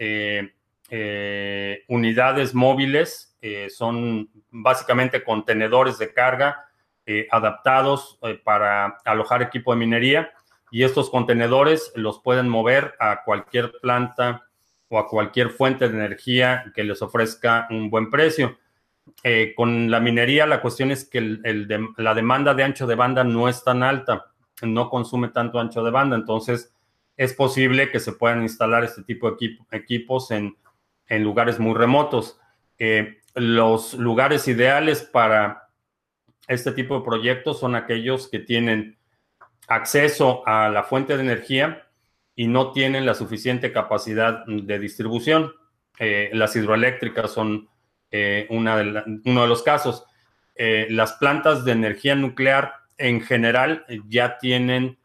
unidades 1.87 2.55
móviles 2.55 3.34
eh, 3.47 3.69
son 3.69 4.27
básicamente 4.49 5.23
contenedores 5.23 5.99
de 5.99 6.11
carga 6.11 6.65
eh, 7.05 7.27
adaptados 7.29 8.17
eh, 8.23 8.41
para 8.43 8.97
alojar 9.05 9.43
equipo 9.43 9.71
de 9.71 9.77
minería 9.77 10.31
y 10.71 10.81
estos 10.81 11.11
contenedores 11.11 11.91
los 11.93 12.19
pueden 12.21 12.49
mover 12.49 12.95
a 12.99 13.21
cualquier 13.23 13.73
planta 13.83 14.47
o 14.87 14.97
a 14.97 15.07
cualquier 15.07 15.51
fuente 15.51 15.87
de 15.87 15.95
energía 15.95 16.71
que 16.73 16.83
les 16.83 17.03
ofrezca 17.03 17.67
un 17.69 17.91
buen 17.91 18.09
precio. 18.09 18.57
con 19.55 19.91
la 19.91 19.99
minería 19.99 20.47
la 20.47 20.59
cuestión 20.59 20.89
es 20.89 21.07
que 21.07 21.21
la 21.97 22.15
demanda 22.15 22.55
de 22.55 22.63
ancho 22.63 22.87
de 22.87 22.95
banda 22.95 23.23
no 23.23 23.47
es 23.47 23.63
tan 23.63 23.83
alta, 23.83 24.33
no 24.63 24.89
consume 24.89 25.27
tanto 25.27 25.59
ancho 25.59 25.83
de 25.83 25.91
banda, 25.91 26.15
entonces 26.15 26.73
es 27.15 27.35
posible 27.35 27.91
que 27.91 27.99
se 27.99 28.13
puedan 28.13 28.41
instalar 28.41 28.83
este 28.83 29.03
tipo 29.03 29.29
de 29.29 29.59
equipos 29.71 30.31
en, 30.31 30.57
lugares 31.09 31.59
muy 31.59 31.75
remotos. 31.75 32.39
Los 33.35 33.93
lugares 33.95 34.47
ideales 34.47 35.03
para 35.03 35.67
este 36.47 36.71
tipo 36.71 36.97
de 36.97 37.05
proyectos 37.05 37.59
son 37.59 37.75
aquellos 37.75 38.29
que 38.29 38.39
tienen 38.39 38.97
acceso 39.67 40.43
a 40.47 40.69
la 40.69 40.83
fuente 40.83 41.15
de 41.15 41.23
energía 41.23 41.87
y 42.35 42.47
no 42.47 42.71
tienen 42.71 43.05
la 43.05 43.13
suficiente 43.13 43.71
capacidad 43.71 44.45
de 44.45 44.79
distribución. 44.79 45.53
Eh, 45.99 46.29
las 46.33 46.55
hidroeléctricas 46.55 47.31
son 47.31 47.67
eh, 48.11 48.47
una 48.49 49.03
uno 49.25 49.41
de 49.41 49.47
los 49.47 49.63
casos. 49.63 50.05
Eh, 50.55 50.87
las 50.89 51.13
plantas 51.13 51.65
de 51.65 51.73
energía 51.73 52.15
nuclear 52.15 52.73
en 52.97 53.21
general 53.21 53.85
ya 54.07 54.37
tienen 54.37 54.97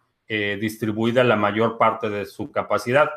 distribuida 0.60 1.24
la 1.24 1.34
mayor 1.34 1.76
parte 1.76 2.08
de 2.08 2.24
su 2.24 2.52
capacidad. 2.52 3.10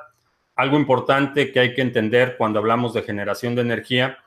Algo 0.56 0.78
importante 0.78 1.52
que 1.52 1.60
hay 1.60 1.76
que 1.76 1.84
entender 1.84 2.38
cuando 2.40 2.58
hablamos 2.58 2.92
de 2.96 3.04
generación 3.04 3.54
de 3.54 3.62
energía 3.62 4.18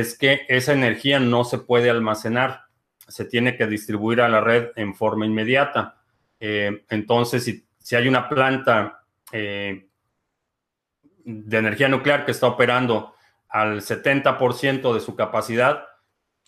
es 0.00 0.18
que 0.18 0.44
esa 0.48 0.72
energía 0.74 1.18
no 1.18 1.44
se 1.44 1.58
puede 1.58 1.88
almacenar, 1.88 2.64
se 3.08 3.24
tiene 3.24 3.56
que 3.56 3.66
distribuir 3.66 4.20
a 4.20 4.28
la 4.28 4.40
red 4.40 4.68
en 4.76 4.94
forma 4.94 5.24
inmediata. 5.24 6.02
entonces, 6.38 7.44
si, 7.44 7.64
si, 7.78 7.96
hay 7.96 8.06
una 8.06 8.28
planta 8.28 9.04
de 9.32 9.88
energía 11.24 11.88
nuclear 11.88 12.26
que 12.26 12.32
está 12.32 12.46
operando 12.46 13.14
al 13.48 13.80
70% 13.80 14.92
de 14.92 15.00
su 15.00 15.16
capacidad, 15.16 15.86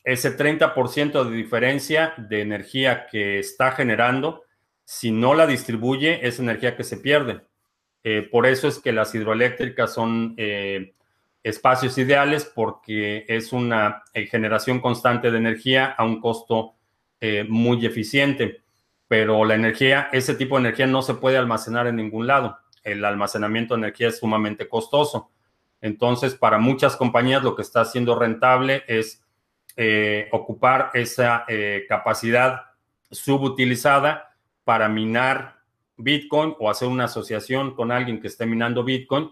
ese 0.04 0.36
30% 0.36 1.24
de 1.24 1.36
diferencia 1.36 2.12
de 2.18 2.42
energía 2.42 3.06
que 3.06 3.38
está 3.38 3.72
generando, 3.72 4.44
si 4.84 5.10
no 5.10 5.34
la 5.34 5.46
distribuye, 5.46 6.26
es 6.26 6.38
energía 6.38 6.76
que 6.76 6.84
se 6.84 6.98
pierde. 6.98 7.40
Eh, 8.04 8.28
por 8.30 8.46
eso 8.46 8.68
es 8.68 8.78
que 8.78 8.92
las 8.92 9.14
hidroeléctricas 9.14 9.92
son 9.92 10.34
eh, 10.36 10.94
espacios 11.48 11.98
ideales 11.98 12.44
porque 12.44 13.24
es 13.28 13.52
una 13.52 14.02
eh, 14.14 14.26
generación 14.26 14.80
constante 14.80 15.30
de 15.30 15.38
energía 15.38 15.86
a 15.86 16.04
un 16.04 16.20
costo 16.20 16.74
muy 17.48 17.84
eficiente. 17.84 18.62
Pero 19.08 19.44
la 19.44 19.56
energía, 19.56 20.08
ese 20.12 20.36
tipo 20.36 20.54
de 20.54 20.60
energía 20.60 20.86
no 20.86 21.02
se 21.02 21.14
puede 21.14 21.36
almacenar 21.36 21.88
en 21.88 21.96
ningún 21.96 22.28
lado. 22.28 22.58
El 22.84 23.04
almacenamiento 23.04 23.74
de 23.74 23.78
energía 23.78 24.06
es 24.06 24.18
sumamente 24.18 24.68
costoso. 24.68 25.32
Entonces, 25.80 26.34
para 26.34 26.58
muchas 26.58 26.96
compañías 26.96 27.42
lo 27.42 27.54
que 27.54 27.62
está 27.62 27.84
siendo 27.84 28.18
rentable 28.18 28.84
es 28.86 29.24
eh, 29.76 30.28
ocupar 30.32 30.90
esa 30.94 31.44
eh, 31.46 31.86
capacidad 31.88 32.62
subutilizada 33.10 34.36
para 34.64 34.88
minar 34.88 35.60
Bitcoin 35.96 36.54
o 36.58 36.68
hacer 36.68 36.88
una 36.88 37.04
asociación 37.04 37.74
con 37.74 37.92
alguien 37.92 38.20
que 38.20 38.26
esté 38.26 38.44
minando 38.44 38.84
Bitcoin 38.84 39.30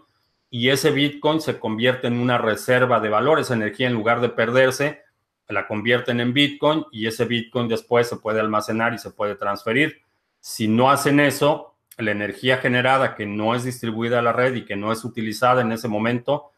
y 0.50 0.70
ese 0.70 0.90
Bitcoin 0.90 1.40
se 1.40 1.58
convierte 1.58 2.06
en 2.06 2.18
una 2.18 2.38
reserva 2.38 3.00
de 3.00 3.08
valor, 3.08 3.40
esa 3.40 3.54
energía 3.54 3.86
en 3.86 3.94
lugar 3.94 4.20
de 4.20 4.28
perderse, 4.28 5.02
la 5.48 5.66
convierten 5.66 6.20
en 6.20 6.32
Bitcoin 6.32 6.84
y 6.90 7.06
ese 7.06 7.24
Bitcoin 7.24 7.68
después 7.68 8.08
se 8.08 8.16
puede 8.16 8.40
almacenar 8.40 8.94
y 8.94 8.98
se 8.98 9.10
puede 9.10 9.36
transferir. 9.36 10.02
Si 10.40 10.68
no 10.68 10.90
hacen 10.90 11.20
eso, 11.20 11.76
la 11.98 12.10
energía 12.10 12.58
generada 12.58 13.14
que 13.14 13.26
no 13.26 13.54
es 13.54 13.64
distribuida 13.64 14.18
a 14.18 14.22
la 14.22 14.32
red 14.32 14.54
y 14.54 14.64
que 14.64 14.76
no 14.76 14.92
es 14.92 15.04
utilizada 15.04 15.62
en 15.62 15.72
ese 15.72 15.88
momento 15.88 16.50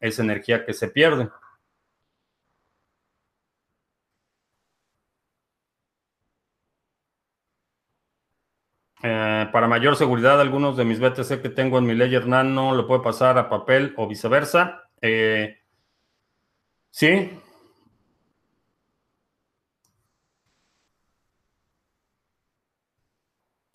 es 0.00 0.18
energía 0.18 0.64
que 0.64 0.72
se 0.72 0.88
pierde. 0.88 1.28
Eh, 9.02 9.48
para 9.52 9.68
mayor 9.68 9.96
seguridad, 9.96 10.40
algunos 10.40 10.76
de 10.76 10.84
mis 10.84 11.00
BTC 11.00 11.42
que 11.42 11.50
tengo 11.50 11.78
en 11.78 11.86
mi 11.86 11.94
Ledger 11.94 12.26
Nano 12.26 12.74
lo 12.74 12.86
puedo 12.86 13.02
pasar 13.02 13.38
a 13.38 13.48
papel 13.48 13.94
o 13.96 14.06
viceversa. 14.06 14.88
Eh, 15.00 15.58
sí, 16.90 17.30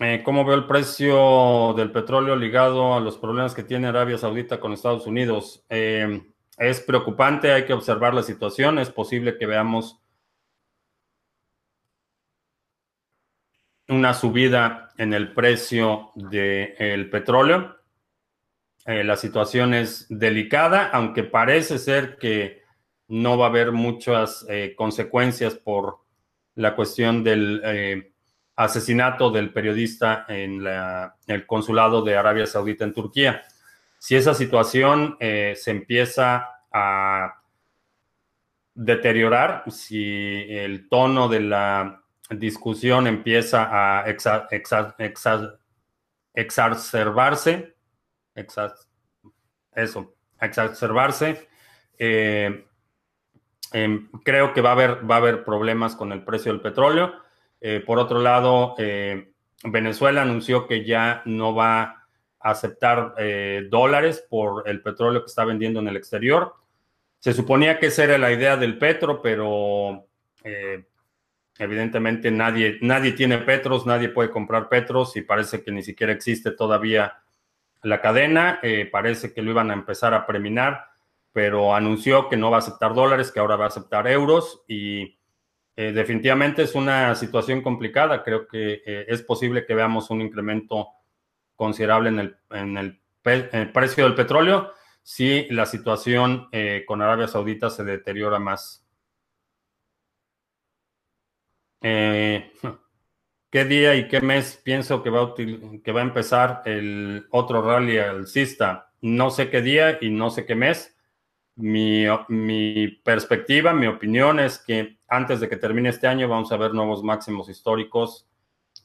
Eh, 0.03 0.23
¿Cómo 0.25 0.43
veo 0.43 0.55
el 0.55 0.65
precio 0.65 1.75
del 1.77 1.91
petróleo 1.91 2.36
ligado 2.36 2.95
a 2.95 2.99
los 2.99 3.19
problemas 3.19 3.53
que 3.53 3.62
tiene 3.62 3.88
Arabia 3.88 4.17
Saudita 4.17 4.60
con 4.60 4.73
Estados 4.73 5.05
Unidos? 5.05 5.63
Es 5.69 6.81
preocupante, 6.81 7.51
hay 7.51 7.65
que 7.65 7.73
observar 7.73 8.15
la 8.15 8.23
situación. 8.23 8.79
Es 8.79 8.89
posible 8.89 9.38
que 9.38 9.45
veamos 9.45 10.01
una 13.91 14.13
subida 14.13 14.89
en 14.97 15.13
el 15.13 15.34
precio 15.34 16.12
del 16.15 17.10
petróleo. 17.10 17.77
Eh, 18.86 19.04
la 19.04 19.15
situación 19.15 19.73
es 19.73 20.08
delicada, 20.10 20.89
aunque 20.91 21.23
parece 21.23 21.77
ser 21.77 22.17
que 22.17 22.62
no 23.08 23.38
va 23.38 23.45
a 23.45 23.49
haber 23.49 23.71
muchas 23.71 24.45
consecuencias 24.77 25.56
por 25.56 25.97
la 26.56 26.75
cuestión 26.75 27.25
del 27.25 27.62
asesinato 28.56 29.32
del 29.32 29.51
periodista 29.51 30.25
en 30.30 30.65
el 31.27 31.45
consulado 31.45 32.01
de 32.04 32.15
Arabia 32.15 32.45
Saudita 32.45 32.86
en 32.86 32.93
Turquía. 32.93 33.43
Si 33.97 34.15
esa 34.15 34.34
situación 34.34 35.15
eh, 35.19 35.54
se 35.56 35.69
empieza 35.71 36.47
a 36.71 37.41
deteriorar, 38.73 39.63
si 39.69 40.47
el 40.49 40.89
tono 40.89 41.27
de 41.27 41.39
la 41.41 42.01
discusión 42.39 43.08
empieza 43.08 43.70
a 43.72 44.06
exacerbarse, 46.34 47.76
eso, 49.74 50.15
exacerbarse, 50.39 51.48
eh, 51.98 52.65
em, 53.74 54.10
creo 54.24 54.54
que 54.54 54.62
va 54.62 54.70
a, 54.70 54.74
haber, 54.74 55.10
va 55.10 55.15
a 55.15 55.20
haber 55.20 55.44
problemas 55.44 55.96
con 55.96 56.12
el 56.12 56.24
precio 56.24 56.52
del 56.52 56.62
petróleo 56.62 57.22
eh, 57.62 57.80
por 57.86 58.00
otro 58.00 58.20
lado, 58.20 58.74
eh, 58.80 59.34
Venezuela 59.63 60.24
anunció 60.24 60.67
que 60.67 60.84
ya 60.84 61.22
no 61.26 61.54
va 61.54 61.82
a 61.84 62.08
aceptar 62.39 63.13
eh, 63.20 63.67
dólares 63.70 64.26
por 64.28 64.67
el 64.67 64.82
petróleo 64.82 65.22
que 65.22 65.28
está 65.28 65.46
vendiendo 65.46 65.80
en 65.80 65.88
el 65.88 65.96
exterior. 65.96 66.56
Se 67.20 67.34
suponía 67.34 67.78
que 67.78 67.88
esa 67.88 68.04
era 68.04 68.17
la 68.17 68.32
idea 68.32 68.58
del 68.58 68.80
petro, 68.80 69.22
pero 69.22 70.08
evidentemente 71.62 72.32
nadie, 72.32 72.78
nadie 72.82 73.13
tiene 73.13 73.38
petros, 73.38 73.86
nadie 73.86 74.10
puede 74.10 74.32
comprar 74.32 74.69
petros 74.69 75.15
y 75.15 75.21
parece 75.21 75.63
que 75.63 75.71
ni 75.71 75.84
siquiera 75.84 76.12
existe 76.12 76.52
todavía 76.52 77.21
la 77.84 78.02
cadena. 78.02 78.60
parece 78.91 79.34
que 79.34 79.41
lo 79.41 79.52
iban 79.52 79.71
a 79.71 79.74
empezar 79.74 80.13
a 80.13 80.26
preminar, 80.26 80.86
pero 81.34 81.74
anunció 81.76 82.30
que 82.30 82.38
no 82.38 82.52
va 82.52 82.58
a 82.58 82.60
aceptar 82.60 82.93
dólares, 82.93 83.32
que 83.32 83.39
ahora 83.39 83.56
va 83.56 83.65
a 83.65 83.69
aceptar 83.69 84.08
euros 84.08 84.63
y 84.67 85.17
eh, 85.76 85.93
definitivamente 85.93 86.63
es 86.63 86.76
una 86.76 87.15
situación 87.15 87.62
complicada. 87.62 88.24
Creo 88.24 88.47
que 88.47 88.82
eh, 88.86 89.06
es 89.08 89.24
posible 89.24 89.65
que 89.65 89.74
veamos 89.74 90.10
un 90.10 90.21
incremento 90.21 90.89
considerable 91.56 92.10
en 92.50 92.78
el, 92.78 93.00
precio 93.71 94.04
del 94.04 94.15
petróleo 94.15 94.74
si 95.04 95.47
la 95.50 95.65
situación 95.65 96.50
eh, 96.52 96.84
con 96.88 97.02
Arabia 97.02 97.28
Saudita 97.28 97.69
se 97.69 97.84
deteriora 97.84 98.39
más. 98.39 98.81
¿Qué 101.82 103.65
día 103.65 103.96
y 103.96 104.08
qué 104.08 104.22
mes 104.22 104.62
pienso 104.63 105.04
que 105.04 105.10
va, 105.10 105.24
a 105.24 105.34
que 105.36 105.91
va 105.91 106.00
a 106.02 106.04
empezar 106.04 106.62
el 106.65 107.28
otro 107.32 107.62
rally 107.62 107.98
alcista? 107.98 108.94
No 109.02 109.30
sé 109.30 109.50
qué 109.50 109.62
día 109.62 109.98
y 110.00 110.10
no 110.10 110.30
sé 110.30 110.46
qué 110.46 110.56
mes. 110.56 110.96
Mi, 111.56 112.06
mi 112.30 112.88
perspectiva, 112.88 113.74
mi 113.74 113.88
opinión 113.88 114.39
es 114.39 114.60
que 114.60 115.00
antes 115.08 115.41
de 115.41 115.50
que 115.50 115.58
termine 115.58 115.89
este 115.89 116.08
año 116.08 116.30
vamos 116.30 116.52
a 116.52 116.58
ver 116.58 116.74
nuevos 116.74 117.04
máximos 117.04 117.50
históricos 117.50 118.30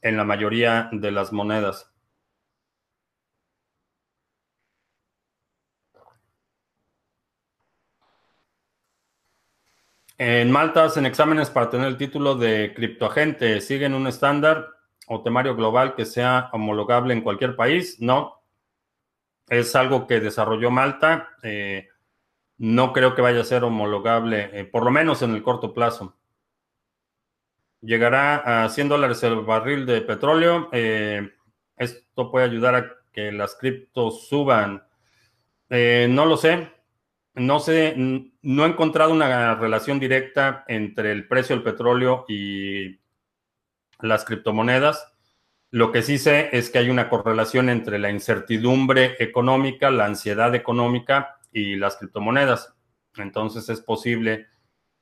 en 0.02 0.16
la 0.16 0.24
mayoría 0.24 0.88
de 0.90 1.10
las 1.12 1.32
monedas. 1.32 1.92
En 10.18 10.50
Malta 10.50 10.84
hacen 10.84 11.04
exámenes 11.04 11.50
para 11.50 11.68
tener 11.68 11.88
el 11.88 11.98
título 11.98 12.36
de 12.36 12.72
criptoagente. 12.74 13.60
¿Siguen 13.60 13.92
un 13.92 14.06
estándar 14.06 14.70
o 15.08 15.22
temario 15.22 15.54
global 15.54 15.94
que 15.94 16.06
sea 16.06 16.48
homologable 16.52 17.12
en 17.12 17.20
cualquier 17.20 17.54
país? 17.54 18.00
No. 18.00 18.42
Es 19.46 19.76
algo 19.76 20.06
que 20.06 20.20
desarrolló 20.20 20.70
Malta. 20.70 21.28
Eh, 21.42 21.88
no 22.56 22.94
creo 22.94 23.14
que 23.14 23.20
vaya 23.20 23.42
a 23.42 23.44
ser 23.44 23.62
homologable, 23.64 24.48
eh, 24.58 24.64
por 24.64 24.84
lo 24.84 24.90
menos 24.90 25.20
en 25.20 25.34
el 25.34 25.42
corto 25.42 25.74
plazo. 25.74 26.16
Llegará 27.82 28.64
a 28.64 28.68
100 28.70 28.88
dólares 28.88 29.22
el 29.22 29.40
barril 29.42 29.84
de 29.84 30.00
petróleo. 30.00 30.70
Eh, 30.72 31.30
esto 31.76 32.30
puede 32.30 32.46
ayudar 32.46 32.74
a 32.74 32.92
que 33.12 33.30
las 33.32 33.54
criptos 33.54 34.28
suban. 34.28 34.82
No 35.68 36.24
lo 36.24 36.38
sé. 36.38 36.75
No 37.36 37.60
sé, 37.60 37.94
no 37.96 38.64
he 38.64 38.68
encontrado 38.68 39.12
una 39.12 39.54
relación 39.54 40.00
directa 40.00 40.64
entre 40.68 41.12
el 41.12 41.28
precio 41.28 41.54
del 41.54 41.62
petróleo 41.62 42.24
y 42.28 42.98
las 44.00 44.24
criptomonedas. 44.24 45.12
Lo 45.70 45.92
que 45.92 46.00
sí 46.00 46.16
sé 46.16 46.48
es 46.52 46.70
que 46.70 46.78
hay 46.78 46.88
una 46.88 47.10
correlación 47.10 47.68
entre 47.68 47.98
la 47.98 48.10
incertidumbre 48.10 49.16
económica, 49.18 49.90
la 49.90 50.06
ansiedad 50.06 50.54
económica 50.54 51.38
y 51.52 51.76
las 51.76 51.96
criptomonedas. 51.96 52.74
Entonces 53.16 53.68
es 53.68 53.80
posible 53.82 54.46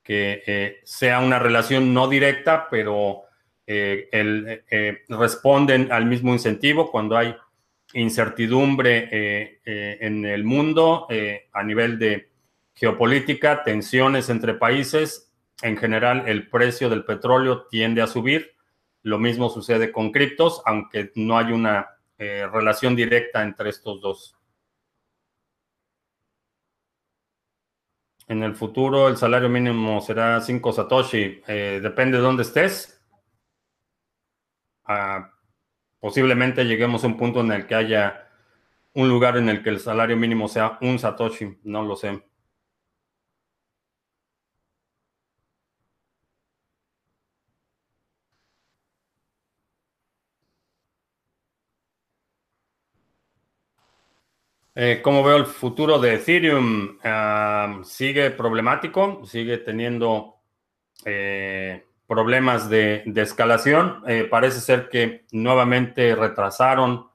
que 0.03 0.81
sea 0.85 1.21
una 1.21 1.39
relación 1.39 1.95
no 1.95 2.09
directa, 2.09 2.67
pero 2.69 3.23
responden 5.09 5.93
al 5.93 6.07
mismo 6.07 6.33
incentivo 6.33 6.91
cuando 6.91 7.17
hay 7.17 7.37
incertidumbre 7.95 9.61
en 9.65 10.25
el 10.25 10.45
mundo 10.45 11.07
a 11.53 11.63
nivel 11.63 11.99
de 11.99 12.31
geopolítica, 12.75 13.63
tensiones 13.63 14.29
entre 14.29 14.55
países. 14.55 15.33
En 15.63 15.77
general, 15.77 16.25
el 16.27 16.49
precio 16.49 16.91
del 16.91 17.05
petróleo 17.05 17.67
tiende 17.67 18.03
a 18.03 18.07
subir. 18.07 18.55
Lo 19.03 19.19
mismo 19.19 19.49
sucede 19.51 19.93
con 19.93 20.11
criptos, 20.13 20.63
aunque 20.65 21.13
no 21.15 21.39
hay 21.39 21.53
una 21.53 21.89
eh, 22.19 22.47
relación 22.51 22.97
directa 22.97 23.43
entre 23.43 23.71
estos 23.71 24.01
dos. 24.01 24.37
En 28.27 28.43
el 28.43 28.55
futuro 28.55 29.09
el 29.09 29.19
salario 29.19 29.51
mínimo 29.51 30.01
será 30.01 30.41
5 30.41 30.73
Satoshi. 30.73 31.43
Eh, 31.47 31.81
depende 31.83 32.17
de 32.17 32.23
dónde 32.23 32.43
estés. 32.43 32.99
Ah, 34.87 35.34
posiblemente 36.05 36.67
lleguemos 36.67 37.03
a 37.03 37.07
un 37.07 37.17
punto 37.17 37.41
en 37.41 37.51
el 37.51 37.67
que 37.67 37.75
haya 37.75 38.29
un 38.93 39.09
lugar 39.09 39.39
en 39.39 39.49
el 39.49 39.63
que 39.63 39.71
el 39.71 39.81
salario 39.81 40.19
mínimo 40.19 40.49
sea 40.49 40.77
un 40.83 40.99
Satoshi. 40.99 41.61
No 41.65 41.83
lo 41.83 41.97
sé. 41.97 42.23
Eh, 54.75 55.01
¿Cómo 55.03 55.23
veo 55.25 55.39
el 55.39 55.47
futuro 55.47 55.99
de 55.99 56.17
Ethereum? 56.17 56.99
Ah, 57.03 57.81
sigue 57.83 58.31
problemático, 58.31 59.25
sigue 59.25 59.57
teniendo 59.57 60.43
eh, 61.07 61.87
problemas 62.07 62.69
de, 62.69 63.05
escalación. 63.17 64.03
Eh, 64.07 64.27
parece 64.31 64.61
ser 64.61 64.89
que 64.89 65.25
nuevamente 65.33 66.15
retrasaron 66.15 67.09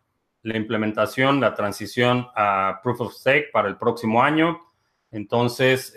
la 0.44 0.58
implementación, 0.58 1.40
la 1.40 1.54
transición 1.54 2.28
a 2.36 2.80
Proof 2.84 3.02
of 3.02 3.14
Stake 3.14 3.50
para 3.52 3.68
el 3.68 3.78
próximo 3.78 4.24
año. 4.24 4.60
Entonces, 5.12 5.94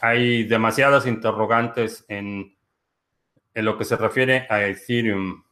hay 0.00 0.44
demasiadas 0.44 1.06
interrogantes 1.06 2.04
en, 2.08 2.54
en 3.54 3.64
lo 3.64 3.78
que 3.78 3.84
se 3.84 3.96
refiere 3.96 4.46
a 4.50 4.64
Ethereum. 4.64 5.44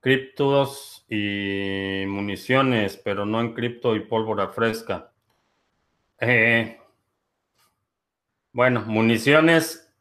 Criptos 0.00 1.04
y 1.08 2.04
municiones, 2.06 2.96
pero 2.96 3.26
no 3.26 3.40
en 3.40 3.52
cripto 3.52 3.96
y 3.96 4.00
pólvora 4.00 4.48
fresca. 4.48 5.12
Eh, 6.20 6.80
bueno, 8.52 8.82
municiones 8.86 9.92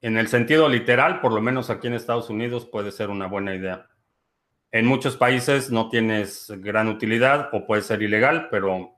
en 0.00 0.16
el 0.16 0.28
sentido 0.28 0.68
literal, 0.68 1.20
por 1.20 1.32
lo 1.32 1.40
menos 1.40 1.68
aquí 1.68 1.86
en 1.86 1.94
Estados 1.94 2.30
Unidos, 2.30 2.66
puede 2.66 2.90
ser 2.90 3.10
una 3.10 3.26
buena 3.26 3.54
idea. 3.54 3.88
En 4.72 4.86
muchos 4.86 5.16
países 5.16 5.70
no 5.70 5.88
tienes 5.88 6.50
gran 6.58 6.88
utilidad 6.88 7.50
o 7.52 7.66
puede 7.66 7.82
ser 7.82 8.02
ilegal, 8.02 8.48
pero 8.50 8.94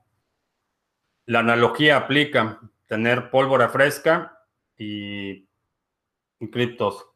la 1.25 1.39
analogía 1.39 1.97
aplica 1.97 2.59
tener 2.87 3.29
pólvora 3.31 3.69
fresca 3.69 4.37
y, 4.77 5.47
criptos. 6.51 7.07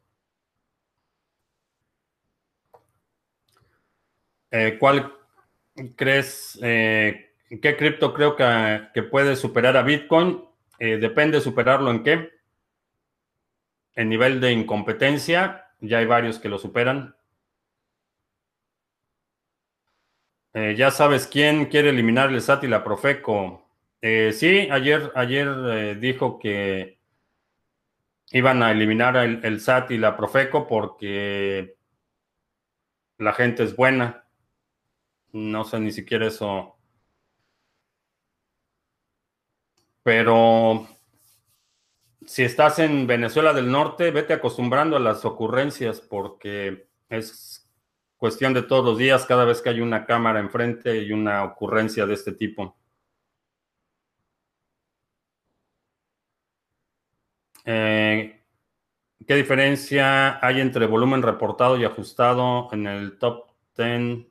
Eh, 4.50 4.78
¿Cuál 4.80 5.14
crees, 5.96 6.58
eh, 6.62 7.36
qué 7.62 7.78
cripto 7.78 8.14
creo 8.14 8.36
que, 8.36 9.04
puede 9.04 9.36
superar 9.36 9.78
a 9.78 9.84
Bitcoin? 9.84 10.47
Eh, 10.80 10.98
depende 10.98 11.42
superarlo 11.42 11.92
en 11.92 12.04
qué. 12.04 12.32
En 13.96 14.10
nivel 14.10 14.40
de 14.40 14.52
incompetencia, 14.52 15.72
ya 15.80 15.98
hay 16.00 16.06
varios 16.06 16.40
que 16.40 16.50
lo 16.50 16.58
superan. 16.58 17.16
ya 20.76 20.90
sabes 20.90 21.28
quién 21.28 21.68
quiere 21.68 21.90
eliminar 21.90 22.30
el 22.30 22.42
SAT 22.42 22.64
y 22.64 22.68
la 22.68 22.84
Profeco. 22.84 23.70
sí, 24.02 24.68
ayer, 24.72 25.12
ayer 25.14 26.00
dijo 26.00 26.40
que 26.40 26.98
iban 28.32 28.64
a 28.64 28.72
eliminar 28.72 29.18
el, 29.18 29.40
el 29.44 29.62
SAT 29.62 29.92
y 29.92 29.98
la 30.00 30.18
Profeco 30.18 30.68
porque 30.68 31.78
la 33.18 33.34
gente 33.34 33.64
es 33.64 33.76
buena. 33.76 34.26
No 35.32 35.64
sé 35.64 35.80
ni 35.80 35.92
siquiera 35.92 36.28
eso. 36.28 36.77
Pero 40.08 40.88
si 42.26 42.44
estás 42.44 42.80
en 42.80 43.08
Venezuela 43.08 43.52
del 43.52 43.70
Norte, 43.70 44.10
vete 44.12 44.32
acostumbrando 44.32 44.96
a 44.96 45.02
las 45.02 45.26
ocurrencias 45.26 46.00
porque 46.00 46.88
es 47.10 47.70
cuestión 48.16 48.54
de 48.54 48.64
todos 48.64 48.86
los 48.86 48.98
días, 48.98 49.26
cada 49.26 49.44
vez 49.44 49.62
que 49.62 49.68
hay 49.68 49.82
una 49.82 50.06
cámara 50.06 50.40
enfrente 50.40 51.04
y 51.04 51.12
una 51.12 51.44
ocurrencia 51.44 52.06
de 52.06 52.14
este 52.14 52.32
tipo. 52.32 52.78
Eh, 57.66 58.42
¿Qué 59.28 59.36
diferencia 59.36 60.40
hay 60.46 60.62
entre 60.62 60.86
volumen 60.86 61.22
reportado 61.22 61.76
y 61.78 61.84
ajustado 61.84 62.70
en 62.72 62.88
el 62.88 63.18
top 63.20 63.50
10 63.76 64.26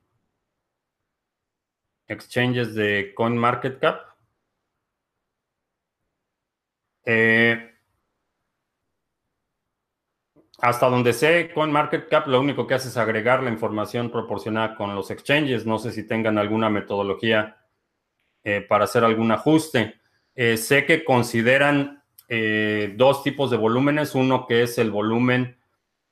exchanges 2.08 2.74
de 2.74 3.12
CoinMarketCap. 3.14 4.05
Eh, 7.06 7.72
hasta 10.58 10.88
donde 10.88 11.12
sé, 11.12 11.50
CoinMarketCap 11.54 12.26
lo 12.26 12.40
único 12.40 12.66
que 12.66 12.74
hace 12.74 12.88
es 12.88 12.96
agregar 12.96 13.42
la 13.42 13.50
información 13.50 14.10
proporcionada 14.10 14.74
con 14.74 14.94
los 14.94 15.10
exchanges. 15.10 15.64
No 15.64 15.78
sé 15.78 15.92
si 15.92 16.06
tengan 16.06 16.36
alguna 16.36 16.68
metodología 16.68 17.58
eh, 18.42 18.60
para 18.60 18.84
hacer 18.84 19.04
algún 19.04 19.30
ajuste. 19.30 20.00
Eh, 20.34 20.56
sé 20.56 20.84
que 20.84 21.04
consideran 21.04 22.02
dos 22.96 23.22
tipos 23.22 23.52
de 23.52 23.56
volúmenes. 23.56 24.16
Uno 24.16 24.46
que 24.48 24.64
es 24.64 24.78
el 24.78 24.90
volumen 24.90 25.56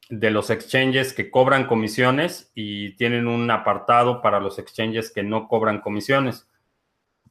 de 0.09 0.30
los 0.30 0.50
exchanges 0.50 1.12
que 1.12 1.28
cobran 1.28 1.66
comisiones 1.66 2.52
y 2.54 2.94
tienen 2.96 3.26
un 3.26 3.50
apartado 3.50 4.22
para 4.22 4.38
los 4.38 4.61
exchanges 4.61 5.11
que 5.11 5.24
no 5.24 5.48
cobran 5.48 5.80
comisiones. 5.80 6.46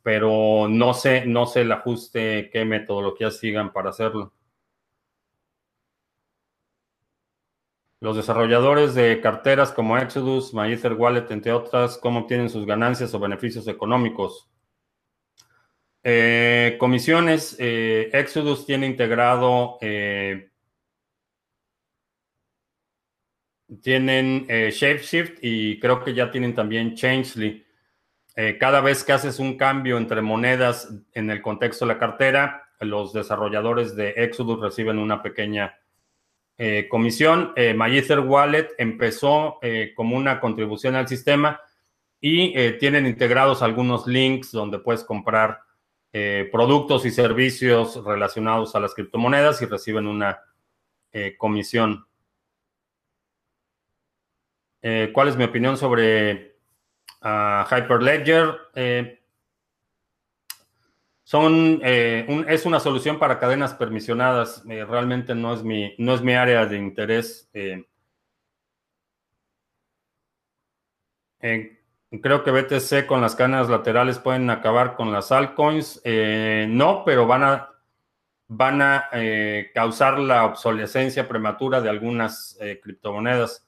Pero 0.04 0.68
no 0.70 0.94
sé, 0.94 1.26
no 1.26 1.46
sé 1.46 1.62
el 1.62 1.72
ajuste, 1.72 2.50
qué 2.52 2.66
metodologías 2.66 3.38
sigan 3.40 3.74
para 3.74 3.90
hacerlo. 3.90 4.34
Los 8.02 8.18
desarrolladores 8.18 8.96
de 8.96 9.22
carteras 9.22 9.72
como 9.72 9.98
Exodus, 9.98 10.54
MyEther 10.54 10.94
Wallet, 10.94 11.32
entre 11.32 11.54
otras, 11.54 11.98
¿cómo 11.98 12.20
obtienen 12.20 12.50
sus 12.50 12.66
ganancias 12.66 13.14
o 13.14 13.20
beneficios 13.20 13.66
económicos? 13.68 14.50
Eh, 16.04 16.76
comisiones, 16.80 17.56
eh, 17.60 18.10
Exodus 18.12 18.66
tiene 18.66 18.88
integrado 18.88 19.78
eh, 19.80 20.50
tienen 23.82 24.46
eh, 24.50 24.72
ShapeShift 24.72 25.40
y 25.42 25.80
creo 25.80 26.04
que 26.04 26.14
ya 26.14 26.30
tienen 26.32 26.54
también 26.54 26.96
Changely. 26.96 27.63
Eh, 28.36 28.58
cada 28.60 28.82
vez 28.82 29.04
que 29.04 29.14
haces 29.14 29.40
un 29.40 29.58
cambio 29.58 29.98
entre 29.98 30.22
monedas 30.22 30.92
en 31.14 31.30
el 31.30 31.42
contexto 31.42 31.86
de 31.86 31.94
la 31.94 32.00
cartera, 32.00 32.70
los 32.80 33.14
desarrolladores 33.14 33.96
de 33.96 34.14
Exodus 34.18 34.60
reciben 34.60 34.98
una 34.98 35.22
pequeña 35.22 35.80
eh, 36.58 36.88
comisión. 36.90 37.54
MyEther 37.56 38.20
Wallet 38.20 38.70
empezó 38.78 39.60
como 39.96 40.18
una 40.18 40.40
contribución 40.40 40.96
al 40.96 41.08
sistema 41.08 41.62
y 42.20 42.54
tienen 42.80 43.06
integrados 43.06 43.62
algunos 43.62 44.06
links 44.06 44.52
donde 44.52 44.80
puedes 44.80 45.04
comprar 45.04 45.62
productos 46.52 47.06
y 47.06 47.12
servicios 47.12 48.04
relacionados 48.04 48.76
a 48.76 48.80
las 48.80 48.94
criptomonedas 48.94 49.62
y 49.62 49.66
reciben 49.66 50.08
una 50.08 50.42
comisión. 51.38 52.06
Eh, 54.86 55.12
¿Cuál 55.14 55.30
es 55.30 55.38
mi 55.38 55.46
opinión 55.46 55.78
sobre 55.78 56.53
uh, 57.24 57.64
Hyperledger? 57.70 58.58
Eh, 58.76 59.20
son, 61.24 61.80
eh, 61.84 62.46
es 62.48 62.66
una 62.66 62.80
solución 62.80 63.18
para 63.18 63.40
cadenas 63.40 63.74
permisionadas. 63.74 64.64
realmente 64.66 65.34
no 65.34 65.54
es, 65.54 65.64
mi, 65.64 65.96
no 65.98 66.14
es 66.14 66.22
mi 66.22 66.34
área 66.34 66.66
de 66.66 66.78
interés. 66.78 67.50
creo 72.22 72.44
que 72.44 72.52
BTC 72.52 73.08
con 73.08 73.22
las 73.22 73.36
cadenas 73.36 73.70
laterales 73.70 74.20
pueden 74.20 74.50
acabar 74.50 74.96
con 74.96 75.12
las 75.12 75.32
altcoins. 75.32 76.02
no, 76.68 77.04
pero 77.06 77.26
van 77.26 77.44
a, 77.44 77.70
van 78.48 78.82
a 78.82 79.10
causar 79.74 80.20
la 80.20 80.46
obsolescencia 80.46 81.28
prematura 81.28 81.82
de 81.82 81.90
algunas 81.90 82.60
criptomonedas. 82.82 83.66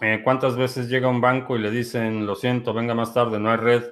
Eh, 0.00 0.20
¿Cuántas 0.22 0.56
veces 0.56 0.88
llega 0.88 1.08
un 1.08 1.20
banco 1.20 1.56
y 1.56 1.60
le 1.60 1.70
dicen, 1.70 2.26
lo 2.26 2.34
siento, 2.34 2.74
venga 2.74 2.94
más 2.94 3.14
tarde, 3.14 3.38
no 3.38 3.50
hay 3.50 3.56
red? 3.56 3.84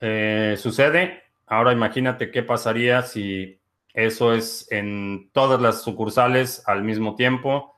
Eh, 0.00 0.56
sucede. 0.58 1.22
Ahora 1.46 1.72
imagínate 1.72 2.30
qué 2.30 2.42
pasaría 2.42 3.02
si 3.02 3.60
eso 3.94 4.34
es 4.34 4.70
en 4.72 5.30
todas 5.32 5.60
las 5.60 5.82
sucursales 5.82 6.62
al 6.66 6.82
mismo 6.82 7.14
tiempo 7.14 7.76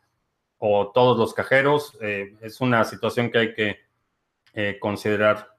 o 0.58 0.90
todos 0.92 1.18
los 1.18 1.34
cajeros. 1.34 1.98
Eh, 2.00 2.34
es 2.40 2.60
una 2.60 2.84
situación 2.84 3.30
que 3.30 3.38
hay 3.38 3.54
que 3.54 3.84
considerar. 4.78 5.53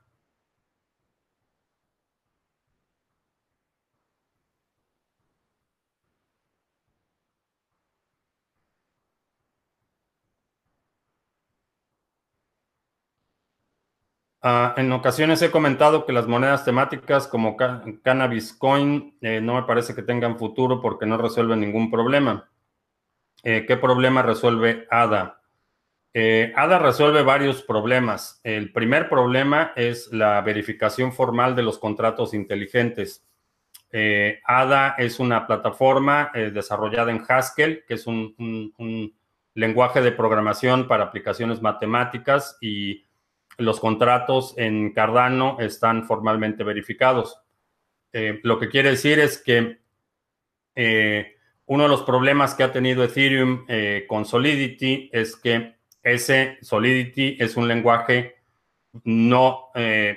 Ah, 14.47 14.75
en 14.77 14.91
ocasiones 14.91 15.41
he 15.41 15.49
comentado 15.49 16.05
que 16.05 16.13
las 16.13 16.27
monedas 16.27 16.63
temáticas 16.63 17.27
como 17.27 17.57
Cannabis 17.57 18.53
Coin 18.53 19.17
eh, 19.19 19.41
no 19.41 19.55
me 19.55 19.63
parece 19.63 19.95
que 19.95 20.03
tengan 20.03 20.37
futuro 20.37 20.83
porque 20.83 21.07
no 21.07 21.17
resuelven 21.17 21.61
ningún 21.61 21.89
problema. 21.89 22.47
Eh, 23.41 23.65
¿Qué 23.67 23.75
problema 23.75 24.21
resuelve 24.21 24.85
ADA? 24.91 25.41
Eh, 26.13 26.53
ADA 26.55 26.77
resuelve 26.77 27.23
varios 27.23 27.63
problemas. 27.63 28.39
El 28.43 28.71
primer 28.71 29.09
problema 29.09 29.73
es 29.75 30.13
la 30.13 30.39
verificación 30.41 31.11
formal 31.11 31.55
de 31.55 31.63
los 31.63 31.79
contratos 31.79 32.35
inteligentes. 32.35 33.25
ADA 34.45 34.93
es 34.99 35.19
una 35.19 35.47
plataforma 35.47 36.29
desarrollada 36.33 37.11
en 37.11 37.23
Haskell, 37.27 37.83
que 37.87 37.95
es 37.95 38.05
un 38.05 39.15
lenguaje 39.55 40.01
de 40.01 40.11
programación 40.11 40.87
para 40.87 41.05
aplicaciones 41.05 41.61
matemáticas 41.61 42.57
y 42.61 43.04
los 43.57 43.79
contratos 43.79 44.53
en 44.57 44.93
Cardano 44.93 45.57
están 45.59 46.05
formalmente 46.05 46.63
verificados. 46.63 47.39
Eh, 48.11 48.39
lo 48.43 48.59
que 48.59 48.69
quiere 48.69 48.91
decir 48.91 49.19
es 49.19 49.37
que 49.37 49.79
eh, 50.75 51.35
uno 51.65 51.83
de 51.83 51.89
los 51.89 52.03
problemas 52.03 52.53
que 52.53 52.63
ha 52.63 52.71
tenido 52.71 53.03
Ethereum 53.03 53.65
eh, 53.67 54.05
con 54.07 54.25
Solidity 54.25 55.09
es 55.11 55.35
que 55.35 55.75
ese 56.03 56.57
Solidity 56.61 57.37
es 57.39 57.57
un 57.57 57.67
lenguaje 57.67 58.35
no, 59.03 59.71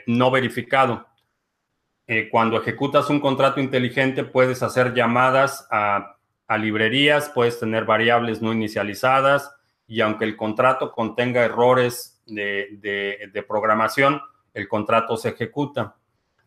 no 0.07 0.31
verificado. 0.31 1.09
cuando 2.31 2.59
ejecutas 2.59 3.11
un 3.11 3.19
contrato 3.21 3.59
inteligente 3.59 4.23
puedes 4.23 4.63
hacer 4.63 4.95
llamadas 4.95 5.67
a, 5.71 6.19
a 6.47 6.59
librerías, 6.59 7.31
puedes 7.31 7.59
tener 7.59 7.85
variables 7.85 8.41
no 8.41 8.53
inicializadas 8.53 9.53
y 9.89 10.03
aunque 10.03 10.27
el 10.27 10.37
contrato 10.37 10.93
contenga 10.93 11.45
errores 11.45 12.18
de, 12.29 13.45
programación, 13.47 14.21
el 14.55 14.69
contrato 14.69 15.17
se 15.17 15.31
ejecuta. 15.31 15.97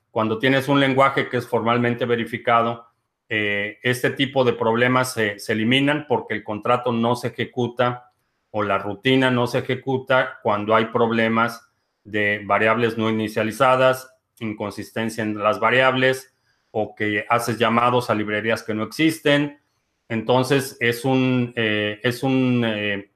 Cuando 0.09 0.39
tienes 0.39 0.67
un 0.67 0.79
lenguaje 0.79 1.29
que 1.29 1.38
es 1.38 1.47
formalmente 1.47 2.05
verificado, 2.05 2.88
eh, 3.29 3.79
este 3.82 4.11
tipo 4.11 4.43
de 4.43 4.53
problemas 4.53 5.13
se, 5.13 5.38
eliminan 5.47 6.05
porque 6.07 6.34
el 6.34 6.43
contrato 6.43 6.91
no 6.91 7.15
se 7.15 7.29
ejecuta 7.29 8.11
o 8.49 8.63
la 8.63 8.77
rutina 8.77 9.32
no 9.32 9.47
se 9.47 9.59
ejecuta 9.59 10.39
cuando 10.43 10.75
hay 10.75 10.86
problemas 10.86 11.71
de 12.03 12.41
variables 12.45 12.97
no 12.97 13.09
inicializadas, 13.09 14.13
inconsistencia 14.39 15.23
en 15.23 15.38
las 15.38 15.59
variables 15.59 16.36
o 16.71 16.95
que 16.95 17.25
haces 17.29 17.57
llamados 17.57 18.09
a 18.09 18.15
librerías 18.15 18.63
que 18.63 18.73
no 18.73 18.84
existen. 18.84 19.61
Entonces 20.09 20.75
es 20.82 21.05
un, 21.05 21.53
eh, 21.55 22.01
es 22.03 22.23
un 22.23 22.63
eh, 22.65 23.11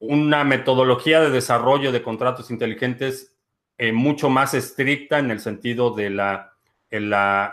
una 0.00 0.44
metodología 0.44 1.20
de 1.20 1.30
desarrollo 1.30 1.92
de 1.92 2.02
contratos 2.02 2.50
inteligentes 2.50 3.36
eh, 3.78 3.92
mucho 3.92 4.28
más 4.28 4.54
estricta 4.54 5.18
en 5.18 5.30
el 5.30 5.40
sentido 5.40 5.90
de 5.90 6.10
la, 6.10 6.54
la 6.90 7.52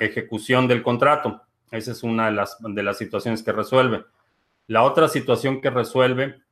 eh, 0.00 0.04
ejecución 0.04 0.68
del 0.68 0.82
contrato. 0.82 1.42
Esa 1.70 1.92
es 1.92 2.02
una 2.02 2.26
de 2.26 2.82
las, 2.82 2.98
situaciones 2.98 3.42
que 3.42 3.52
resuelve. 3.52 4.04
La 4.66 4.82
otra 4.82 5.08
situación 5.08 5.60
que 5.60 5.70
resuelve 5.70 6.42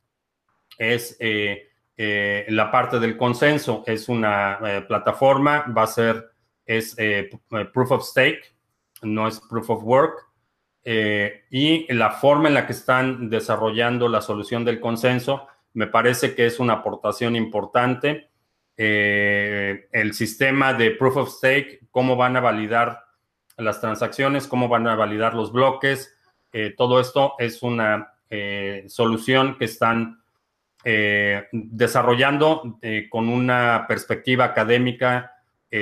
es 0.78 1.16
eh, 1.20 1.68
la 1.96 2.70
parte 2.70 2.98
del 2.98 3.16
consenso. 3.16 3.82
Es 3.86 4.08
una 4.08 4.84
plataforma, 4.88 5.64
va 5.66 5.82
a 5.82 5.88
ser, 5.88 6.30
es 6.66 6.96
proof 7.72 7.92
of 7.92 8.04
stake, 8.04 8.56
no 9.02 9.28
es 9.28 9.40
proof 9.40 9.70
of 9.70 9.84
work. 9.84 10.33
Eh, 10.86 11.44
y 11.50 11.90
la 11.94 12.10
forma 12.10 12.48
en 12.48 12.54
la 12.54 12.66
que 12.66 12.74
están 12.74 13.30
desarrollando 13.30 14.06
la 14.06 14.20
solución 14.20 14.66
del 14.66 14.80
consenso 14.80 15.46
me 15.72 15.86
parece 15.86 16.34
que 16.34 16.46
es 16.46 16.60
una 16.60 16.74
aportación 16.74 17.34
importante. 17.36 18.28
Eh, 18.76 19.88
el 19.92 20.12
sistema 20.12 20.74
de 20.74 20.90
proof 20.90 21.16
of 21.16 21.30
stake, 21.30 21.80
cómo 21.90 22.16
van 22.16 22.36
a 22.36 22.40
validar 22.40 23.04
las 23.56 23.80
transacciones, 23.80 24.46
cómo 24.46 24.68
van 24.68 24.86
a 24.86 24.94
validar 24.94 25.34
los 25.34 25.52
bloques, 25.52 26.14
eh, 26.52 26.74
todo 26.76 27.00
esto 27.00 27.34
es 27.38 27.62
una 27.62 28.10
solución 28.88 29.56
que 29.58 29.66
están 29.66 30.20
desarrollando 31.52 32.80
con 33.08 33.28
una 33.28 33.84
perspectiva 33.86 34.46
académica 34.46 35.36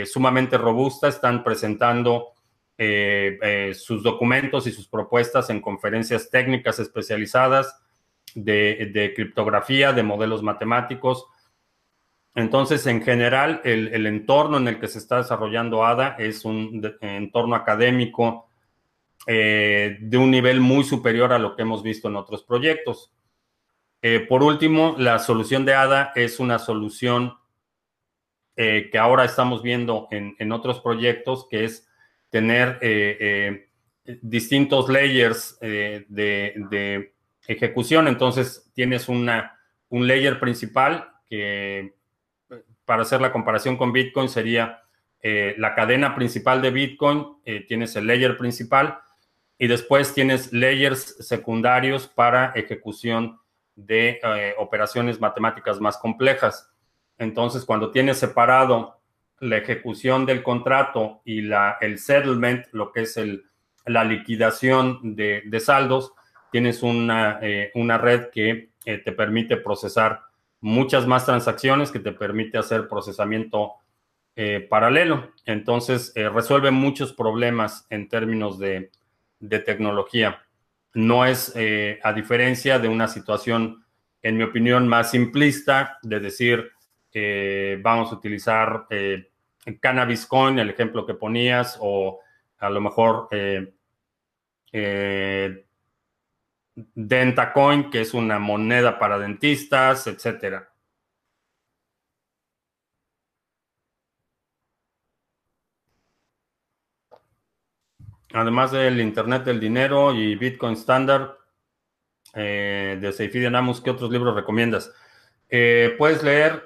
sumamente 0.04 0.58
robusta, 0.58 1.08
están 1.08 1.42
presentando 1.44 2.31
eh, 2.84 3.38
eh, 3.42 3.74
sus 3.74 4.02
documentos 4.02 4.66
y 4.66 4.72
sus 4.72 4.88
propuestas 4.88 5.50
en 5.50 5.60
conferencias 5.60 6.30
técnicas 6.30 6.80
especializadas 6.80 7.80
de, 8.34 9.12
criptografía, 9.14 9.92
de 9.92 10.02
modelos 10.02 10.42
matemáticos. 10.42 11.28
Entonces, 12.34 12.84
en 12.88 13.00
general, 13.00 13.60
el, 13.62 14.04
entorno 14.04 14.56
en 14.56 14.66
el 14.66 14.80
que 14.80 14.88
se 14.88 14.98
está 14.98 15.18
desarrollando 15.18 15.86
ADA 15.86 16.16
es 16.18 16.44
un 16.44 16.82
entorno 17.02 17.54
académico 17.54 18.48
eh, 19.28 19.98
de 20.00 20.16
un 20.16 20.32
nivel 20.32 20.60
muy 20.60 20.82
superior 20.82 21.32
a 21.32 21.38
lo 21.38 21.54
que 21.54 21.62
hemos 21.62 21.84
visto 21.84 22.08
en 22.08 22.16
otros 22.16 22.42
proyectos. 22.42 23.12
por 24.28 24.42
último, 24.42 24.96
la 24.98 25.20
solución 25.20 25.64
de 25.64 25.74
ADA 25.74 26.10
es 26.16 26.40
una 26.40 26.58
solución 26.58 27.34
que 28.56 28.98
ahora 28.98 29.24
estamos 29.24 29.62
viendo 29.62 30.08
en, 30.10 30.34
en 30.40 30.50
otros 30.50 30.80
proyectos, 30.80 31.46
que 31.48 31.64
es 31.64 31.88
tener 32.32 32.78
eh, 32.80 33.68
eh, 34.06 34.18
distintos 34.22 34.88
layers 34.88 35.58
eh, 35.60 36.06
de, 36.08 37.12
ejecución. 37.46 38.08
Entonces, 38.08 38.70
tienes 38.72 39.08
una, 39.08 39.58
un 39.90 40.06
layer 40.06 40.40
principal 40.40 41.12
que, 41.28 41.94
para 42.86 43.02
hacer 43.02 43.20
la 43.20 43.32
comparación 43.32 43.76
con 43.76 43.92
Bitcoin, 43.92 44.28
sería 44.28 44.80
la 45.24 45.74
cadena 45.76 46.16
principal 46.16 46.60
de 46.62 46.70
Bitcoin, 46.70 47.36
tienes 47.68 47.94
el 47.94 48.08
layer 48.08 48.36
principal 48.36 48.98
y 49.56 49.68
después 49.68 50.14
tienes 50.14 50.52
layers 50.52 51.16
secundarios 51.24 52.08
para 52.08 52.52
ejecución 52.56 53.38
de 53.76 54.20
operaciones 54.58 55.20
matemáticas 55.20 55.80
más 55.80 55.96
complejas. 55.98 56.72
Entonces, 57.18 57.64
cuando 57.64 57.90
tienes 57.92 58.18
separado 58.18 59.01
la 59.42 59.56
ejecución 59.56 60.24
del 60.24 60.44
contrato 60.44 61.20
y 61.24 61.40
la, 61.40 61.76
el 61.80 61.98
settlement, 61.98 62.64
lo 62.70 62.92
que 62.92 63.02
es 63.02 63.16
el, 63.16 63.44
la 63.86 64.04
liquidación 64.04 65.16
de, 65.16 65.42
saldos, 65.58 66.12
tienes 66.52 66.84
una, 66.84 67.40
eh, 67.42 67.72
una 67.74 67.98
red 67.98 68.30
que 68.30 68.70
eh, 68.84 68.98
te 68.98 69.10
permite 69.10 69.56
procesar 69.56 70.20
muchas 70.60 71.08
más 71.08 71.26
transacciones, 71.26 71.90
que 71.90 71.98
te 71.98 72.12
permite 72.12 72.56
hacer 72.56 72.86
procesamiento 72.86 73.72
eh, 74.36 74.64
paralelo. 74.70 75.32
Entonces, 75.44 76.12
resuelve 76.14 76.70
muchos 76.70 77.12
problemas 77.12 77.84
en 77.90 78.08
términos 78.08 78.60
de, 78.60 78.92
de 79.40 79.58
tecnología. 79.58 80.40
No 80.94 81.26
es, 81.26 81.52
a 82.04 82.12
diferencia 82.12 82.78
de 82.78 82.86
una 82.86 83.08
situación, 83.08 83.84
en 84.22 84.36
mi 84.36 84.44
opinión, 84.44 84.86
más 84.86 85.10
simplista 85.10 85.98
de 86.02 86.20
decir, 86.20 86.70
vamos 87.82 88.12
a 88.12 88.14
utilizar 88.14 88.86
Cannabis 89.80 90.26
Coin, 90.26 90.58
el 90.58 90.70
ejemplo 90.70 91.06
que 91.06 91.14
ponías, 91.14 91.78
o 91.80 92.20
a 92.58 92.70
lo 92.70 92.80
mejor 92.80 93.28
eh, 93.30 93.74
eh, 94.72 95.66
Denta 96.74 97.52
Coin, 97.52 97.90
que 97.90 98.00
es 98.00 98.14
una 98.14 98.38
moneda 98.38 98.98
para 98.98 99.18
dentistas, 99.18 100.06
etcétera. 100.06 100.68
Además 108.34 108.72
del 108.72 109.00
Internet 109.00 109.44
del 109.44 109.60
Dinero 109.60 110.14
y 110.14 110.36
Bitcoin 110.36 110.72
Standard 110.74 111.36
eh, 112.34 112.98
de 113.00 113.12
Seifi 113.12 113.38
Namus, 113.50 113.80
¿qué 113.82 113.90
otros 113.90 114.10
libros 114.10 114.34
recomiendas? 114.34 114.92
puedes 115.98 116.22
leer 116.22 116.62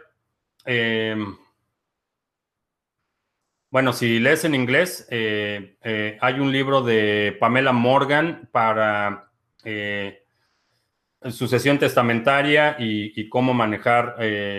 bueno, 3.77 3.93
si 3.93 4.19
lees 4.21 4.43
en 4.47 4.55
inglés, 4.55 5.07
eh, 5.11 5.77
eh, 5.83 6.17
hay 6.23 6.41
un 6.41 6.51
libro 6.51 6.81
de 6.81 7.37
Pamela 7.39 7.73
Morgan 7.73 8.49
para, 8.51 9.31
eh, 9.65 10.25
sucesión 11.29 11.79
testamentaria 11.79 12.77
y, 12.79 13.29
cómo 13.29 13.53
manejar 13.53 14.17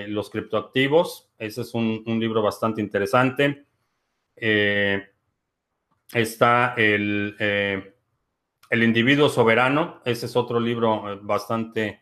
los 0.07 0.29
criptoactivos. 0.29 1.31
Ese 1.39 1.61
es 1.61 1.73
un, 1.73 2.03
libro 2.05 2.43
bastante 2.43 2.79
interesante. 2.79 3.65
Está 4.35 5.15
el, 6.77 7.35
el, 8.69 8.83
individuo 8.83 9.29
soberano. 9.29 9.99
Ese 10.05 10.27
es 10.27 10.35
otro 10.35 10.59
libro 10.59 11.19
bastante, 11.23 12.01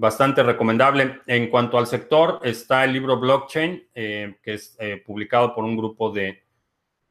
bastante 0.00 0.42
recomendable. 0.42 1.20
En 1.26 1.48
cuanto 1.48 1.78
al 1.78 1.86
sector, 1.86 2.40
está 2.42 2.84
el 2.84 2.92
libro 2.92 3.18
Blockchain, 3.18 3.88
que 3.94 4.38
es 4.44 4.76
publicado 5.06 5.54
por 5.54 5.64
un 5.64 5.76
grupo 5.76 6.10
de 6.10 6.42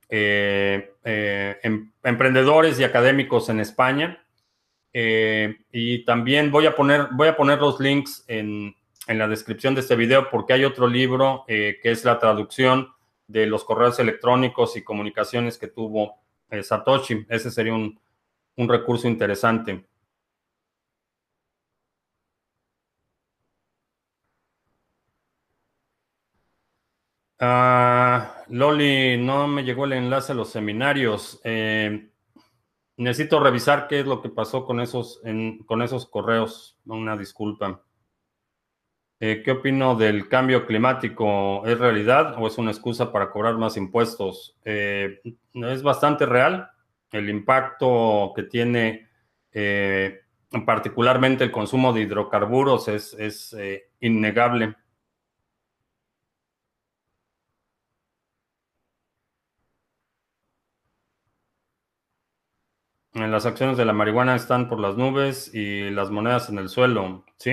em, 0.10 1.92
emprendedores 2.04 2.80
y 2.80 2.84
académicos 2.84 3.50
en 3.50 3.60
España. 3.60 4.24
Eh, 4.94 5.58
y 5.72 6.04
también 6.04 6.52
voy 6.52 6.66
a 6.66 6.76
poner, 6.76 7.10
voy 7.12 7.28
a 7.28 7.38
poner 7.38 7.60
los 7.60 7.80
links 7.80 8.24
en, 8.28 8.76
la 9.08 9.28
descripción 9.28 9.74
de 9.74 9.82
este 9.82 9.96
video 9.96 10.30
porque 10.30 10.54
hay 10.54 10.66
otro 10.66 10.88
libro 10.88 11.44
eh, 11.48 11.80
que 11.82 11.90
es 11.90 12.06
la 12.06 12.20
traducción 12.20 12.90
de 13.26 13.48
los 13.48 13.64
correos 13.64 13.98
electrónicos 13.98 14.78
y 14.78 14.84
comunicaciones 14.84 15.58
que 15.58 15.68
tuvo 15.68 16.20
eh, 16.52 16.62
Satoshi. 16.62 17.26
Ese 17.28 17.50
sería 17.50 17.74
un, 17.74 18.00
recurso 18.56 19.08
interesante. 19.08 19.86
Ah, 27.40 28.44
Loli, 28.50 29.18
no 29.18 29.48
me 29.48 29.64
llegó 29.64 29.86
el 29.86 29.94
enlace 29.94 30.34
a 30.34 30.36
los 30.36 30.50
seminarios. 30.50 31.42
Necesito 33.00 33.40
revisar 33.40 33.88
qué 33.88 34.02
es 34.02 34.06
lo 34.06 34.22
que 34.22 34.28
pasó 34.28 34.66
con 34.66 34.82
esos, 34.82 35.22
con 35.66 35.82
esos 35.82 36.06
correos. 36.06 36.78
Una 36.86 37.16
disculpa. 37.16 37.82
Eh, 39.22 39.42
¿Qué 39.44 39.52
opino 39.52 39.96
del 39.96 40.28
cambio 40.28 40.66
climático? 40.66 41.66
¿Es 41.66 41.78
realidad 41.78 42.36
o 42.38 42.48
es 42.48 42.58
una 42.58 42.72
excusa 42.72 43.12
para 43.12 43.32
cobrar 43.32 43.58
más 43.58 43.78
impuestos? 43.78 44.58
Eh, 44.66 45.22
es 45.54 45.82
bastante 45.84 46.26
real. 46.26 46.70
El 47.12 47.30
impacto 47.30 48.34
que 48.36 48.44
tiene 48.44 49.08
eh, 49.54 50.22
particularmente 50.66 51.46
el 51.46 51.52
consumo 51.52 51.94
de 51.94 52.02
hidrocarburos 52.02 52.90
es 52.90 53.56
innegable. 54.02 54.76
Las 63.28 63.45
acciones 63.45 63.78
de 63.78 63.86
la 63.86 63.93
marihuana 63.93 64.36
están 64.36 64.70
por 64.70 64.80
las 64.80 64.95
nubes 64.97 65.53
y 65.53 65.89
las 65.89 66.09
monedas 66.11 66.49
en 66.49 66.57
el 66.59 66.70
suelo, 66.70 67.26
¿sí? 67.38 67.51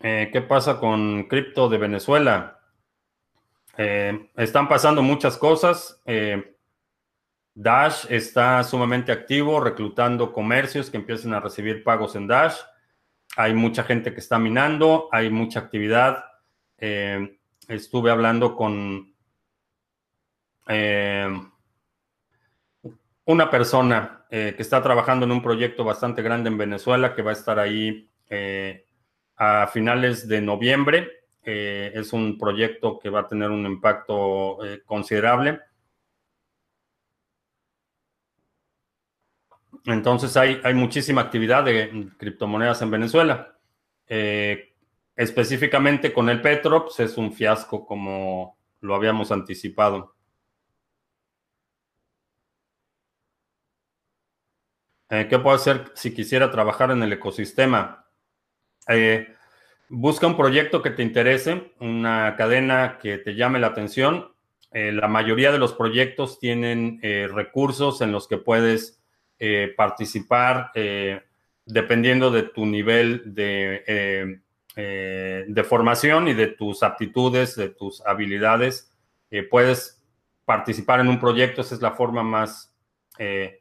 Eh, 0.00 0.30
¿Qué 0.32 0.42
pasa 0.42 0.78
con 0.80 1.24
cripto 1.28 1.68
de 1.68 1.78
Venezuela? 1.78 2.58
Eh, 3.76 4.30
están 4.36 4.68
pasando 4.68 5.00
muchas 5.02 5.36
cosas. 5.36 6.00
Eh, 6.06 6.56
Dash 7.54 8.06
está 8.08 8.64
sumamente 8.64 9.12
activo, 9.12 9.60
reclutando 9.60 10.32
comercios 10.32 10.90
que 10.90 10.96
empiecen 10.96 11.34
a 11.34 11.40
recibir 11.40 11.84
pagos 11.84 12.16
en 12.16 12.26
Dash. 12.26 12.56
Hay 13.36 13.54
mucha 13.54 13.84
gente 13.84 14.12
que 14.12 14.20
está 14.20 14.38
minando, 14.38 15.08
hay 15.12 15.30
mucha 15.30 15.60
actividad. 15.60 16.24
Eh, 16.84 17.38
estuve 17.68 18.10
hablando 18.10 18.56
con 18.56 19.14
eh, 20.66 21.28
una 23.24 23.48
persona 23.48 24.26
eh, 24.28 24.54
que 24.56 24.62
está 24.62 24.82
trabajando 24.82 25.24
en 25.24 25.30
un 25.30 25.42
proyecto 25.42 25.84
bastante 25.84 26.22
grande 26.22 26.50
en 26.50 26.58
Venezuela 26.58 27.14
que 27.14 27.22
va 27.22 27.30
a 27.30 27.34
estar 27.34 27.60
ahí 27.60 28.10
a 29.36 29.66
finales 29.68 30.26
de 30.26 30.40
noviembre. 30.40 31.08
es 31.44 32.12
un 32.12 32.36
proyecto 32.36 32.98
que 32.98 33.10
va 33.10 33.20
a 33.20 33.28
tener 33.28 33.50
un 33.50 33.64
impacto 33.64 34.58
considerable. 34.84 35.60
Entonces 39.84 40.36
hay, 40.36 40.60
hay 40.64 40.74
muchísima 40.74 41.20
actividad 41.20 41.64
de 41.64 42.10
criptomonedas 42.18 42.82
en 42.82 42.90
Venezuela. 42.90 43.56
Específicamente 45.14 46.12
con 46.12 46.28
el 46.30 46.40
Petrops 46.40 47.00
es 47.00 47.18
un 47.18 47.32
fiasco 47.32 47.86
como 47.86 48.56
lo 48.80 48.94
habíamos 48.94 49.30
anticipado. 49.30 50.14
Eh, 55.10 55.26
¿Qué 55.28 55.38
puedo 55.38 55.54
hacer 55.54 55.92
si 55.94 56.14
quisiera 56.14 56.50
trabajar 56.50 56.90
en 56.90 57.02
el 57.02 57.12
ecosistema? 57.12 58.06
Eh, 58.88 59.28
busca 59.90 60.26
un 60.26 60.38
proyecto 60.38 60.80
que 60.80 60.90
te 60.90 61.02
interese, 61.02 61.74
una 61.80 62.34
cadena 62.36 62.98
que 62.98 63.18
te 63.18 63.34
llame 63.34 63.58
la 63.58 63.66
atención. 63.66 64.32
Eh, 64.70 64.90
la 64.90 65.08
mayoría 65.08 65.52
de 65.52 65.58
los 65.58 65.74
proyectos 65.74 66.38
tienen 66.38 66.98
recursos 67.02 68.00
en 68.00 68.10
los 68.10 68.26
que 68.26 68.38
puedes 68.38 69.02
participar 69.76 70.70
dependiendo 71.66 72.30
de 72.30 72.44
tu 72.44 72.64
nivel 72.64 73.34
de 73.34 74.41
eh, 74.74 75.44
de 75.48 75.64
formación 75.64 76.28
y 76.28 76.34
de 76.34 76.46
tus 76.46 76.82
aptitudes, 76.82 77.56
de 77.56 77.68
tus 77.68 78.00
habilidades. 78.06 78.90
Eh, 79.30 79.42
puedes 79.42 80.02
participar 80.46 81.00
en 81.00 81.08
un 81.08 81.20
proyecto, 81.20 81.60
esa 81.60 81.74
es 81.74 81.82
la 81.82 81.90
forma 81.90 82.22
más, 82.22 82.74
eh, 83.18 83.60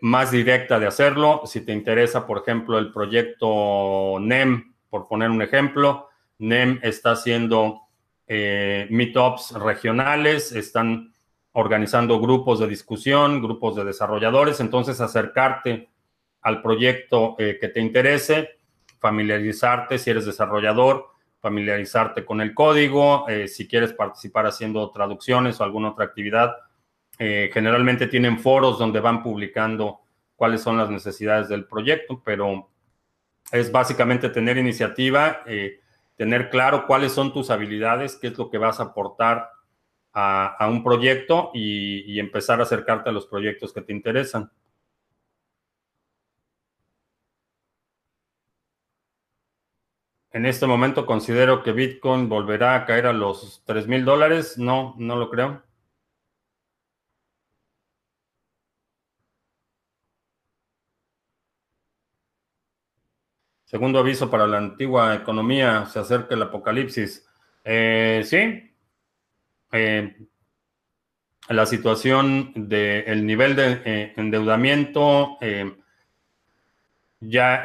más 0.00 0.32
directa 0.32 0.80
de 0.80 0.88
hacerlo. 0.88 1.42
Si 1.46 1.60
te 1.60 1.72
interesa, 1.72 2.26
por 2.26 2.38
ejemplo, 2.38 2.76
el 2.76 2.92
proyecto 2.92 4.18
NEM, 4.20 4.74
por 4.90 5.06
poner 5.06 5.30
un 5.30 5.42
ejemplo, 5.42 6.08
NEM 6.38 6.80
está 6.82 7.12
haciendo 7.12 7.82
meetups 8.26 9.52
regionales, 9.52 10.52
están 10.52 11.12
organizando 11.52 12.18
grupos 12.18 12.58
de 12.58 12.66
discusión, 12.66 13.42
grupos 13.42 13.76
de 13.76 13.84
desarrolladores, 13.84 14.58
entonces 14.58 15.00
acercarte 15.00 15.88
al 16.40 16.62
proyecto 16.62 17.36
que 17.36 17.68
te 17.68 17.80
interese 17.80 18.61
familiarizarte 19.02 19.98
si 19.98 20.10
eres 20.10 20.24
desarrollador, 20.24 21.08
familiarizarte 21.40 22.24
con 22.24 22.40
el 22.40 22.54
código, 22.54 23.28
eh, 23.28 23.48
si 23.48 23.66
quieres 23.66 23.92
participar 23.92 24.46
haciendo 24.46 24.92
traducciones 24.92 25.60
o 25.60 25.64
alguna 25.64 25.90
otra 25.90 26.04
actividad. 26.04 26.54
Eh, 27.18 27.50
generalmente 27.52 28.06
tienen 28.06 28.38
foros 28.38 28.78
donde 28.78 29.00
van 29.00 29.24
publicando 29.24 30.02
cuáles 30.36 30.62
son 30.62 30.78
las 30.78 30.88
necesidades 30.88 31.48
del 31.48 31.66
proyecto, 31.66 32.22
pero 32.24 32.70
es 33.50 33.72
básicamente 33.72 34.28
tener 34.28 34.56
iniciativa, 34.56 35.42
eh, 35.46 35.80
tener 36.16 36.48
claro 36.48 36.86
cuáles 36.86 37.10
son 37.10 37.32
tus 37.32 37.50
habilidades, 37.50 38.16
qué 38.16 38.28
es 38.28 38.38
lo 38.38 38.50
que 38.50 38.58
vas 38.58 38.78
a 38.78 38.84
aportar 38.84 39.50
a, 40.14 40.68
un 40.70 40.84
proyecto 40.84 41.50
y 41.54 42.20
empezar 42.20 42.60
a 42.60 42.64
acercarte 42.64 43.08
a 43.08 43.12
los 43.12 43.26
proyectos 43.26 43.72
que 43.72 43.80
te 43.80 43.92
interesan. 43.92 44.50
En 50.32 50.46
este 50.46 50.66
momento 50.66 51.04
considero 51.04 51.62
que 51.62 51.72
Bitcoin 51.72 52.28
volverá 52.28 52.74
a 52.74 52.86
caer 52.86 53.06
a 53.06 53.12
los 53.12 53.62
3 53.66 53.86
mil 53.86 54.04
dólares. 54.04 54.56
No, 54.56 54.94
no 54.98 55.16
lo 55.16 55.28
creo. 55.30 55.62
Segundo 63.66 63.98
aviso 63.98 64.30
para 64.30 64.46
la 64.46 64.58
antigua 64.58 65.14
economía, 65.14 65.86
se 65.86 65.98
acerca 65.98 66.34
el 66.34 66.42
apocalipsis. 66.42 67.26
Eh, 67.64 68.22
sí, 68.24 68.70
eh, 69.72 70.16
la 71.48 71.66
situación 71.66 72.52
del 72.54 73.26
nivel 73.26 73.56
de 73.56 73.82
eh, 73.84 74.12
endeudamiento 74.16 75.38
ya 77.20 77.64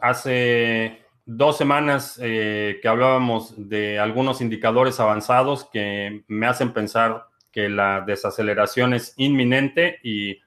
hace 0.00 1.07
dos 1.30 1.58
semanas 1.58 2.18
eh, 2.22 2.78
que 2.80 2.88
hablábamos 2.88 3.52
de 3.68 3.98
algunos 3.98 4.40
indicadores 4.40 4.98
avanzados 4.98 5.68
que 5.70 6.24
me 6.26 6.46
hacen 6.46 6.72
pensar 6.72 7.26
que 7.52 7.68
la 7.68 8.00
desaceleración 8.00 8.94
es 8.94 9.12
inminente 9.18 9.98
y 10.02 10.38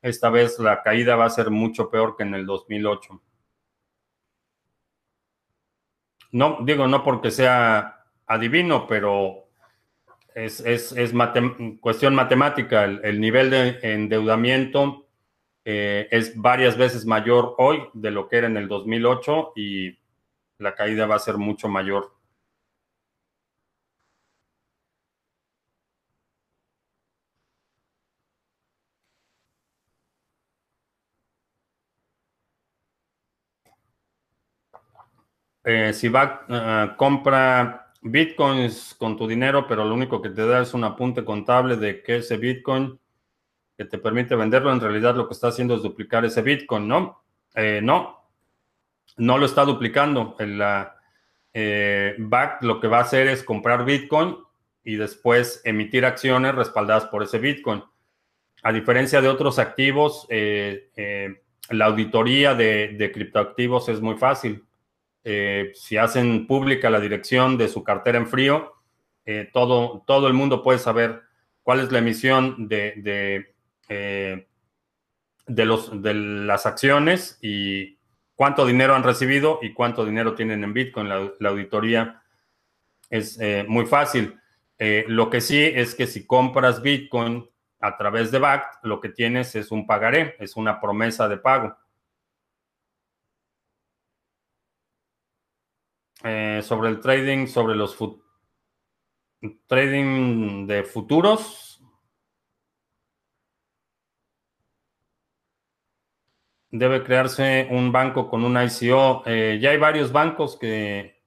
esta 0.00 0.30
vez 0.30 0.58
la 0.58 0.82
caída 0.82 1.16
va 1.16 1.26
a 1.26 1.30
ser 1.30 1.50
mucho 1.50 1.90
peor 1.90 2.16
que 2.16 2.22
en 2.22 2.34
el 2.34 2.46
2008. 2.46 3.20
No, 6.32 6.58
digo, 6.62 6.88
no 6.88 7.04
porque 7.04 7.30
sea 7.30 8.06
adivino, 8.26 8.86
pero 8.86 9.48
es, 10.34 10.64
cuestión 11.82 12.14
matemática. 12.14 12.84
El, 12.84 13.20
nivel 13.20 13.50
de 13.50 13.78
endeudamiento 13.82 15.08
eh, 15.62 16.08
es 16.10 16.34
varias 16.40 16.78
veces 16.78 17.04
mayor 17.04 17.54
hoy 17.58 17.82
de 17.92 18.10
lo 18.10 18.30
que 18.30 18.38
era 18.38 18.46
en 18.46 18.56
el 18.56 18.66
2008 18.66 19.52
y 19.56 20.01
la 20.62 20.74
caída 20.74 21.06
va 21.06 21.16
a 21.16 21.18
ser 21.18 21.36
mucho 21.38 21.68
mayor. 21.68 22.12
Eh, 35.64 35.92
si 35.92 36.08
va, 36.08 36.44
uh, 36.48 36.96
compra 36.96 37.92
bitcoins 38.02 38.94
con 38.98 39.16
tu 39.16 39.28
dinero, 39.28 39.66
pero 39.68 39.84
lo 39.84 39.94
único 39.94 40.20
que 40.20 40.30
te 40.30 40.44
da 40.44 40.60
es 40.60 40.74
un 40.74 40.82
apunte 40.84 41.24
contable 41.24 41.76
de 41.76 42.02
que 42.02 42.16
ese 42.16 42.36
bitcoin 42.36 42.98
que 43.76 43.84
te 43.84 43.98
permite 43.98 44.34
venderlo, 44.34 44.72
en 44.72 44.80
realidad 44.80 45.14
lo 45.16 45.28
que 45.28 45.34
está 45.34 45.48
haciendo 45.48 45.76
es 45.76 45.82
duplicar 45.82 46.24
ese 46.24 46.42
bitcoin, 46.42 46.88
¿no? 46.88 47.24
Eh, 47.54 47.80
no, 47.82 48.21
no 49.16 49.38
lo 49.38 49.46
está 49.46 49.64
duplicando. 49.64 50.36
El, 50.38 50.62
eh, 51.54 52.14
BAC 52.18 52.62
lo 52.62 52.80
que 52.80 52.88
va 52.88 52.98
a 52.98 53.02
hacer 53.02 53.28
es 53.28 53.42
comprar 53.42 53.84
bitcoin 53.84 54.36
y 54.84 54.96
después 54.96 55.60
emitir 55.64 56.04
acciones 56.04 56.54
respaldadas 56.54 57.06
por 57.06 57.22
ese 57.22 57.38
bitcoin. 57.38 57.82
A 58.62 58.72
diferencia 58.72 59.20
de 59.20 59.28
otros 59.28 59.58
activos, 59.58 60.26
la 60.28 61.84
auditoría 61.84 62.54
de, 62.54 63.10
criptoactivos 63.12 63.88
es 63.88 64.00
muy 64.00 64.16
fácil 64.16 64.64
eh, 65.24 65.70
si 65.74 65.96
hacen 65.96 66.46
pública 66.46 66.90
la 66.90 67.00
dirección 67.00 67.56
de 67.56 67.68
su 67.68 67.84
cartera 67.84 68.18
en 68.18 68.26
frío, 68.26 68.74
eh, 69.24 69.48
todo, 69.52 70.02
todo 70.06 70.26
el 70.26 70.34
mundo 70.34 70.62
puede 70.62 70.80
saber 70.80 71.22
cuál 71.62 71.80
es 71.80 71.92
la 71.92 71.98
emisión 71.98 72.68
de, 72.68 72.94
de, 72.96 73.54
eh, 73.88 74.48
de, 75.46 75.64
los, 75.64 76.02
de 76.02 76.14
las 76.14 76.66
acciones 76.66 77.38
y 77.40 77.98
cuánto 78.42 78.66
dinero 78.66 78.96
han 78.96 79.04
recibido 79.04 79.60
y 79.62 79.72
cuánto 79.72 80.04
dinero 80.04 80.34
tienen 80.34 80.64
en 80.64 80.74
Bitcoin. 80.74 81.08
La, 81.08 81.48
auditoría 81.48 82.24
es 83.08 83.38
muy 83.68 83.86
fácil. 83.86 84.36
lo 85.06 85.30
que 85.30 85.40
sí 85.40 85.62
es 85.62 85.94
que 85.94 86.08
si 86.08 86.26
compras 86.26 86.82
Bitcoin 86.82 87.48
a 87.78 87.96
través 87.96 88.32
de 88.32 88.40
BACT, 88.40 88.84
lo 88.84 89.00
que 89.00 89.10
tienes 89.10 89.54
es 89.54 89.70
un 89.70 89.86
pagaré, 89.86 90.34
es 90.40 90.56
una 90.56 90.80
promesa 90.80 91.28
de 91.28 91.36
pago. 91.36 91.76
Eh, 96.24 96.62
sobre 96.64 96.88
el 96.88 96.98
trading, 96.98 97.46
sobre 97.46 97.76
los 97.76 97.96
trading 99.68 100.66
de 100.66 100.82
futuros. 100.82 101.71
Debe 106.72 107.04
crearse 107.04 107.68
un 107.70 107.92
banco 107.92 108.28
con 108.28 108.44
un 108.44 108.56
ICO. 108.60 109.22
Eh, 109.26 109.58
ya 109.60 109.70
hay 109.70 109.76
varios 109.76 110.10
bancos 110.10 110.58
que 110.58 111.20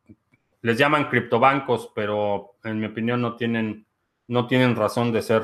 les 0.62 0.78
llaman 0.78 1.08
criptobancos, 1.10 1.92
pero 1.96 2.58
en 2.64 2.80
mi 2.80 2.88
opinión 2.88 3.22
no 3.22 3.36
tienen, 3.36 3.86
no 4.28 4.48
tienen 4.48 4.76
razón 4.76 5.12
de 5.12 5.22
ser. 5.22 5.44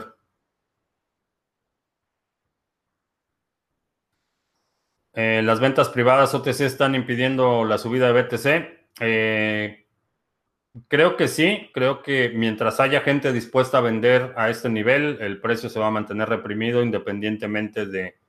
Eh, 5.13 5.41
las 5.43 5.59
ventas 5.59 5.89
privadas 5.89 6.33
OTC 6.33 6.61
están 6.61 6.95
impidiendo 6.95 7.65
la 7.65 7.77
subida 7.77 8.11
de 8.11 8.21
BTC. 8.21 8.87
Eh, 9.01 9.85
creo 10.87 11.17
que 11.17 11.27
sí, 11.27 11.69
creo 11.73 12.01
que 12.01 12.29
mientras 12.33 12.79
haya 12.79 13.01
gente 13.01 13.33
dispuesta 13.33 13.79
a 13.79 13.81
vender 13.81 14.33
a 14.37 14.49
este 14.49 14.69
nivel, 14.69 15.17
el 15.21 15.39
precio 15.41 15.69
se 15.69 15.79
va 15.79 15.87
a 15.87 15.91
mantener 15.91 16.29
reprimido 16.29 16.81
independientemente 16.81 17.85
de 17.85 18.20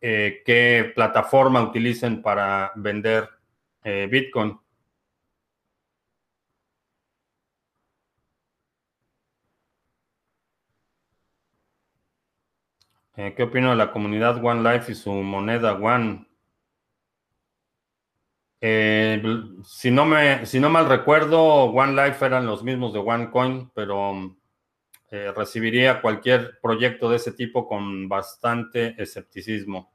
eh, 0.00 0.42
qué 0.44 0.92
plataforma 0.94 1.62
utilicen 1.62 2.22
para 2.22 2.72
vender 2.76 3.28
eh, 3.84 4.08
Bitcoin. 4.10 4.58
¿Qué 13.14 13.42
opino 13.42 13.70
de 13.70 13.76
la 13.76 13.92
comunidad 13.92 14.44
One 14.44 14.62
Life 14.62 14.92
y 14.92 14.94
su 14.94 15.10
moneda 15.10 15.72
One? 15.74 16.26
Eh, 18.60 19.22
si, 19.64 19.90
no 19.90 20.04
me, 20.04 20.44
si 20.46 20.60
no 20.60 20.68
mal 20.70 20.88
recuerdo, 20.88 21.64
One 21.64 21.92
Life 21.92 22.24
eran 22.24 22.46
los 22.46 22.62
mismos 22.62 22.92
de 22.92 22.98
OneCoin, 22.98 23.70
pero 23.74 24.36
eh, 25.10 25.32
recibiría 25.34 26.00
cualquier 26.00 26.58
proyecto 26.60 27.08
de 27.10 27.16
ese 27.16 27.32
tipo 27.32 27.66
con 27.68 28.08
bastante 28.08 29.00
escepticismo. 29.00 29.92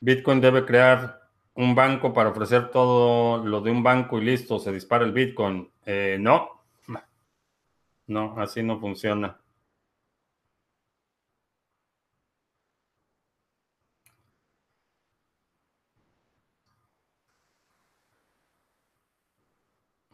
Bitcoin 0.00 0.40
debe 0.40 0.64
crear 0.64 1.20
un 1.54 1.74
banco 1.74 2.12
para 2.12 2.30
ofrecer 2.30 2.70
todo 2.70 3.44
lo 3.44 3.60
de 3.60 3.70
un 3.70 3.82
banco 3.82 4.18
y 4.18 4.24
listo, 4.24 4.58
se 4.58 4.72
dispara 4.72 5.04
el 5.04 5.12
Bitcoin. 5.12 5.70
Eh, 5.84 6.16
no, 6.18 6.62
no, 8.06 8.34
así 8.38 8.62
no 8.62 8.80
funciona. 8.80 9.38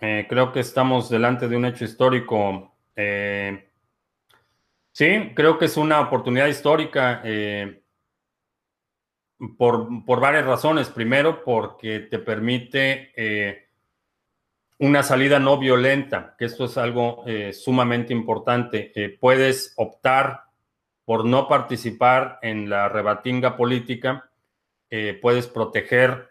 Eh, 0.01 0.27
creo 0.29 0.53
que 0.53 0.61
estamos 0.61 1.09
delante 1.09 1.49
de 1.49 1.57
un 1.57 1.65
hecho 1.65 1.85
histórico. 1.85 2.75
Eh, 2.95 3.69
sí, 4.93 5.33
creo 5.35 5.59
que 5.59 5.67
es 5.67 5.77
una 5.77 6.01
oportunidad 6.01 6.49
histórica 6.49 7.23
eh, 7.25 7.83
por, 9.57 10.21
varias 10.21 10.45
razones. 10.45 10.91
Primero, 10.91 11.43
porque 11.43 12.01
te 12.01 12.19
permite 12.19 13.13
una 14.79 15.03
salida 15.03 15.39
no 15.39 15.59
violenta, 15.59 16.35
que 16.39 16.45
esto 16.45 16.67
es 16.67 16.77
algo 16.77 17.25
sumamente 17.53 18.13
importante. 18.13 19.17
puedes 19.19 19.73
optar 19.77 20.43
por 21.07 21.25
no 21.25 21.49
participar 21.49 22.39
en 22.43 22.69
la 22.69 22.89
rebatinga 22.89 23.57
política, 23.57 24.31
puedes 25.23 25.47
proteger 25.47 26.31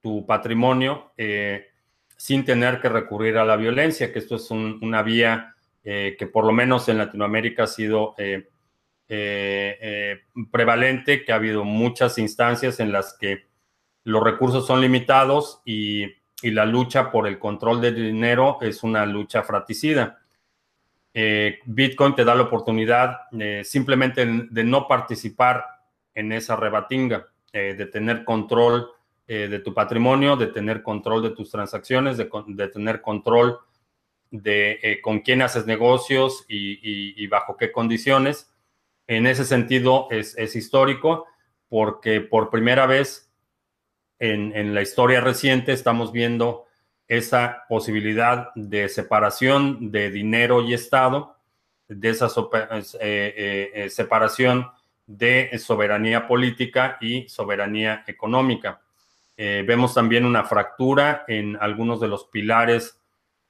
tu 0.00 0.24
patrimonio 0.26 1.12
sin 2.22 2.44
tener 2.44 2.80
que 2.80 2.88
recurrir 2.88 3.36
a 3.36 3.44
la 3.44 3.56
violencia, 3.56 4.12
que 4.12 4.20
esto 4.20 4.36
es 4.36 4.48
una 4.52 5.02
vía 5.02 5.56
eh, 5.82 6.14
que 6.16 6.28
por 6.28 6.44
lo 6.44 6.52
menos 6.52 6.88
en 6.88 6.98
Latinoamérica 6.98 7.64
ha 7.64 7.66
sido 7.66 8.14
eh, 8.16 8.48
eh, 9.08 10.20
prevalente, 10.52 11.24
que 11.24 11.32
ha 11.32 11.34
habido 11.34 11.64
muchas 11.64 12.18
instancias 12.18 12.78
en 12.78 12.92
las 12.92 13.14
que 13.18 13.46
los 14.04 14.22
recursos 14.22 14.64
son 14.68 14.80
limitados 14.80 15.62
y, 15.64 16.12
la 16.44 16.64
lucha 16.64 17.10
por 17.10 17.26
el 17.26 17.38
control 17.40 17.80
del 17.80 17.94
dinero 17.94 18.58
es 18.62 18.82
una 18.82 19.06
lucha 19.06 19.44
fratricida. 19.44 20.20
Bitcoin 21.12 22.16
te 22.16 22.24
da 22.24 22.34
la 22.34 22.42
oportunidad 22.42 23.20
simplemente 23.62 24.26
de 24.26 24.64
no 24.64 24.88
participar 24.88 25.64
en 26.12 26.32
esa 26.32 26.56
rebatinga, 26.56 27.28
de 27.52 27.86
tener 27.86 28.24
control 28.24 28.90
eh, 29.28 29.46
de 29.46 29.60
tu 29.60 29.72
patrimonio, 29.72 30.36
de 30.36 30.48
tener 30.48 30.82
control 30.82 31.22
de 31.22 31.30
tus 31.30 31.48
transacciones, 31.48 32.16
de, 32.16 32.68
tener 32.68 33.00
control 33.00 33.60
de 34.32 34.80
eh, 34.82 35.00
con 35.00 35.20
quién 35.20 35.42
haces 35.42 35.64
negocios 35.64 36.44
y, 36.48 37.24
bajo 37.28 37.56
qué 37.56 37.70
condiciones. 37.70 38.52
En 39.06 39.28
ese 39.28 39.44
sentido 39.44 40.08
es, 40.10 40.56
histórico 40.56 41.26
porque 41.68 42.20
por 42.20 42.50
primera 42.50 42.86
vez 42.86 43.32
en, 44.18 44.74
la 44.74 44.82
historia 44.82 45.20
reciente 45.20 45.72
estamos 45.72 46.10
viendo 46.10 46.66
esa 47.06 47.64
posibilidad 47.68 48.48
de 48.56 48.88
separación 48.88 49.92
de 49.92 50.10
dinero 50.10 50.62
y 50.62 50.74
Estado, 50.74 51.36
de 51.86 52.10
esa 52.10 52.26
eh, 53.00 53.86
separación 53.88 54.66
de 55.06 55.56
soberanía 55.58 56.26
política 56.26 56.98
y 57.00 57.28
soberanía 57.28 58.02
económica. 58.08 58.81
Eh, 59.44 59.64
vemos 59.66 59.92
también 59.92 60.24
una 60.24 60.44
fractura 60.44 61.24
en 61.26 61.58
algunos 61.60 61.98
de 61.98 62.06
los 62.06 62.26
pilares 62.26 63.00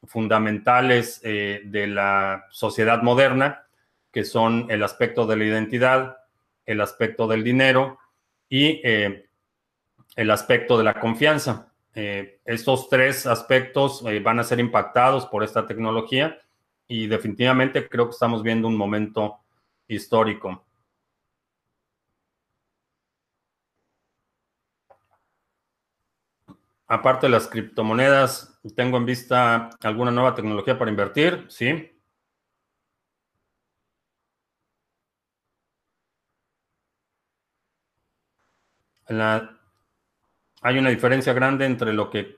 fundamentales 0.04 1.20
eh, 1.22 1.60
de 1.66 1.86
la 1.86 2.46
sociedad 2.48 3.02
moderna, 3.02 3.66
que 4.10 4.24
son 4.24 4.68
el 4.70 4.82
aspecto 4.84 5.26
de 5.26 5.36
la 5.36 5.44
identidad, 5.44 6.16
el 6.64 6.80
aspecto 6.80 7.26
del 7.26 7.44
dinero 7.44 7.98
y 8.48 8.80
eh, 8.82 9.28
el 10.16 10.30
aspecto 10.30 10.78
de 10.78 10.84
la 10.84 10.94
confianza. 10.94 11.68
estos 11.94 12.88
tres 12.88 13.26
aspectos 13.26 14.02
van 14.24 14.38
a 14.38 14.44
ser 14.44 14.60
impactados 14.60 15.26
por 15.26 15.44
esta 15.44 15.66
tecnología 15.66 16.38
y 16.88 17.06
definitivamente 17.06 17.86
creo 17.86 18.06
que 18.06 18.12
estamos 18.12 18.42
viendo 18.42 18.66
un 18.66 18.78
momento 18.78 19.40
histórico. 19.88 20.64
Aparte 26.92 27.24
de 27.26 27.30
las 27.30 27.48
criptomonedas, 27.48 28.60
tengo 28.76 28.98
en 28.98 29.06
vista 29.06 29.70
alguna 29.80 30.10
nueva 30.10 30.34
tecnología 30.34 30.78
para 30.78 30.90
invertir, 30.90 31.46
sí. 31.48 31.90
hay 39.08 40.78
una 40.78 40.90
diferencia 40.90 41.32
grande 41.32 41.64
entre 41.64 41.94
lo 41.94 42.10
que 42.10 42.36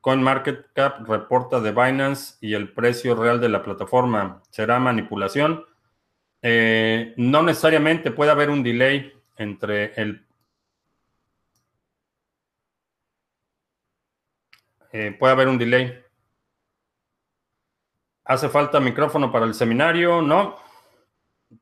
CoinMarketCap 0.00 1.08
reporta 1.08 1.60
de 1.60 1.70
Binance 1.70 2.38
y 2.40 2.54
el 2.54 2.72
precio 2.72 3.14
real 3.14 3.40
de 3.40 3.48
la 3.48 3.62
plataforma. 3.62 4.42
¿Será 4.50 4.80
manipulación? 4.80 5.64
Eh, 6.42 7.14
no 7.16 7.44
necesariamente 7.44 8.10
puede 8.10 8.32
haber 8.32 8.50
un 8.50 8.64
delay 8.64 9.12
entre 9.36 9.94
el 9.94 10.25
Eh, 14.92 15.16
puede 15.18 15.32
haber 15.32 15.48
un 15.48 15.58
delay. 15.58 16.02
¿Hace 18.24 18.48
falta 18.48 18.80
micrófono 18.80 19.30
para 19.30 19.46
el 19.46 19.54
seminario? 19.54 20.20
No. 20.20 20.56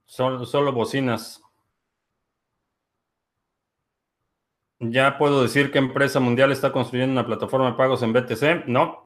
Solo, 0.07 0.47
solo 0.47 0.73
bocinas. 0.73 1.43
¿Ya 4.81 5.19
puedo 5.19 5.43
decir 5.43 5.71
qué 5.71 5.79
empresa 5.79 6.21
mundial 6.21 6.53
está 6.53 6.73
construyendo 6.73 7.13
una 7.13 7.27
plataforma 7.27 7.71
de 7.71 7.77
pagos 7.77 8.03
en 8.03 8.13
BTC? 8.13 8.67
No. 8.67 9.04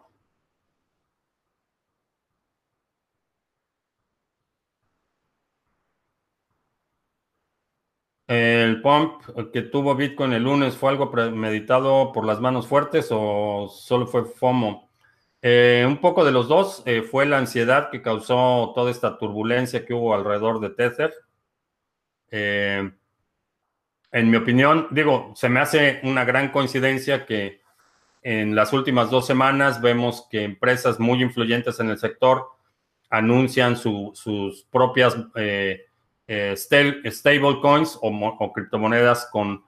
¿El 8.79 8.83
pump 8.83 9.51
que 9.53 9.62
tuvo 9.62 9.97
Bitcoin 9.97 10.33
el 10.33 10.45
lunes 10.45 10.76
fue 10.76 10.91
algo 10.91 11.11
premeditado 11.11 12.12
por 12.12 12.24
las 12.24 12.41
manos 12.41 12.68
fuertes 12.68 13.09
o 13.11 13.68
solo 13.68 14.07
fue 14.07 14.24
FOMO? 14.24 14.89
Eh, 15.43 15.85
un 15.87 16.01
poco 16.01 16.24
de 16.24 16.31
los 16.31 16.47
dos. 16.47 16.85
Eh, 16.87 17.03
fue 17.03 17.26
la 17.26 17.39
ansiedad 17.39 17.91
que 17.91 18.03
causó 18.03 18.70
toda 18.76 18.93
esta 18.93 19.18
turbulencia 19.18 19.85
que 19.85 19.95
hubo 19.95 20.14
alrededor 20.14 20.61
de 20.61 20.70
Tether. 20.70 21.12
Eh, 22.31 22.89
en 24.12 24.31
mi 24.31 24.37
opinión, 24.37 24.87
digo, 24.93 25.33
se 25.35 25.49
me 25.49 25.59
hace 25.59 25.99
una 26.05 26.24
gran 26.24 26.53
coincidencia 26.53 27.26
que 27.26 27.61
en 28.22 28.55
las 28.55 28.72
últimas 28.72 29.11
dos 29.11 29.26
semanas 29.26 29.81
vemos 29.81 30.29
que 30.31 30.45
empresas 30.45 31.01
muy 31.01 31.20
influyentes 31.20 31.81
en 31.81 31.91
el 31.91 31.99
sector 31.99 32.47
anuncian 33.11 33.76
sus 33.76 34.66
propias 34.70 35.16
stablecoins 36.29 37.99
o, 38.03 38.53
criptomonedas 38.53 39.29
con 39.33 39.64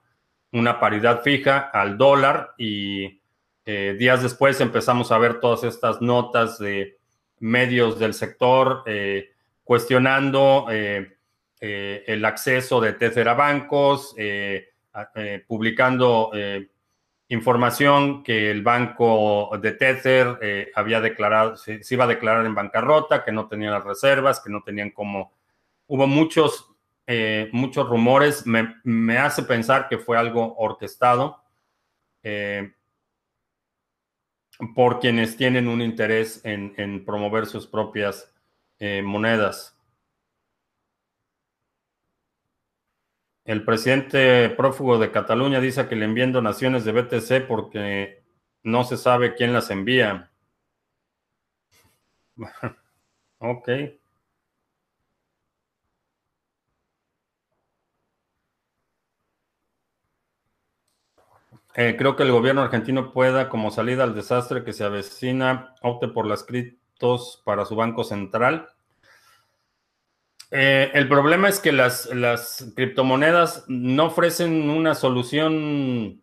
una 0.51 0.79
paridad 0.79 1.21
fija 1.23 1.57
al 1.73 1.97
dólar 1.97 2.53
y 2.57 3.21
eh, 3.65 3.95
días 3.97 4.21
después 4.21 4.61
empezamos 4.61 5.11
a 5.11 5.17
ver 5.17 5.39
todas 5.39 5.63
estas 5.63 6.01
notas 6.01 6.59
de 6.59 6.97
medios 7.39 7.97
del 7.97 8.13
sector 8.13 8.83
eh, 8.85 9.31
cuestionando 9.63 10.67
el 10.69 12.25
acceso 12.25 12.81
de 12.81 12.93
Tether 12.93 13.29
a 13.29 13.33
bancos, 13.35 14.15
publicando 15.47 16.31
información 17.29 18.23
que 18.23 18.51
el 18.51 18.61
banco 18.61 19.51
de 19.61 19.71
Tether 19.71 20.71
había 20.75 20.99
declarado, 20.99 21.55
se, 21.55 21.83
se, 21.83 21.93
iba 21.93 22.03
a 22.03 22.07
declarar 22.07 22.45
en 22.45 22.55
bancarrota, 22.55 23.23
que 23.23 23.31
no 23.31 23.47
tenían 23.47 23.71
las 23.71 23.85
reservas, 23.85 24.41
que 24.41 24.49
no 24.49 24.63
tenían 24.63 24.89
cómo 24.89 25.31
hubo 25.91 26.07
muchos, 26.07 26.73
eh, 27.05 27.49
muchos 27.51 27.89
rumores, 27.89 28.45
me, 28.45 29.17
hace 29.17 29.43
pensar 29.43 29.89
que 29.89 29.97
fue 29.97 30.17
algo 30.17 30.55
orquestado 30.55 31.43
eh, 32.23 32.73
por 34.73 35.01
quienes 35.01 35.35
tienen 35.35 35.67
un 35.67 35.81
interés 35.81 36.39
en, 36.45 37.03
promover 37.03 37.45
sus 37.45 37.67
propias 37.67 38.33
eh, 38.79 39.01
monedas. 39.01 39.77
El 43.43 43.65
presidente 43.65 44.49
prófugo 44.51 44.97
de 44.97 45.11
Cataluña 45.11 45.59
dice 45.59 45.89
que 45.89 45.97
le 45.97 46.05
envían 46.05 46.31
donaciones 46.31 46.85
de 46.85 46.93
BTC 46.93 47.47
porque 47.49 48.23
no 48.63 48.85
se 48.85 48.95
sabe 48.95 49.35
quién 49.35 49.51
las 49.51 49.69
envía. 49.71 50.31
ok. 53.39 53.69
Eh, 61.75 61.95
creo 61.97 62.15
que 62.15 62.23
el 62.23 62.31
gobierno 62.31 62.61
argentino 62.61 63.13
pueda, 63.13 63.47
como 63.47 63.71
salida 63.71 64.03
al 64.03 64.13
desastre 64.13 64.63
que 64.63 64.73
se 64.73 64.83
avecina, 64.83 65.75
opte 65.81 66.07
por 66.09 66.25
las 66.25 66.43
criptos 66.43 67.41
para 67.45 67.65
su 67.65 67.75
banco 67.75 68.03
central. 68.03 68.67
Eh, 70.51 70.91
el 70.93 71.07
problema 71.07 71.47
es 71.47 71.61
que 71.61 71.71
las, 71.71 72.07
las, 72.13 72.73
criptomonedas 72.75 73.63
no 73.69 74.07
ofrecen 74.07 74.69
una 74.69 74.95
solución 74.95 76.21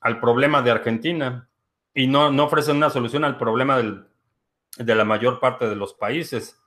al 0.00 0.20
problema 0.20 0.60
de 0.60 0.72
Argentina 0.72 1.48
y 1.94 2.08
no, 2.08 2.32
no 2.32 2.44
ofrecen 2.44 2.76
una 2.76 2.90
solución 2.90 3.24
al 3.24 3.38
problema 3.38 3.80
de 3.80 4.94
la 4.94 5.04
mayor 5.04 5.38
parte 5.38 5.68
de 5.68 5.76
los 5.76 5.94
países. 5.94 6.60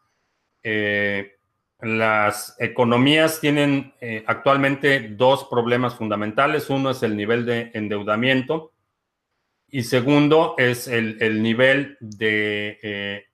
Eh, 0.64 1.37
las 1.80 2.56
economías 2.60 3.40
tienen 3.40 3.94
eh, 4.02 4.24
actualmente 4.26 5.10
dos 5.10 5.46
problemas 5.46 5.96
fundamentales. 5.96 6.70
Uno 6.70 6.90
es 6.90 7.04
el 7.04 7.16
nivel 7.16 7.46
de 7.46 7.72
endeudamiento 7.74 8.74
y 9.68 9.84
segundo 9.84 10.56
es 10.58 10.88
el, 10.88 11.44
nivel 11.44 11.98
de 12.00 12.80
eh, 12.82 13.26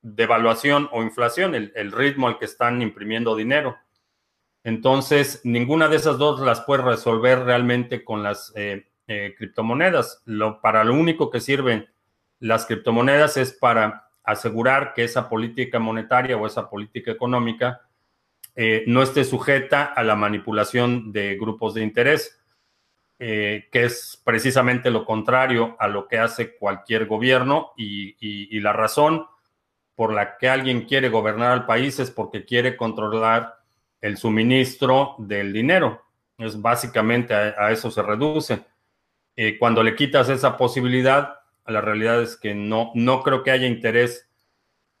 devaluación 0.00 0.88
o 0.92 1.02
inflación, 1.02 1.54
el, 1.54 1.92
ritmo 1.92 2.28
al 2.28 2.38
que 2.38 2.46
están 2.46 2.80
imprimiendo 2.80 3.36
dinero. 3.36 3.76
Entonces, 4.64 5.40
ninguna 5.44 5.88
de 5.88 5.96
esas 5.96 6.18
dos 6.18 6.40
las 6.40 6.60
puede 6.62 6.84
resolver 6.84 7.40
realmente 7.40 8.04
con 8.04 8.22
las 8.22 8.52
eh, 8.54 8.86
criptomonedas. 9.36 10.22
Lo, 10.24 10.60
para 10.62 10.84
lo 10.84 10.94
único 10.94 11.28
que 11.30 11.40
sirven 11.40 11.88
las 12.38 12.64
criptomonedas 12.64 13.36
es 13.36 13.52
para 13.52 14.11
asegurar 14.24 14.94
que 14.94 15.04
esa 15.04 15.28
política 15.28 15.78
monetaria 15.78 16.36
o 16.36 16.46
esa 16.46 16.68
política 16.68 17.10
económica 17.10 17.82
eh, 18.54 18.84
no 18.86 19.02
esté 19.02 19.24
sujeta 19.24 19.84
a 19.84 20.02
la 20.02 20.14
manipulación 20.14 21.10
de 21.12 21.36
grupos 21.36 21.74
de 21.74 21.82
interés, 21.82 22.38
eh, 23.18 23.68
que 23.72 23.84
es 23.84 24.20
precisamente 24.24 24.90
lo 24.90 25.04
contrario 25.04 25.76
a 25.78 25.88
lo 25.88 26.06
que 26.06 26.18
hace 26.18 26.56
cualquier 26.56 27.06
gobierno 27.06 27.72
y, 27.76 28.60
la 28.60 28.72
razón 28.72 29.26
por 29.94 30.12
la 30.12 30.36
que 30.38 30.48
alguien 30.48 30.82
quiere 30.82 31.08
gobernar 31.08 31.52
al 31.52 31.66
país 31.66 31.98
es 31.98 32.10
porque 32.10 32.44
quiere 32.44 32.76
controlar 32.76 33.58
el 34.00 34.16
suministro 34.16 35.16
del 35.18 35.52
dinero. 35.52 36.02
Es 36.38 36.60
básicamente 36.60 37.34
a, 37.34 37.70
eso 37.70 37.90
se 37.90 38.02
reduce. 38.02 38.64
Eh, 39.34 39.56
cuando 39.58 39.82
le 39.82 39.94
quitas 39.94 40.28
esa 40.28 40.56
posibilidad, 40.56 41.41
la 41.66 41.80
realidad 41.80 42.22
es 42.22 42.36
que 42.36 42.54
no, 42.54 42.90
no 42.94 43.22
creo 43.22 43.42
que 43.42 43.50
haya 43.50 43.66
interés 43.66 44.28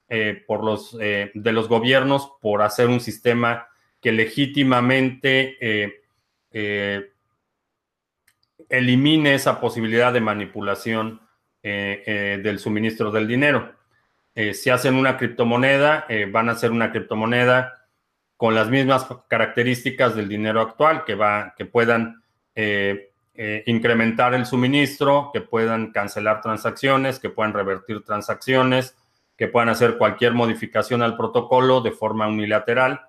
eh, 0.08 0.44
por 0.46 0.62
los, 0.62 0.94
eh, 1.00 1.30
de 1.32 1.52
los 1.52 1.68
gobiernos 1.68 2.32
por 2.42 2.60
hacer 2.60 2.88
un 2.88 3.00
sistema 3.00 3.68
que 4.00 4.12
legítimamente 4.12 5.56
eh, 6.52 7.10
elimine 8.68 9.34
esa 9.34 9.58
posibilidad 9.58 10.12
de 10.12 10.20
manipulación 10.20 11.22
del 11.62 12.58
suministro 12.58 13.10
del 13.12 13.28
dinero. 13.28 13.74
si 14.34 14.68
hacen 14.68 14.96
una 14.96 15.16
criptomoneda, 15.16 16.06
van 16.30 16.48
a 16.48 16.52
hacer 16.52 16.72
una 16.72 16.90
criptomoneda 16.90 17.86
con 18.36 18.54
las 18.54 18.68
mismas 18.68 19.06
características 19.28 20.16
del 20.16 20.28
dinero 20.28 20.60
actual, 20.60 21.04
que, 21.04 21.14
va, 21.14 21.54
que 21.56 21.64
puedan 21.64 22.22
incrementar 23.34 24.34
el 24.34 24.44
suministro, 24.44 25.30
que 25.32 25.40
puedan 25.40 25.90
cancelar 25.92 26.42
transacciones, 26.42 27.18
que 27.18 27.30
puedan 27.30 27.54
revertir 27.54 28.04
transacciones, 28.04 28.96
que 29.36 29.48
puedan 29.48 29.70
hacer 29.70 29.96
cualquier 29.96 30.34
modificación 30.34 31.02
al 31.02 31.16
protocolo 31.16 31.80
de 31.80 31.92
forma 31.92 32.28
unilateral. 32.28 33.00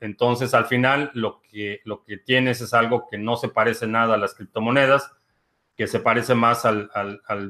Entonces, 0.00 0.52
al 0.52 0.66
final, 0.66 1.10
lo 1.14 1.40
que, 1.40 1.80
lo 1.84 2.04
que 2.04 2.18
tienes 2.18 2.60
es 2.60 2.74
algo 2.74 3.08
que 3.10 3.16
no 3.16 3.36
se 3.36 3.48
parece 3.48 3.86
nada 3.86 4.14
a 4.14 4.18
las 4.18 4.34
criptomonedas, 4.34 5.10
que 5.76 5.86
se 5.86 5.98
parece 5.98 6.34
más 6.34 6.64
al, 6.66 6.90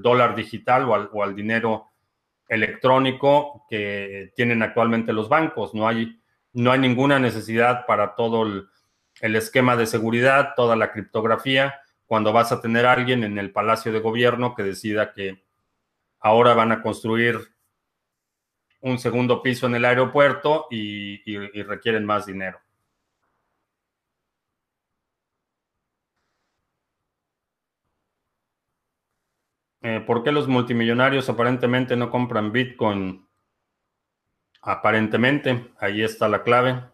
dólar 0.00 0.36
digital 0.36 0.88
o 0.88 0.94
al, 0.94 1.10
o 1.12 1.22
al, 1.24 1.34
dinero 1.34 1.88
electrónico 2.48 3.66
que 3.68 4.32
tienen 4.36 4.62
actualmente 4.62 5.12
los 5.12 5.28
bancos. 5.28 5.74
No 5.74 5.88
hay, 5.88 6.20
no 6.52 6.70
hay 6.70 6.78
ninguna 6.78 7.18
necesidad 7.18 7.84
para 7.86 8.14
todo 8.14 8.44
el, 8.44 8.68
el 9.20 9.36
esquema 9.36 9.76
de 9.76 9.86
seguridad, 9.86 10.54
toda 10.54 10.76
la 10.76 10.92
criptografía 10.92 11.74
cuando 12.06 12.32
vas 12.32 12.52
a 12.52 12.60
tener 12.60 12.86
a 12.86 12.92
alguien 12.92 13.24
en 13.24 13.38
el 13.38 13.52
Palacio 13.52 13.92
de 13.92 14.00
Gobierno 14.00 14.54
que 14.54 14.62
decida 14.62 15.12
que 15.12 15.44
ahora 16.20 16.54
van 16.54 16.72
a 16.72 16.82
construir 16.82 17.38
un 18.80 18.98
segundo 18.98 19.42
piso 19.42 19.66
en 19.66 19.76
el 19.76 19.84
aeropuerto 19.84 20.66
y, 20.70 21.62
requieren 21.62 22.04
más 22.04 22.26
dinero. 22.26 22.60
Eh, 29.82 30.00
¿Por 30.06 30.22
qué 30.22 30.32
los 30.32 30.48
multimillonarios 30.48 31.28
aparentemente 31.28 31.96
no 31.96 32.10
compran 32.10 32.52
Bitcoin? 32.52 33.26
Aparentemente, 34.62 35.72
ahí 35.78 36.02
está 36.02 36.28
la 36.28 36.42
clave. 36.42 36.93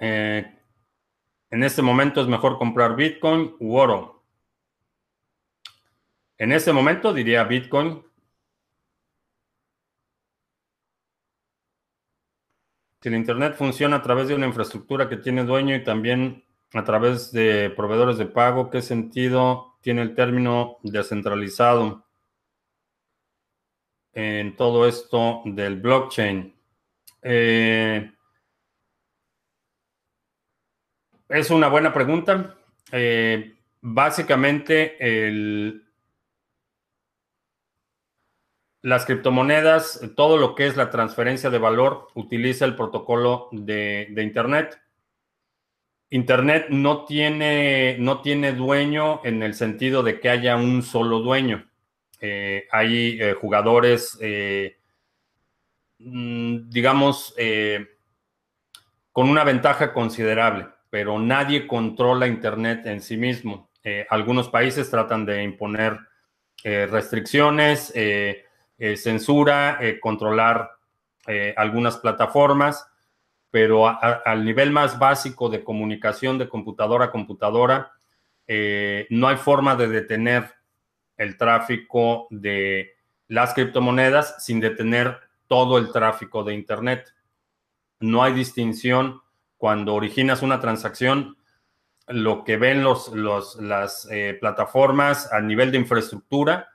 Eh, 0.00 0.58
en 1.50 1.62
este 1.62 1.82
momento 1.82 2.22
es 2.22 2.26
mejor 2.26 2.58
comprar 2.58 2.96
Bitcoin 2.96 3.54
u 3.60 3.76
oro. 3.76 4.24
En 6.38 6.52
este 6.52 6.72
momento 6.72 7.12
diría 7.12 7.44
Bitcoin. 7.44 8.02
Si 13.02 13.08
el 13.08 13.14
Internet 13.14 13.56
funciona 13.56 13.96
a 13.96 14.02
través 14.02 14.28
de 14.28 14.34
una 14.34 14.46
infraestructura 14.46 15.08
que 15.08 15.18
tiene 15.18 15.44
dueño 15.44 15.74
y 15.74 15.84
también 15.84 16.44
a 16.72 16.82
través 16.84 17.30
de 17.32 17.70
proveedores 17.70 18.16
de 18.16 18.26
pago, 18.26 18.70
¿qué 18.70 18.80
sentido 18.80 19.76
tiene 19.82 20.02
el 20.02 20.14
término 20.14 20.78
descentralizado 20.82 22.06
en 24.14 24.56
todo 24.56 24.86
esto 24.86 25.42
del 25.44 25.80
blockchain? 25.80 26.54
Eh, 27.22 28.12
es 31.30 31.50
una 31.50 31.68
buena 31.68 31.92
pregunta. 31.92 32.56
Eh, 32.92 33.54
básicamente, 33.80 34.96
las 38.82 39.06
criptomonedas, 39.06 40.00
todo 40.16 40.38
lo 40.38 40.54
que 40.54 40.66
es 40.66 40.76
la 40.76 40.90
transferencia 40.90 41.50
de 41.50 41.58
valor, 41.58 42.08
utiliza 42.14 42.64
el 42.64 42.74
protocolo 42.74 43.48
de, 43.52 44.12
Internet. 44.16 44.80
Internet 46.10 46.66
no 46.70 47.04
tiene, 47.04 47.96
no 48.00 48.20
tiene, 48.20 48.52
dueño 48.52 49.20
en 49.24 49.44
el 49.44 49.54
sentido 49.54 50.02
de 50.02 50.18
que 50.18 50.30
haya 50.30 50.56
un 50.56 50.82
solo 50.82 51.20
dueño. 51.20 51.70
Eh, 52.20 52.66
hay 52.72 53.18
eh, 53.20 53.34
jugadores, 53.34 54.18
mm, 55.98 56.68
digamos, 56.68 57.34
con 59.12 59.28
una 59.28 59.44
ventaja 59.44 59.92
considerable 59.92 60.66
pero 60.90 61.18
nadie 61.18 61.66
controla 61.66 62.26
Internet 62.26 62.84
en 62.86 63.00
sí 63.00 63.16
mismo. 63.16 63.70
Eh, 63.82 64.06
algunos 64.10 64.48
países 64.48 64.90
tratan 64.90 65.24
de 65.24 65.42
imponer 65.42 65.98
eh, 66.64 66.86
restricciones, 66.86 67.92
eh, 67.94 68.44
censura, 68.96 69.78
controlar 70.00 70.70
algunas 71.56 71.98
plataformas, 71.98 72.88
pero 73.50 73.86
al 73.86 74.42
nivel 74.42 74.70
más 74.70 74.98
básico 74.98 75.50
de 75.50 75.62
comunicación 75.62 76.38
de 76.38 76.48
computadora 76.48 77.04
a 77.04 77.10
computadora, 77.10 77.92
no 78.48 79.28
hay 79.28 79.36
forma 79.36 79.76
de 79.76 79.88
detener 79.88 80.54
el 81.18 81.36
tráfico 81.36 82.26
de 82.30 82.94
las 83.28 83.52
criptomonedas 83.52 84.42
sin 84.42 84.60
detener 84.60 85.18
todo 85.46 85.76
el 85.76 85.92
tráfico 85.92 86.42
de 86.42 86.54
Internet. 86.54 87.14
No 88.00 88.22
hay 88.22 88.32
distinción 88.32 89.20
cuando 89.60 89.94
originas 89.94 90.40
una 90.40 90.58
transacción, 90.58 91.36
lo 92.06 92.44
que 92.44 92.56
ven 92.56 92.82
los, 92.82 93.12
las 93.12 94.08
eh, 94.10 94.34
plataformas 94.40 95.30
a 95.34 95.42
nivel 95.42 95.70
de 95.70 95.76
infraestructura, 95.76 96.70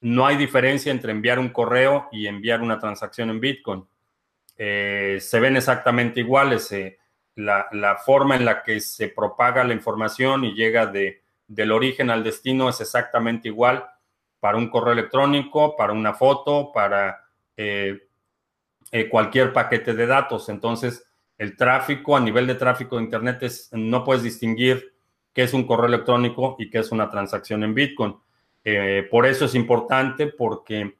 no 0.00 0.24
hay 0.24 0.38
diferencia 0.38 0.90
entre 0.90 1.12
enviar 1.12 1.38
un 1.38 1.50
correo 1.50 2.08
y 2.10 2.26
enviar 2.26 2.62
una 2.62 2.78
transacción 2.78 3.28
en 3.28 3.40
Bitcoin. 3.40 3.86
Eh, 4.56 5.18
se 5.20 5.38
ven 5.38 5.58
exactamente 5.58 6.20
iguales. 6.20 6.72
Eh, 6.72 6.96
la, 7.34 8.00
forma 8.02 8.36
en 8.36 8.46
la 8.46 8.62
que 8.62 8.80
se 8.80 9.08
propaga 9.08 9.62
la 9.62 9.74
información 9.74 10.46
y 10.46 10.54
llega 10.54 10.86
de, 10.86 11.24
del 11.46 11.72
origen 11.72 12.08
al 12.08 12.24
destino 12.24 12.70
es 12.70 12.80
exactamente 12.80 13.48
igual 13.48 13.84
para 14.40 14.56
un 14.56 14.70
correo 14.70 14.94
electrónico, 14.94 15.76
para 15.76 15.92
una 15.92 16.14
foto, 16.14 16.72
para 16.72 17.22
cualquier 19.10 19.52
paquete 19.52 19.92
de 19.92 20.06
datos. 20.06 20.48
Entonces, 20.48 21.06
el 21.38 21.56
tráfico, 21.56 22.16
a 22.16 22.20
nivel 22.20 22.46
de 22.46 22.54
tráfico 22.54 22.96
de 22.96 23.04
Internet, 23.04 23.42
es, 23.42 23.68
no 23.72 24.04
puedes 24.04 24.22
distinguir 24.22 24.94
qué 25.32 25.42
es 25.42 25.52
un 25.52 25.66
correo 25.66 25.86
electrónico 25.86 26.56
y 26.58 26.70
qué 26.70 26.78
es 26.78 26.92
una 26.92 27.10
transacción 27.10 27.64
en 27.64 27.74
Bitcoin. 27.74 28.16
Eh, 28.64 29.06
por 29.10 29.26
eso 29.26 29.44
es 29.44 29.54
importante 29.54 30.28
porque 30.28 30.96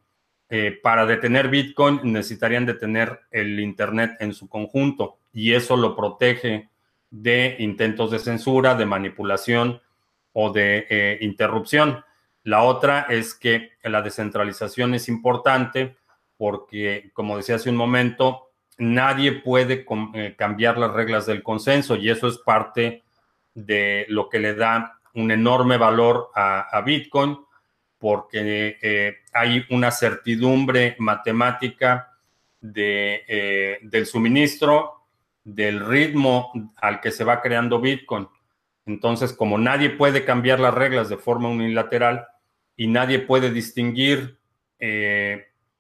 eh, 0.51 0.78
para 0.82 1.07
detener 1.07 1.49
Bitcoin 1.49 2.01
necesitarían 2.05 2.66
detener 2.66 3.20
el 3.30 3.59
Internet 3.61 4.16
en 4.20 4.35
su 4.35 4.49
conjunto 4.49 5.18
y 5.32 5.53
eso 5.53 5.76
lo 5.76 5.97
protege 5.97 6.68
de 7.11 7.57
intentos 7.61 8.11
de 8.11 8.18
censura, 8.18 8.74
de 8.74 8.87
manipulación 8.87 9.80
o 10.32 10.53
de 10.53 10.87
eh, 10.91 11.18
interrupción. 11.20 12.05
La 12.43 12.62
otra 12.62 13.07
es 13.09 13.35
que 13.35 13.70
la 13.85 14.03
descentralización 14.03 14.95
es 14.95 15.09
importante 15.09 15.97
porque, 16.37 17.11
como 17.14 17.37
decía 17.37 17.55
hace 17.55 17.70
un 17.70 17.76
momento, 17.76 18.43
nadie 18.79 19.33
puede 19.33 19.85
eh, 20.14 20.35
cambiar 20.37 20.79
las 20.79 20.93
reglas 20.93 21.27
del 21.27 21.43
consenso 21.43 21.97
y 21.97 22.11
eso 22.11 22.29
es 22.29 22.39
parte 22.39 23.03
de 23.55 24.07
lo 24.09 24.29
que 24.29 24.39
le 24.39 24.55
da 24.55 25.01
un 25.14 25.31
enorme 25.31 25.77
valor 25.77 26.31
a, 26.35 26.83
Bitcoin 26.85 27.39
porque 27.99 28.77
eh, 28.83 29.16
hay 29.33 29.64
una 29.70 29.91
certidumbre 29.91 30.97
matemática 30.99 32.11
de, 32.61 33.25
eh, 33.29 33.79
del 33.83 34.07
suministro, 34.07 35.07
del 35.45 35.87
ritmo 35.87 36.53
al 36.77 37.01
que 37.01 37.12
se 37.12 37.25
va 37.25 37.41
creando 37.41 37.81
Bitcoin. 37.81 38.29
Entonces, 38.87 39.33
como 39.33 39.57
nadie 39.57 39.91
puede 39.91 40.25
cambiar 40.25 40.61
las 40.61 40.75
reglas 40.75 41.09
de 41.09 41.16
forma 41.16 41.49
unilateral 41.49 42.27
y 42.77 42.89
nadie 42.89 43.20
puede 43.20 43.51
distinguir 43.51 44.39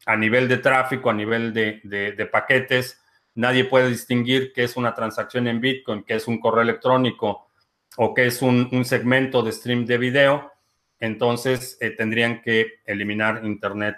a 0.06 0.16
nivel 0.16 0.48
de 0.48 0.58
tráfico, 0.58 1.10
a 1.10 1.14
nivel 1.14 1.52
de, 1.52 2.28
paquetes, 2.30 3.00
nadie 3.34 3.64
puede 3.64 3.88
distinguir 3.88 4.52
qué 4.52 4.64
es 4.64 4.76
una 4.76 4.94
transacción 4.94 5.48
en 5.48 5.60
Bitcoin, 5.60 6.04
qué 6.04 6.14
es 6.14 6.28
un 6.28 6.38
correo 6.38 6.62
electrónico 6.62 7.48
o 7.96 8.14
qué 8.14 8.26
es 8.26 8.42
un, 8.42 8.84
segmento 8.84 9.42
de 9.42 9.52
stream 9.52 9.86
de 9.86 9.98
video. 9.98 10.52
Entonces 11.00 11.76
eh, 11.80 11.90
tendrían 11.90 12.40
que 12.42 12.80
eliminar 12.84 13.44
Internet 13.44 13.96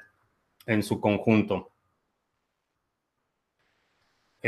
en 0.66 0.82
su 0.82 1.00
conjunto. 1.00 1.72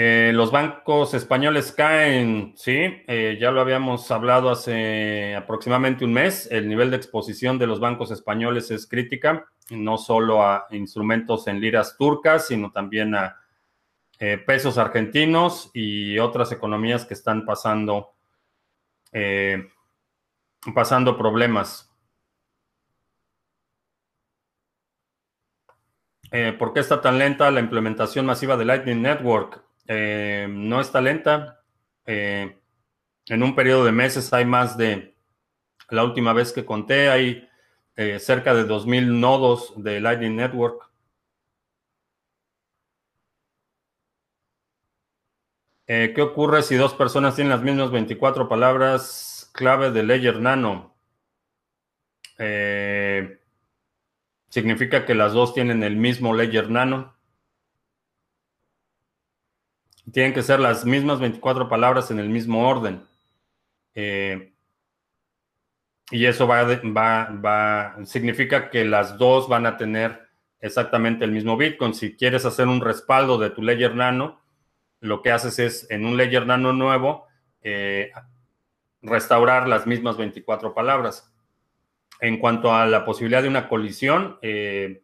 Eh, 0.01 0.31
los 0.33 0.53
bancos 0.53 1.13
españoles 1.15 1.73
caen, 1.73 2.53
sí, 2.55 3.03
eh, 3.09 3.37
ya 3.41 3.51
lo 3.51 3.61
habíamos 3.61 4.09
hablado 4.13 4.49
hace 4.49 5.35
aproximadamente 5.35 6.05
un 6.05 6.13
mes. 6.13 6.47
El 6.53 6.69
nivel 6.69 6.93
de 6.93 6.97
exposición 6.97 7.59
de 7.59 7.67
los 7.67 7.81
bancos 7.81 8.13
españoles 8.13 8.71
es 8.71 8.87
crítica 8.87 9.47
no 9.71 9.99
solo 9.99 10.45
a 10.45 10.69
instrumentos 10.71 11.49
en 11.49 11.61
liras 11.61 11.97
turcas, 11.99 12.47
sino 12.47 12.71
también 12.71 13.17
a 13.17 13.39
eh, 14.21 14.39
pesos 14.39 14.79
argentinos 14.79 15.73
y 15.75 16.17
otras 16.21 16.53
economías 16.53 17.05
que 17.05 17.15
están 17.15 17.45
pasando, 17.45 18.15
pasando 20.73 21.19
problemas. 21.19 21.93
¿Por 26.57 26.73
qué 26.73 26.79
está 26.79 27.01
tan 27.01 27.19
lenta 27.19 27.51
la 27.51 27.59
implementación 27.59 28.27
masiva 28.27 28.57
de 28.57 28.65
Lightning 28.65 29.03
Network? 29.03 29.68
No 29.89 30.81
está 30.81 31.01
lenta. 31.01 31.63
en 32.07 33.43
un 33.43 33.55
periodo 33.55 33.85
de 33.85 33.93
meses 33.93 34.33
hay 34.33 34.45
más 34.45 34.77
de, 34.77 35.19
la 35.91 36.05
última 36.05 36.33
vez 36.33 36.53
que 36.53 36.65
conté, 36.65 37.09
hay 37.09 37.49
eh, 37.97 38.19
cerca 38.19 38.55
de 38.55 38.67
2.000 38.67 39.19
nodos 39.21 39.73
de 39.77 40.01
Lightning 40.01 40.37
Network. 40.37 40.89
Eh, 45.87 46.13
¿Qué 46.15 46.21
ocurre 46.21 46.63
si 46.63 46.77
dos 46.77 46.93
personas 46.95 47.35
tienen 47.35 47.51
las 47.51 47.63
mismas 47.63 47.91
24 47.91 48.49
palabras 48.49 49.51
clave 49.55 49.91
de 49.91 50.03
Ledger 50.03 50.39
Nano? 50.39 50.95
Eh, 52.39 53.41
significa 54.51 55.07
que 55.07 55.15
las 55.15 55.33
dos 55.33 55.55
tienen 55.55 55.83
el 55.83 55.97
mismo 55.97 56.35
Ledger 56.35 56.71
Nano. 56.71 57.17
Tienen 60.13 60.33
que 60.33 60.43
ser 60.43 60.61
las 60.61 60.85
mismas 60.85 61.21
24 61.21 61.69
palabras 61.69 62.11
en 62.11 62.19
el 62.19 62.29
mismo 62.29 62.69
orden. 62.69 63.03
Y 66.11 66.25
eso 66.25 66.47
va, 66.47 66.63
va, 66.65 67.29
va, 67.45 67.97
significa 68.05 68.71
que 68.71 68.85
las 68.85 69.19
dos 69.19 69.49
van 69.49 69.67
a 69.67 69.77
tener 69.77 70.29
exactamente 70.61 71.25
el 71.25 71.33
mismo 71.33 71.57
Bitcoin. 71.57 71.95
Si 71.95 72.17
quieres 72.17 72.45
hacer 72.47 72.67
un 72.67 72.81
respaldo 72.81 73.39
de 73.39 73.51
tu 73.51 73.63
Ledger 73.63 73.95
Nano, 73.95 74.41
lo 75.01 75.23
que 75.23 75.31
haces 75.31 75.59
es 75.59 75.91
en 75.91 76.07
un 76.07 76.17
Ledger 76.17 76.47
Nano 76.47 76.73
nuevo, 76.73 77.27
eh, 77.63 78.11
restaurar 79.03 79.69
las 79.69 79.87
mismas 79.87 80.17
24 80.17 80.75
palabras. 80.75 81.31
En 82.21 82.39
cuanto 82.39 82.75
a 82.75 82.87
la 82.87 83.05
posibilidad 83.05 83.43
de 83.43 83.49
una 83.49 83.69
colisión, 83.69 84.39
eh, 84.41 85.03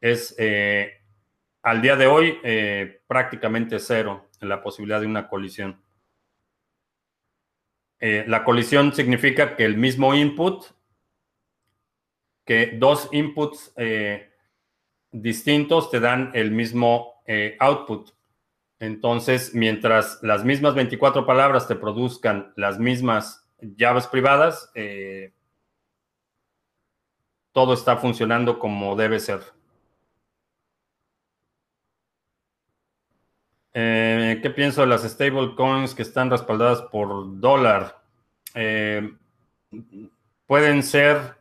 es 0.00 0.34
eh, 0.36 1.00
al 1.62 1.80
día 1.80 1.96
de 1.96 2.06
hoy 2.06 2.38
prácticamente 3.06 3.78
cero 3.78 4.23
la 4.40 4.62
posibilidad 4.62 5.00
de 5.00 5.06
una 5.06 5.28
colisión. 5.28 5.80
Eh, 8.00 8.24
la 8.28 8.44
colisión 8.44 8.92
significa 8.92 9.56
que 9.56 9.64
el 9.64 9.76
mismo 9.76 10.14
input, 10.14 10.64
que 12.44 12.76
dos 12.78 13.08
inputs 13.12 13.72
eh, 13.76 14.30
distintos 15.10 15.90
te 15.90 16.00
dan 16.00 16.30
el 16.34 16.50
mismo 16.50 17.22
eh, 17.26 17.56
output. 17.60 18.10
Entonces, 18.78 19.54
mientras 19.54 20.18
las 20.22 20.44
mismas 20.44 20.74
24 20.74 21.24
palabras 21.24 21.66
te 21.66 21.76
produzcan 21.76 22.52
las 22.56 22.78
mismas 22.78 23.48
llaves 23.60 24.06
privadas, 24.06 24.70
todo 27.52 27.72
está 27.72 27.96
funcionando 27.96 28.58
como 28.58 28.96
debe 28.96 29.20
ser. 29.20 29.40
Eh, 33.76 34.38
¿Qué 34.40 34.50
pienso 34.50 34.82
de 34.82 34.86
las 34.86 35.02
stablecoins 35.02 35.96
que 35.96 36.02
están 36.02 36.30
respaldadas 36.30 36.82
por 36.82 37.40
dólar? 37.40 38.00
Eh, 38.54 39.12
pueden 40.46 40.84
ser 40.84 41.34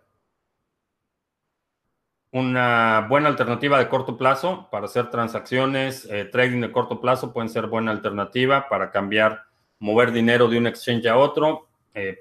una 2.31 3.05
buena 3.07 3.29
alternativa 3.29 3.77
de 3.77 3.87
corto 3.87 4.17
plazo 4.17 4.67
para 4.71 4.85
hacer 4.85 5.11
transacciones, 5.11 6.07
eh, 6.09 6.25
trading 6.25 6.61
de 6.61 6.71
corto 6.71 6.99
plazo 6.99 7.31
pueden 7.31 7.49
ser 7.49 7.67
buena 7.67 7.91
alternativa 7.91 8.67
para 8.67 8.89
cambiar, 8.89 9.43
mover 9.77 10.11
dinero 10.11 10.47
de 10.47 10.57
un 10.57 10.65
exchange 10.65 11.05
a 11.05 11.17
otro, 11.17 11.67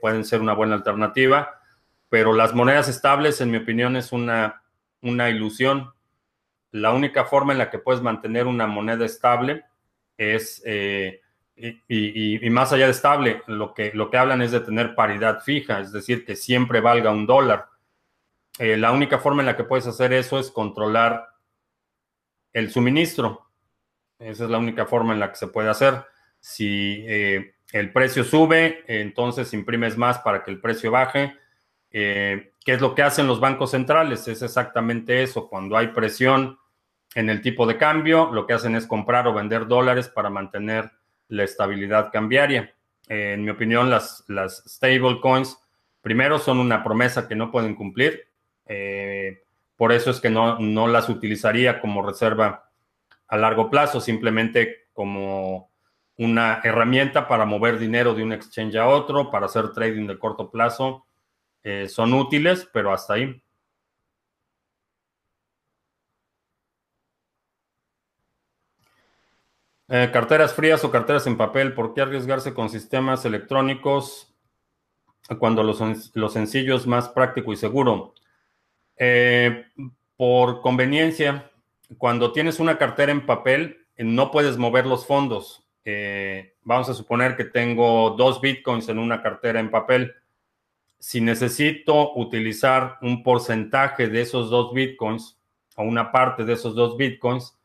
pueden 0.02 0.26
ser 0.26 0.42
una 0.42 0.52
buena 0.52 0.74
alternativa, 0.74 1.58
pero 2.10 2.34
las 2.34 2.52
monedas 2.52 2.88
estables, 2.88 3.40
en 3.40 3.50
mi 3.50 3.56
opinión, 3.56 3.96
es 3.96 4.12
una, 4.12 4.62
una 5.00 5.30
ilusión. 5.30 5.94
La 6.72 6.92
única 6.92 7.24
forma 7.24 7.52
en 7.52 7.58
la 7.58 7.70
que 7.70 7.78
puedes 7.78 8.02
mantener 8.02 8.46
una 8.46 8.66
moneda 8.66 9.06
estable 9.06 9.64
es, 10.16 10.62
eh, 10.64 11.20
y, 11.88 12.48
más 12.50 12.72
allá 12.72 12.86
de 12.86 12.92
estable, 12.92 13.42
lo 13.46 13.74
que, 13.74 13.92
lo 13.94 14.10
que 14.10 14.16
hablan 14.16 14.42
es 14.42 14.50
de 14.50 14.60
tener 14.60 14.94
paridad 14.94 15.40
fija, 15.40 15.80
es 15.80 15.92
decir, 15.92 16.24
que 16.24 16.36
siempre 16.36 16.80
valga 16.80 17.10
un 17.10 17.26
dólar. 17.26 17.66
Eh, 18.58 18.76
la 18.76 18.92
única 18.92 19.18
forma 19.18 19.42
en 19.42 19.46
la 19.46 19.56
que 19.56 19.64
puedes 19.64 19.86
hacer 19.86 20.12
eso 20.12 20.38
es 20.38 20.50
controlar 20.50 21.28
el 22.52 22.70
suministro. 22.70 23.46
Esa 24.18 24.44
es 24.44 24.50
la 24.50 24.58
única 24.58 24.86
forma 24.86 25.14
en 25.14 25.20
la 25.20 25.30
que 25.30 25.36
se 25.36 25.48
puede 25.48 25.68
hacer. 25.68 26.04
Si 26.38 27.04
eh, 27.06 27.54
el 27.72 27.92
precio 27.92 28.24
sube, 28.24 28.84
entonces 28.86 29.52
imprimes 29.54 29.96
más 29.96 30.18
para 30.18 30.44
que 30.44 30.50
el 30.50 30.60
precio 30.60 30.90
baje. 30.90 31.36
¿Qué 31.90 32.52
es 32.64 32.80
lo 32.80 32.94
que 32.94 33.02
hacen 33.02 33.26
los 33.26 33.40
bancos 33.40 33.72
centrales? 33.72 34.26
Es 34.28 34.42
exactamente 34.42 35.22
eso. 35.22 35.48
Cuando 35.48 35.76
hay 35.76 35.88
presión 35.88 36.58
en 37.14 37.30
el 37.30 37.40
tipo 37.42 37.66
de 37.66 37.76
cambio, 37.76 38.30
lo 38.32 38.46
que 38.46 38.54
hacen 38.54 38.74
es 38.74 38.86
comprar 38.86 39.26
o 39.26 39.34
vender 39.34 39.66
dólares 39.66 40.08
para 40.08 40.30
mantener 40.30 40.90
la 41.28 41.44
estabilidad 41.44 42.10
cambiaria. 42.12 42.74
Eh, 43.08 43.32
en 43.34 43.44
mi 43.44 43.50
opinión, 43.50 43.90
las, 43.90 44.24
las 44.28 44.64
stable 44.66 45.20
coins, 45.20 45.58
primero, 46.00 46.38
son 46.38 46.58
una 46.58 46.82
promesa 46.82 47.28
que 47.28 47.34
no 47.34 47.50
pueden 47.50 47.74
cumplir. 47.74 48.28
Eh, 48.66 49.42
por 49.76 49.92
eso 49.92 50.10
es 50.10 50.20
que 50.20 50.30
no, 50.30 50.58
no 50.58 50.86
las 50.86 51.08
utilizaría 51.08 51.80
como 51.80 52.06
reserva 52.06 52.70
a 53.28 53.36
largo 53.36 53.70
plazo, 53.70 54.00
simplemente 54.00 54.88
como 54.92 55.70
una 56.18 56.60
herramienta 56.62 57.26
para 57.26 57.44
mover 57.44 57.78
dinero 57.78 58.14
de 58.14 58.22
un 58.22 58.32
exchange 58.32 58.76
a 58.76 58.86
otro, 58.86 59.30
para 59.30 59.46
hacer 59.46 59.72
trading 59.72 60.06
de 60.06 60.18
corto 60.18 60.50
plazo. 60.50 61.06
Eh, 61.64 61.88
son 61.88 62.12
útiles, 62.12 62.68
pero 62.72 62.92
hasta 62.92 63.14
ahí. 63.14 63.41
Eh, 69.94 70.08
carteras 70.10 70.54
frías 70.54 70.82
o 70.84 70.90
carteras 70.90 71.26
en 71.26 71.36
papel, 71.36 71.74
¿por 71.74 71.92
qué 71.92 72.00
arriesgarse 72.00 72.54
con 72.54 72.70
sistemas 72.70 73.26
electrónicos 73.26 74.34
cuando 75.38 75.62
lo, 75.62 76.28
sencillo 76.30 76.76
es 76.76 76.86
más 76.86 77.10
práctico 77.10 77.52
y 77.52 77.56
seguro? 77.56 78.14
Eh, 78.96 79.66
por 80.16 80.62
conveniencia, 80.62 81.50
cuando 81.98 82.32
tienes 82.32 82.58
una 82.58 82.78
cartera 82.78 83.12
en 83.12 83.26
papel, 83.26 83.84
no 83.98 84.30
puedes 84.30 84.56
mover 84.56 84.86
los 84.86 85.04
fondos. 85.04 85.62
Eh, 85.84 86.54
vamos 86.62 86.88
a 86.88 86.94
suponer 86.94 87.36
que 87.36 87.44
tengo 87.44 88.14
dos 88.16 88.40
bitcoins 88.40 88.88
en 88.88 88.98
una 88.98 89.22
cartera 89.22 89.60
en 89.60 89.70
papel. 89.70 90.14
Si 90.98 91.20
necesito 91.20 92.14
utilizar 92.14 92.96
un 93.02 93.22
porcentaje 93.22 94.08
de 94.08 94.22
esos 94.22 94.48
dos 94.48 94.72
bitcoins 94.72 95.38
o 95.76 95.82
una 95.82 96.10
parte 96.10 96.46
de 96.46 96.54
esos 96.54 96.74
dos 96.74 96.96
bitcoins, 96.96 97.58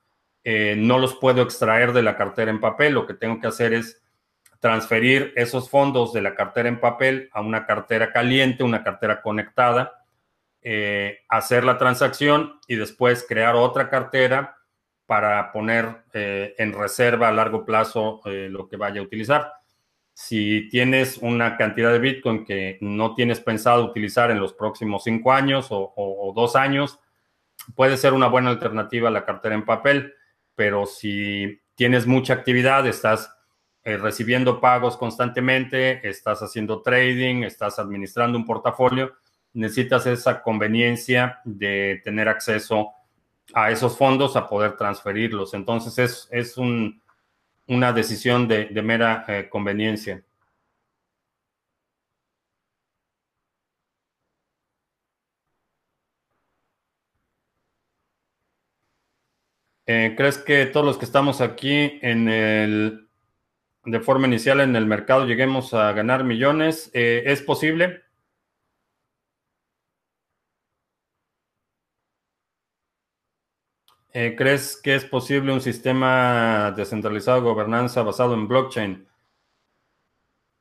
eh, 0.50 0.76
no 0.78 0.98
los 0.98 1.14
puedo 1.16 1.42
extraer 1.42 1.92
de 1.92 2.02
la 2.02 2.16
cartera 2.16 2.50
en 2.50 2.62
papel. 2.62 2.94
Lo 2.94 3.06
que 3.06 3.14
tengo 3.14 3.42
que 3.42 3.48
hacer 3.48 3.74
es 3.74 4.02
transferir 4.62 5.34
esos 5.36 5.70
fondos 5.70 6.14
de 6.14 6.22
la 6.22 6.36
cartera 6.36 6.70
en 6.70 6.80
papel 6.80 7.30
a 7.34 7.42
una 7.42 7.66
cartera 7.66 8.14
caliente, 8.14 8.64
una 8.64 8.82
cartera 8.82 9.22
conectada, 9.22 10.06
eh, 10.62 11.20
hacer 11.28 11.66
la 11.66 11.78
transacción 11.78 12.62
y 12.66 12.78
después 12.78 13.26
crear 13.28 13.58
otra 13.58 13.90
cartera 13.90 14.56
para 15.06 15.52
poner 15.52 16.04
eh, 16.14 16.56
en 16.58 16.72
reserva 16.72 17.28
a 17.28 17.34
largo 17.34 17.66
plazo 17.66 18.22
lo 18.24 18.70
que 18.70 18.78
vaya 18.78 19.02
a 19.02 19.04
utilizar. 19.04 19.52
Si 20.14 20.70
tienes 20.70 21.18
una 21.18 21.58
cantidad 21.58 21.92
de 21.92 22.00
Bitcoin 22.00 22.46
que 22.46 22.78
no 22.80 23.16
tienes 23.16 23.42
pensado 23.42 23.84
utilizar 23.84 24.32
en 24.32 24.40
los 24.40 24.54
próximos 24.54 25.04
cinco 25.04 25.34
años 25.34 25.68
o 25.72 26.32
dos 26.34 26.56
años, 26.56 27.02
puede 27.76 27.98
ser 27.98 28.14
una 28.14 28.28
buena 28.28 28.50
alternativa 28.50 29.10
a 29.10 29.12
la 29.12 29.26
cartera 29.26 29.54
en 29.54 29.66
papel 29.66 30.14
pero 30.58 30.88
si 30.88 31.62
tienes 31.76 32.08
mucha 32.08 32.34
actividad, 32.34 32.88
estás 32.88 33.32
eh, 33.84 33.96
recibiendo 33.96 34.60
pagos 34.60 34.98
constantemente, 34.98 36.06
estás 36.10 36.42
haciendo 36.42 36.82
trading, 36.82 37.44
estás 37.44 37.78
administrando 37.78 38.40
un 38.40 38.46
portafolio, 38.46 39.14
necesitas 39.54 40.08
esa 40.08 40.42
conveniencia 40.42 41.40
de 41.46 42.02
tener 42.04 42.28
acceso 42.28 42.90
a 43.54 43.70
esos 43.70 43.96
fondos, 43.96 44.36
a 44.36 44.48
poder 44.50 44.76
transferirlos. 44.76 45.54
Entonces 45.54 46.28
es, 46.32 46.58
una 46.58 47.94
decisión 47.94 48.48
de, 48.48 48.82
mera 48.82 49.26
eh, 49.28 49.48
conveniencia. 49.50 50.24
Eh, 59.90 60.16
¿Crees 60.18 60.38
que 60.38 60.66
todos 60.66 60.86
los 60.86 60.98
que 60.98 61.06
estamos 61.06 61.40
aquí 61.42 61.98
en 62.02 62.28
el, 62.28 63.08
de 63.86 64.00
forma 64.02 64.28
inicial 64.28 64.60
en 64.62 64.76
el 64.76 64.86
mercado 64.86 65.26
lleguemos 65.26 65.74
a 65.74 65.94
ganar 65.94 66.26
millones? 66.26 66.92
Eh, 66.94 67.24
¿Es 67.28 67.42
posible? 67.42 68.04
Eh, 74.14 74.36
¿Crees 74.38 74.76
que 74.82 74.96
es 74.96 75.06
posible 75.06 75.54
un 75.54 75.62
sistema 75.62 76.74
descentralizado 76.76 77.38
de 77.38 77.44
gobernanza 77.44 78.04
basado 78.04 78.34
en 78.34 78.48
blockchain? 78.48 79.08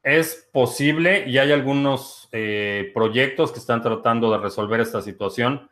Es 0.05 0.49
posible 0.53 1.29
y 1.29 1.39
hay 1.39 1.51
algunos 1.51 2.29
proyectos 2.95 3.51
que 3.51 3.59
están 3.59 3.83
tratando 3.83 4.31
de 4.31 4.39
resolver 4.39 4.81
esta 4.81 5.03
situación. 5.03 5.69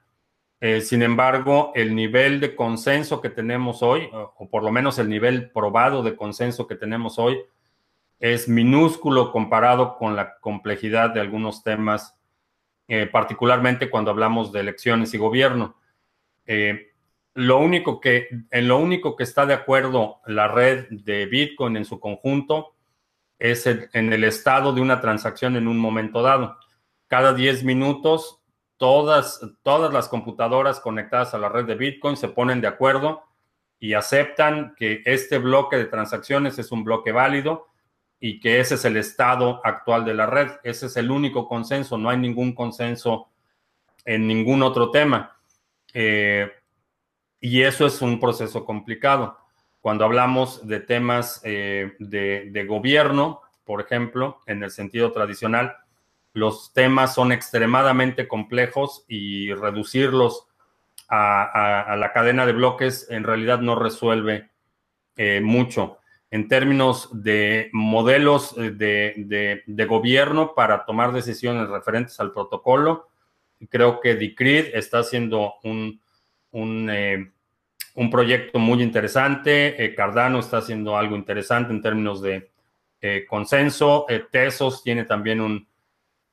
Eh, 0.67 0.81
sin 0.81 1.03
embargo, 1.03 1.73
el 1.75 1.95
nivel 1.95 2.41
de 2.41 2.57
consenso 2.57 3.21
que 3.21 3.29
tenemos 3.29 3.83
hoy, 3.83 4.09
o 4.15 4.49
por 4.49 4.63
lo 4.63 4.73
menos 4.73 4.99
el 4.99 5.11
nivel 5.11 5.51
probado 5.51 6.03
de 6.03 6.17
consenso 6.17 6.67
que 6.67 6.75
tenemos 6.75 7.19
hoy, 7.19 7.39
es 8.19 8.49
minúsculo 8.49 9.31
comparado 9.31 9.99
con 9.99 10.17
la 10.17 10.39
complejidad 10.39 11.11
de 11.11 11.21
algunos 11.21 11.63
temas, 11.63 12.17
eh, 12.89 13.05
particularmente 13.05 13.91
cuando 13.91 14.11
hablamos 14.11 14.53
de 14.53 14.61
elecciones 14.61 15.13
y 15.13 15.19
gobierno. 15.19 15.77
Eh, 16.47 16.95
lo 17.35 17.59
único 17.59 18.01
que, 18.01 18.29
en 18.51 18.67
lo 18.67 18.79
único 18.79 19.17
que 19.17 19.25
está 19.25 19.45
de 19.45 19.53
acuerdo 19.53 20.23
la 20.25 20.49
red 20.49 20.87
de 20.89 21.27
Bitcoin 21.27 21.77
en 21.77 21.85
su 21.85 22.01
conjunto 22.01 22.75
es 23.39 23.67
en 23.67 24.15
el 24.15 24.25
estado 24.25 24.73
de 24.73 24.81
una 24.81 25.03
transacción 25.03 25.57
en 25.57 25.69
un 25.69 25.77
momento 25.77 26.23
dado. 26.23 26.57
Cada 27.07 27.35
10 27.35 27.65
minutos 27.65 28.41
todas, 28.85 29.41
todas 29.63 29.95
las 29.95 30.09
computadoras 30.09 30.79
conectadas 30.79 31.33
a 31.33 31.39
la 31.39 31.49
red 31.49 31.65
de 31.65 31.75
Bitcoin 31.75 32.19
se 32.19 32.29
ponen 32.29 32.61
de 32.61 32.69
acuerdo 32.69 33.25
y 33.81 33.95
aceptan 33.95 34.75
que 34.77 35.01
este 35.07 35.39
bloque 35.39 35.79
de 35.79 35.87
transacciones 35.87 36.59
es 36.59 36.71
un 36.71 36.85
bloque 36.85 37.11
válido 37.11 37.69
y 38.21 38.41
que 38.41 38.61
ese 38.61 38.75
es 38.75 38.85
el 38.85 38.99
estado 38.99 39.63
actual 39.65 40.05
de 40.05 40.13
la 40.13 40.27
red. 40.27 40.51
Ese 40.65 40.85
es 40.85 40.99
el 40.99 41.11
único 41.11 41.49
consenso, 41.49 41.97
no 41.97 42.11
hay 42.11 42.19
ningún 42.19 42.55
consenso 42.55 43.29
en 44.05 44.27
ningún 44.27 44.63
otro 44.63 44.91
tema. 44.91 45.35
Eh, 45.95 46.53
y 47.41 47.63
eso 47.63 47.87
es 47.87 48.03
un 48.03 48.21
proceso 48.21 48.67
complicado. 48.67 49.39
Cuando 49.81 50.05
hablamos 50.05 50.69
de 50.69 50.81
temas 50.81 51.41
eh, 51.43 51.95
de 51.99 52.67
gobierno, 52.69 53.41
por 53.65 53.81
ejemplo, 53.81 54.41
en 54.45 54.63
el 54.63 54.71
sentido 54.71 55.11
tradicional, 55.11 55.75
los 56.35 56.73
temas 56.73 57.15
son 57.15 57.31
extremadamente 57.31 58.27
complejos 58.27 59.05
y 59.09 59.55
reducirlos 59.55 60.49
a, 61.09 61.95
la 61.97 62.13
cadena 62.13 62.45
de 62.45 62.53
bloques 62.53 63.07
en 63.09 63.23
realidad 63.23 63.61
no 63.61 63.77
resuelve 63.77 64.51
eh, 65.17 65.41
mucho. 65.41 65.99
En 66.33 66.49
términos 66.49 67.09
de 67.23 67.71
modelos 67.73 68.57
eh, 68.59 68.73
de, 68.73 69.87
gobierno 69.87 70.55
para 70.57 70.85
tomar 70.85 71.13
decisiones 71.13 71.69
referentes 71.69 72.19
al 72.19 72.33
protocolo, 72.33 73.09
creo 73.71 74.01
que 74.01 74.17
Decred 74.17 74.75
está 74.75 74.99
haciendo 74.99 75.55
un, 75.63 76.01
un, 76.51 76.91
eh, 76.91 77.31
proyecto 78.11 78.59
muy 78.59 78.83
interesante. 78.83 79.95
Cardano 79.97 80.41
está 80.41 80.59
haciendo 80.59 80.97
algo 80.97 81.15
interesante 81.15 81.73
en 81.73 81.81
términos 81.81 82.21
de 82.21 82.51
consenso. 83.29 84.07
Tesos 84.33 84.83
tiene 84.83 85.05
también 85.05 85.41
un, 85.41 85.69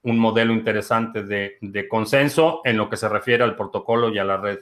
un 0.04 0.20
modelo 0.20 0.54
interesante 0.54 1.24
de, 1.24 1.88
consenso 1.90 2.62
en 2.64 2.78
lo 2.78 2.90
que 2.90 2.98
se 2.98 3.10
refiere 3.10 3.44
al 3.44 3.56
protocolo 3.56 4.10
y 4.10 4.20
a 4.20 4.24
la 4.24 4.38
red. 4.38 4.60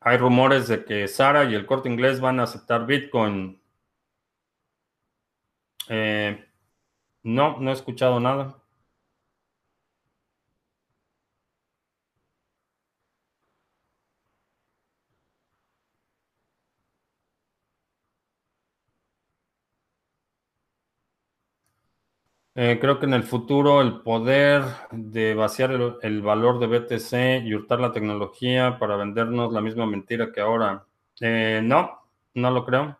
hay 0.00 0.18
rumores 0.18 0.68
de 0.68 0.84
que 0.84 1.08
Sara 1.08 1.44
y 1.46 1.54
el 1.56 1.66
corte 1.66 1.88
inglés 1.88 2.20
van 2.20 2.38
a 2.38 2.44
aceptar 2.44 2.86
Bitcoin. 2.86 3.60
Eh, 5.88 6.46
no, 7.24 7.58
no 7.58 7.70
he 7.70 7.72
escuchado 7.72 8.20
nada. 8.20 8.56
Eh, 22.58 22.78
creo 22.80 22.98
que 22.98 23.04
en 23.04 23.12
el 23.12 23.22
futuro 23.22 23.82
el 23.82 24.00
poder 24.00 24.62
de 24.90 25.34
vaciar 25.34 25.72
el, 26.02 26.22
valor 26.22 26.58
de 26.58 26.66
BTC 26.66 27.44
y 27.46 27.54
hurtar 27.54 27.80
la 27.80 27.92
tecnología 27.92 28.78
para 28.78 28.96
vendernos 28.96 29.52
la 29.52 29.60
misma 29.60 29.84
mentira 29.84 30.32
que 30.32 30.40
ahora. 30.40 30.86
Eh, 31.20 31.60
no, 31.62 32.00
no 32.34 32.50
lo 32.50 32.64
creo. 32.64 32.98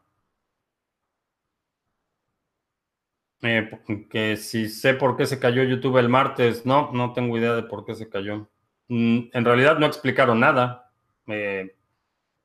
Eh, 3.43 3.71
que 4.11 4.37
si 4.37 4.69
sé 4.69 4.93
por 4.95 5.17
qué 5.17 5.25
se 5.25 5.39
cayó 5.39 5.63
YouTube 5.63 5.99
el 5.99 6.09
martes, 6.11 6.67
no, 6.67 6.91
no 6.93 7.13
tengo 7.15 7.39
idea 7.39 7.55
de 7.55 7.63
por 7.63 7.87
qué 7.87 7.95
se 7.95 8.09
cayó. 8.11 8.49
Mm, 8.89 9.29
en 9.33 9.45
realidad 9.45 9.79
no 9.79 9.87
explicaron 9.87 10.41
nada. 10.41 10.91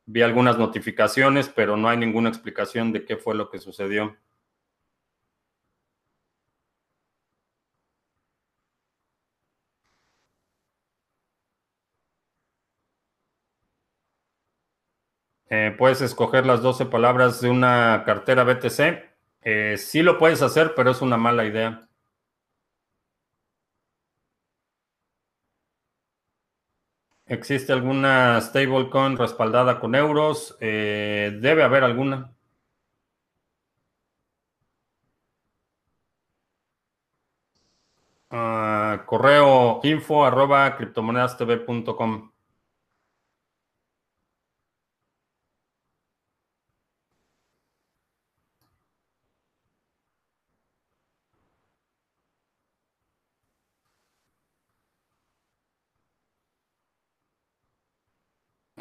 vi 0.06 0.22
algunas 0.22 0.58
notificaciones, 0.58 1.50
pero 1.50 1.76
no 1.78 1.90
hay 1.90 1.98
ninguna 1.98 2.30
explicación 2.30 2.94
de 2.94 3.06
qué 3.06 3.18
fue 3.18 3.36
lo 3.36 3.50
que 3.50 3.60
sucedió. 3.60 4.16
Eh, 15.52 15.76
puedes 15.78 16.02
escoger 16.02 16.46
las 16.46 16.62
12 16.62 16.86
palabras 16.86 17.42
de 17.42 17.50
una 17.50 18.04
cartera 18.06 18.46
BTC. 18.46 19.04
Eh, 19.42 19.76
sí 19.78 20.02
lo 20.02 20.18
puedes 20.18 20.42
hacer, 20.42 20.74
pero 20.76 20.92
es 20.92 21.02
una 21.02 21.18
mala 21.18 21.46
idea. 21.46 21.90
¿Existe 27.26 27.74
alguna 27.74 28.40
stablecoin 28.42 29.18
respaldada 29.18 29.80
con 29.80 29.96
euros? 29.96 30.56
Eh, 30.60 31.36
debe 31.42 31.64
haber 31.64 31.84
alguna. 31.84 32.32
Ah, 38.30 39.04
correo 39.06 39.80
info 39.84 40.26
arroba 40.26 40.76
criptomonedastv.com. 40.78 42.31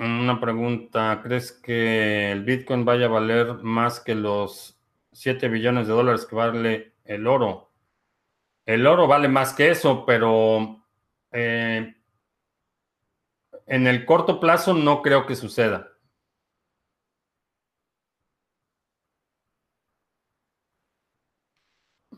Una 0.00 0.40
pregunta, 0.40 1.20
¿crees 1.22 1.52
que 1.52 2.32
el 2.32 2.42
Bitcoin 2.44 2.86
vaya 2.86 3.04
a 3.06 3.08
valer 3.10 3.56
más 3.62 4.00
que 4.00 4.14
los 4.14 4.80
7 5.12 5.48
billones 5.50 5.86
de 5.88 5.92
dólares 5.92 6.24
que 6.26 6.34
vale 6.36 6.94
el 7.04 7.26
oro? 7.26 7.70
El 8.66 8.86
oro 8.86 9.06
vale 9.06 9.28
más 9.28 9.52
que 9.54 9.70
eso, 9.70 10.06
pero 10.06 10.84
eh, 11.32 11.94
en 13.66 13.86
el 13.86 14.06
corto 14.06 14.40
plazo 14.40 14.74
no 14.74 15.02
creo 15.02 15.26
que 15.26 15.36
suceda. 15.36 15.88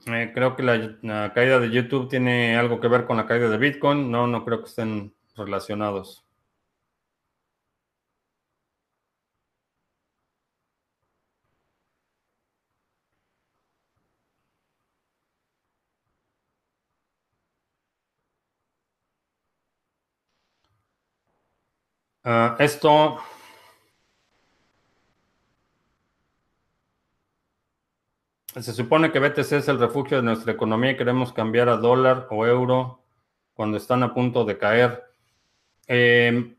Eh, 0.06 0.30
creo 0.34 0.54
que 0.56 0.62
la, 0.62 0.98
la, 1.02 1.32
caída 1.32 1.58
de 1.58 1.70
YouTube 1.70 2.08
tiene 2.08 2.56
algo 2.56 2.80
que 2.80 2.88
ver 2.88 3.06
con 3.06 3.16
la 3.16 3.26
caída 3.26 3.48
de 3.48 3.58
Bitcoin. 3.58 4.10
No, 4.10 4.26
no 4.28 4.44
creo 4.44 4.60
que 4.60 4.68
estén 4.68 5.14
relacionados. 5.36 6.21
Ah, 22.24 22.56
esto 22.60 23.18
se 28.60 28.72
supone 28.72 29.10
que 29.10 29.18
BTC 29.18 29.52
es 29.52 29.68
el 29.68 29.78
refugio 29.78 30.18
de 30.18 30.22
nuestra 30.22 30.52
economía 30.52 30.92
y 30.92 30.96
queremos 30.96 31.32
cambiar 31.32 31.68
a 31.68 31.76
dólar 31.76 32.28
o 32.30 32.46
euro 32.46 33.02
cuando 33.54 33.76
están 33.76 34.02
a 34.02 34.14
punto 34.14 34.44
de 34.44 34.58
caer. 34.58 35.02
Em, 35.86 36.54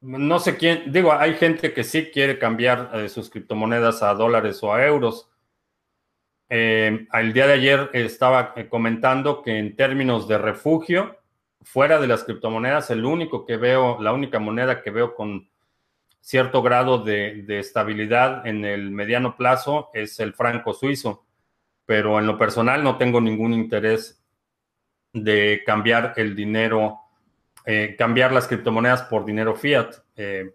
no 0.00 0.38
sé 0.40 0.56
quién, 0.56 0.92
digo, 0.92 1.12
hay 1.12 1.34
gente 1.34 1.72
que 1.72 1.84
sí 1.84 2.10
quiere 2.12 2.38
cambiar 2.38 2.90
eh, 2.94 3.08
sus 3.08 3.30
criptomonedas 3.30 4.02
a 4.02 4.14
dólares 4.14 4.62
o 4.62 4.72
a 4.74 4.84
euros. 4.84 5.30
Em, 6.48 7.06
el 7.12 7.32
día 7.32 7.46
de 7.46 7.54
ayer 7.54 7.90
estaba 7.92 8.52
eh, 8.56 8.68
comentando 8.68 9.42
que 9.42 9.58
en 9.58 9.76
términos 9.76 10.28
de 10.28 10.38
refugio, 10.38 11.16
fuera 11.62 12.00
de 12.00 12.06
las 12.06 12.24
criptomonedas, 12.24 12.90
el 12.90 13.04
único 13.04 13.44
que 13.44 13.56
veo, 13.56 14.00
la 14.00 14.12
única 14.12 14.38
moneda 14.38 14.82
que 14.82 14.90
veo 14.90 15.14
con 15.14 15.48
cierto 16.20 16.62
grado 16.62 16.98
de, 16.98 17.44
estabilidad 17.58 18.46
en 18.46 18.64
el 18.64 18.90
mediano 18.90 19.36
plazo 19.36 19.90
es 19.94 20.20
el 20.20 20.34
franco 20.34 20.74
suizo. 20.74 21.24
Pero 21.86 22.18
en 22.18 22.26
lo 22.26 22.36
personal 22.36 22.84
no 22.84 22.98
tengo 22.98 23.20
ningún 23.20 23.54
interés 23.54 24.22
de 25.12 25.62
cambiar 25.64 26.12
el 26.16 26.36
dinero, 26.36 26.98
eh, 27.64 27.96
cambiar 27.98 28.32
las 28.32 28.46
criptomonedas 28.46 29.02
por 29.04 29.24
dinero 29.24 29.56
fiat. 29.56 29.94
Eh, 30.16 30.54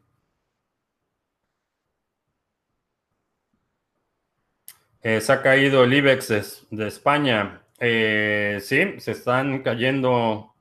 eh, 5.01 5.21
se 5.21 5.33
ha 5.33 5.41
caído 5.41 5.83
el 5.83 5.93
IBEX 5.93 6.67
de, 6.69 6.87
España. 6.87 7.63
sí, 7.79 8.99
se 8.99 9.11
están 9.11 9.63
cayendo 9.63 10.52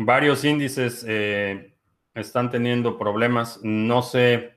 Varios 0.00 0.44
índices 0.44 1.04
eh, 1.08 1.74
están 2.14 2.50
teniendo 2.50 2.98
problemas. 2.98 3.60
No 3.62 4.02
sé. 4.02 4.54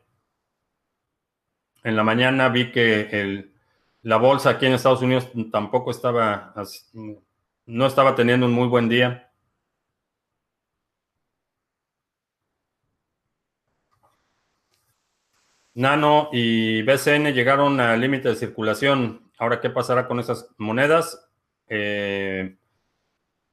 En 1.84 1.96
la 1.96 2.04
mañana 2.04 2.50
vi 2.50 2.72
que 2.72 3.50
la 4.04 4.18
bolsa 4.18 4.52
aquí 4.52 4.66
en 4.68 4.74
Estados 4.74 5.02
Unidos 5.02 5.30
tampoco 5.52 5.92
estaba, 5.92 6.54
no 7.66 7.86
estaba 7.88 8.16
teniendo 8.16 8.46
un 8.46 8.54
muy 8.54 8.68
buen 8.68 8.88
día. 8.90 9.32
Nano 15.74 16.30
y 16.32 16.84
BCN 16.84 17.34
llegaron 17.34 17.80
al 17.80 18.00
límite 18.00 18.30
de 18.30 18.36
circulación. 18.36 19.32
Ahora, 19.38 19.60
¿qué 19.62 19.70
pasará 19.70 20.08
con 20.08 20.20
esas 20.20 20.54
monedas? 20.58 21.30
Eh, 21.68 22.58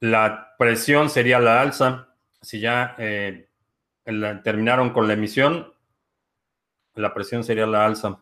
la 0.00 0.54
presión 0.58 1.10
sería 1.10 1.38
la 1.38 1.60
alza. 1.60 2.08
Si 2.40 2.60
ya 2.60 2.94
eh, 2.98 3.48
terminaron 4.44 4.90
con 4.90 5.08
la 5.08 5.14
emisión, 5.14 5.72
la 6.94 7.12
presión 7.14 7.44
sería 7.44 7.66
la 7.66 7.84
alza. 7.84 8.20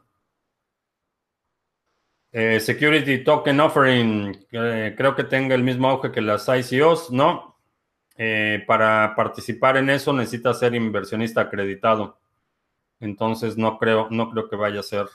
Eh, 2.32 2.60
security 2.60 3.24
Token 3.24 3.60
Offering, 3.60 4.46
eh, 4.52 4.94
creo 4.96 5.14
que 5.14 5.24
tenga 5.24 5.54
el 5.54 5.62
mismo 5.62 5.88
auge 5.88 6.12
que 6.12 6.20
las 6.20 6.48
ICOs, 6.48 7.10
¿no? 7.10 7.54
para 8.66 9.14
participar 9.14 9.76
en 9.76 9.90
eso 9.90 10.10
necesita 10.10 10.54
ser 10.54 10.74
inversionista 10.74 11.42
acreditado. 11.42 12.18
Entonces 12.98 13.58
no 13.58 13.76
creo, 13.78 14.08
no 14.10 14.30
creo 14.30 14.48
que 14.48 14.56
vaya 14.56 14.80
a 14.80 14.82
ser. 14.82 15.06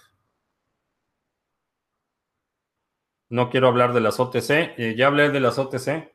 No 3.29 3.49
quiero 3.49 3.69
hablar 3.69 3.93
de 3.93 4.01
las 4.01 4.19
OTC. 4.19 4.95
ya 4.95 5.07
hablé 5.07 5.29
de 5.29 5.39
las 5.39 5.57
OTC. 5.57 6.11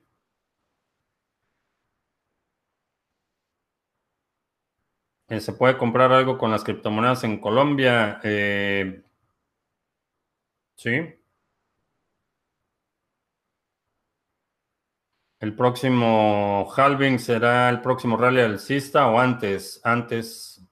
Eh, 5.29 5.41
¿Se 5.41 5.53
puede 5.53 5.77
comprar 5.77 6.13
algo 6.13 6.39
con 6.39 6.51
las 6.53 6.63
criptomonedas 6.65 7.25
en 7.25 7.41
Colombia? 7.41 8.21
Eh, 8.23 9.03
sí. 10.77 10.91
¿El 15.41 15.55
próximo 15.55 16.71
halving 16.77 17.19
será 17.19 17.71
el 17.71 17.81
próximo 17.81 18.17
rally 18.19 18.41
alcista 18.41 19.07
o 19.09 19.19
antes? 19.19 19.81
Antes. 19.83 20.63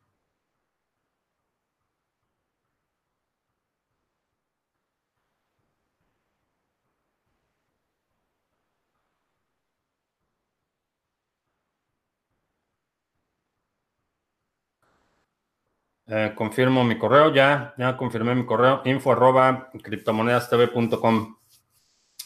Eh, 16.17 16.33
confirmo 16.37 16.85
mi 16.85 16.97
correo, 16.97 17.35
ya, 17.35 17.75
ya 17.77 17.97
confirmé 17.97 18.37
mi 18.37 18.47
correo, 18.47 18.83
info 18.85 19.11
arroba 19.11 19.71
criptomonedastv.com. 19.83 21.37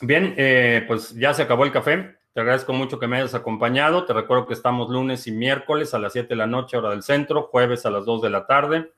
Bien, 0.02 0.34
eh, 0.36 0.84
pues 0.86 1.14
ya 1.14 1.32
se 1.32 1.40
acabó 1.40 1.64
el 1.64 1.72
café. 1.72 2.18
Te 2.34 2.42
agradezco 2.42 2.74
mucho 2.74 2.98
que 2.98 3.06
me 3.06 3.16
hayas 3.16 3.34
acompañado. 3.34 4.04
Te 4.04 4.12
recuerdo 4.12 4.46
que 4.46 4.52
estamos 4.52 4.90
lunes 4.90 5.26
y 5.26 5.32
miércoles 5.32 5.94
a 5.94 5.98
las 5.98 6.12
7 6.12 6.28
de 6.28 6.36
la 6.36 6.46
noche, 6.46 6.76
hora 6.76 6.90
del 6.90 7.02
centro, 7.02 7.44
jueves 7.44 7.86
a 7.86 7.90
las 7.90 8.04
2 8.04 8.20
de 8.20 8.28
la 8.28 8.46
tarde 8.46 8.92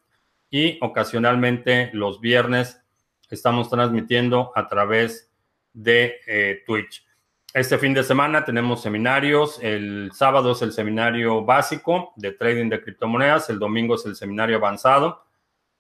y 0.50 0.76
ocasionalmente 0.82 1.90
los 1.92 2.20
viernes 2.20 2.82
estamos 3.30 3.70
transmitiendo 3.70 4.50
a 4.56 4.66
través 4.66 5.30
de 5.72 6.16
eh, 6.26 6.64
Twitch. 6.66 7.06
Este 7.52 7.78
fin 7.78 7.92
de 7.94 8.04
semana 8.04 8.44
tenemos 8.44 8.80
seminarios. 8.80 9.58
El 9.60 10.12
sábado 10.14 10.52
es 10.52 10.62
el 10.62 10.72
seminario 10.72 11.44
básico 11.44 12.12
de 12.14 12.30
trading 12.30 12.68
de 12.68 12.80
criptomonedas. 12.80 13.50
El 13.50 13.58
domingo 13.58 13.96
es 13.96 14.06
el 14.06 14.14
seminario 14.14 14.58
avanzado. 14.58 15.24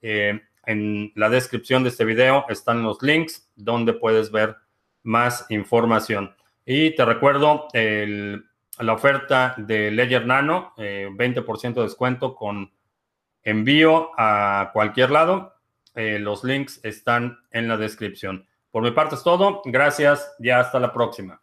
Eh, 0.02 0.40
en 0.66 1.12
la 1.14 1.28
descripción 1.28 1.84
de 1.84 1.90
este 1.90 2.04
video 2.04 2.44
están 2.48 2.82
los 2.82 3.00
links 3.02 3.48
donde 3.54 3.92
puedes 3.92 4.32
ver 4.32 4.56
más 5.04 5.46
información. 5.48 6.34
Y 6.66 6.96
te 6.96 7.04
recuerdo 7.04 7.68
la 7.72 8.92
oferta 8.92 9.54
de 9.56 9.92
Ledger 9.92 10.26
Nano, 10.26 10.74
20% 10.76 11.70
eh, 11.70 11.72
de 11.74 11.82
descuento 11.82 12.34
con 12.34 12.72
envío 13.44 14.10
a 14.18 14.70
cualquier 14.72 15.12
lado. 15.12 15.54
Eh, 15.94 16.18
los 16.18 16.42
links 16.42 16.80
están 16.82 17.38
en 17.52 17.68
la 17.68 17.76
descripción. 17.76 18.48
Por 18.72 18.82
mi 18.82 18.90
parte 18.90 19.14
es 19.14 19.22
todo. 19.22 19.62
Gracias. 19.64 20.34
Ya 20.40 20.58
hasta 20.58 20.80
la 20.80 20.92
próxima. 20.92 21.40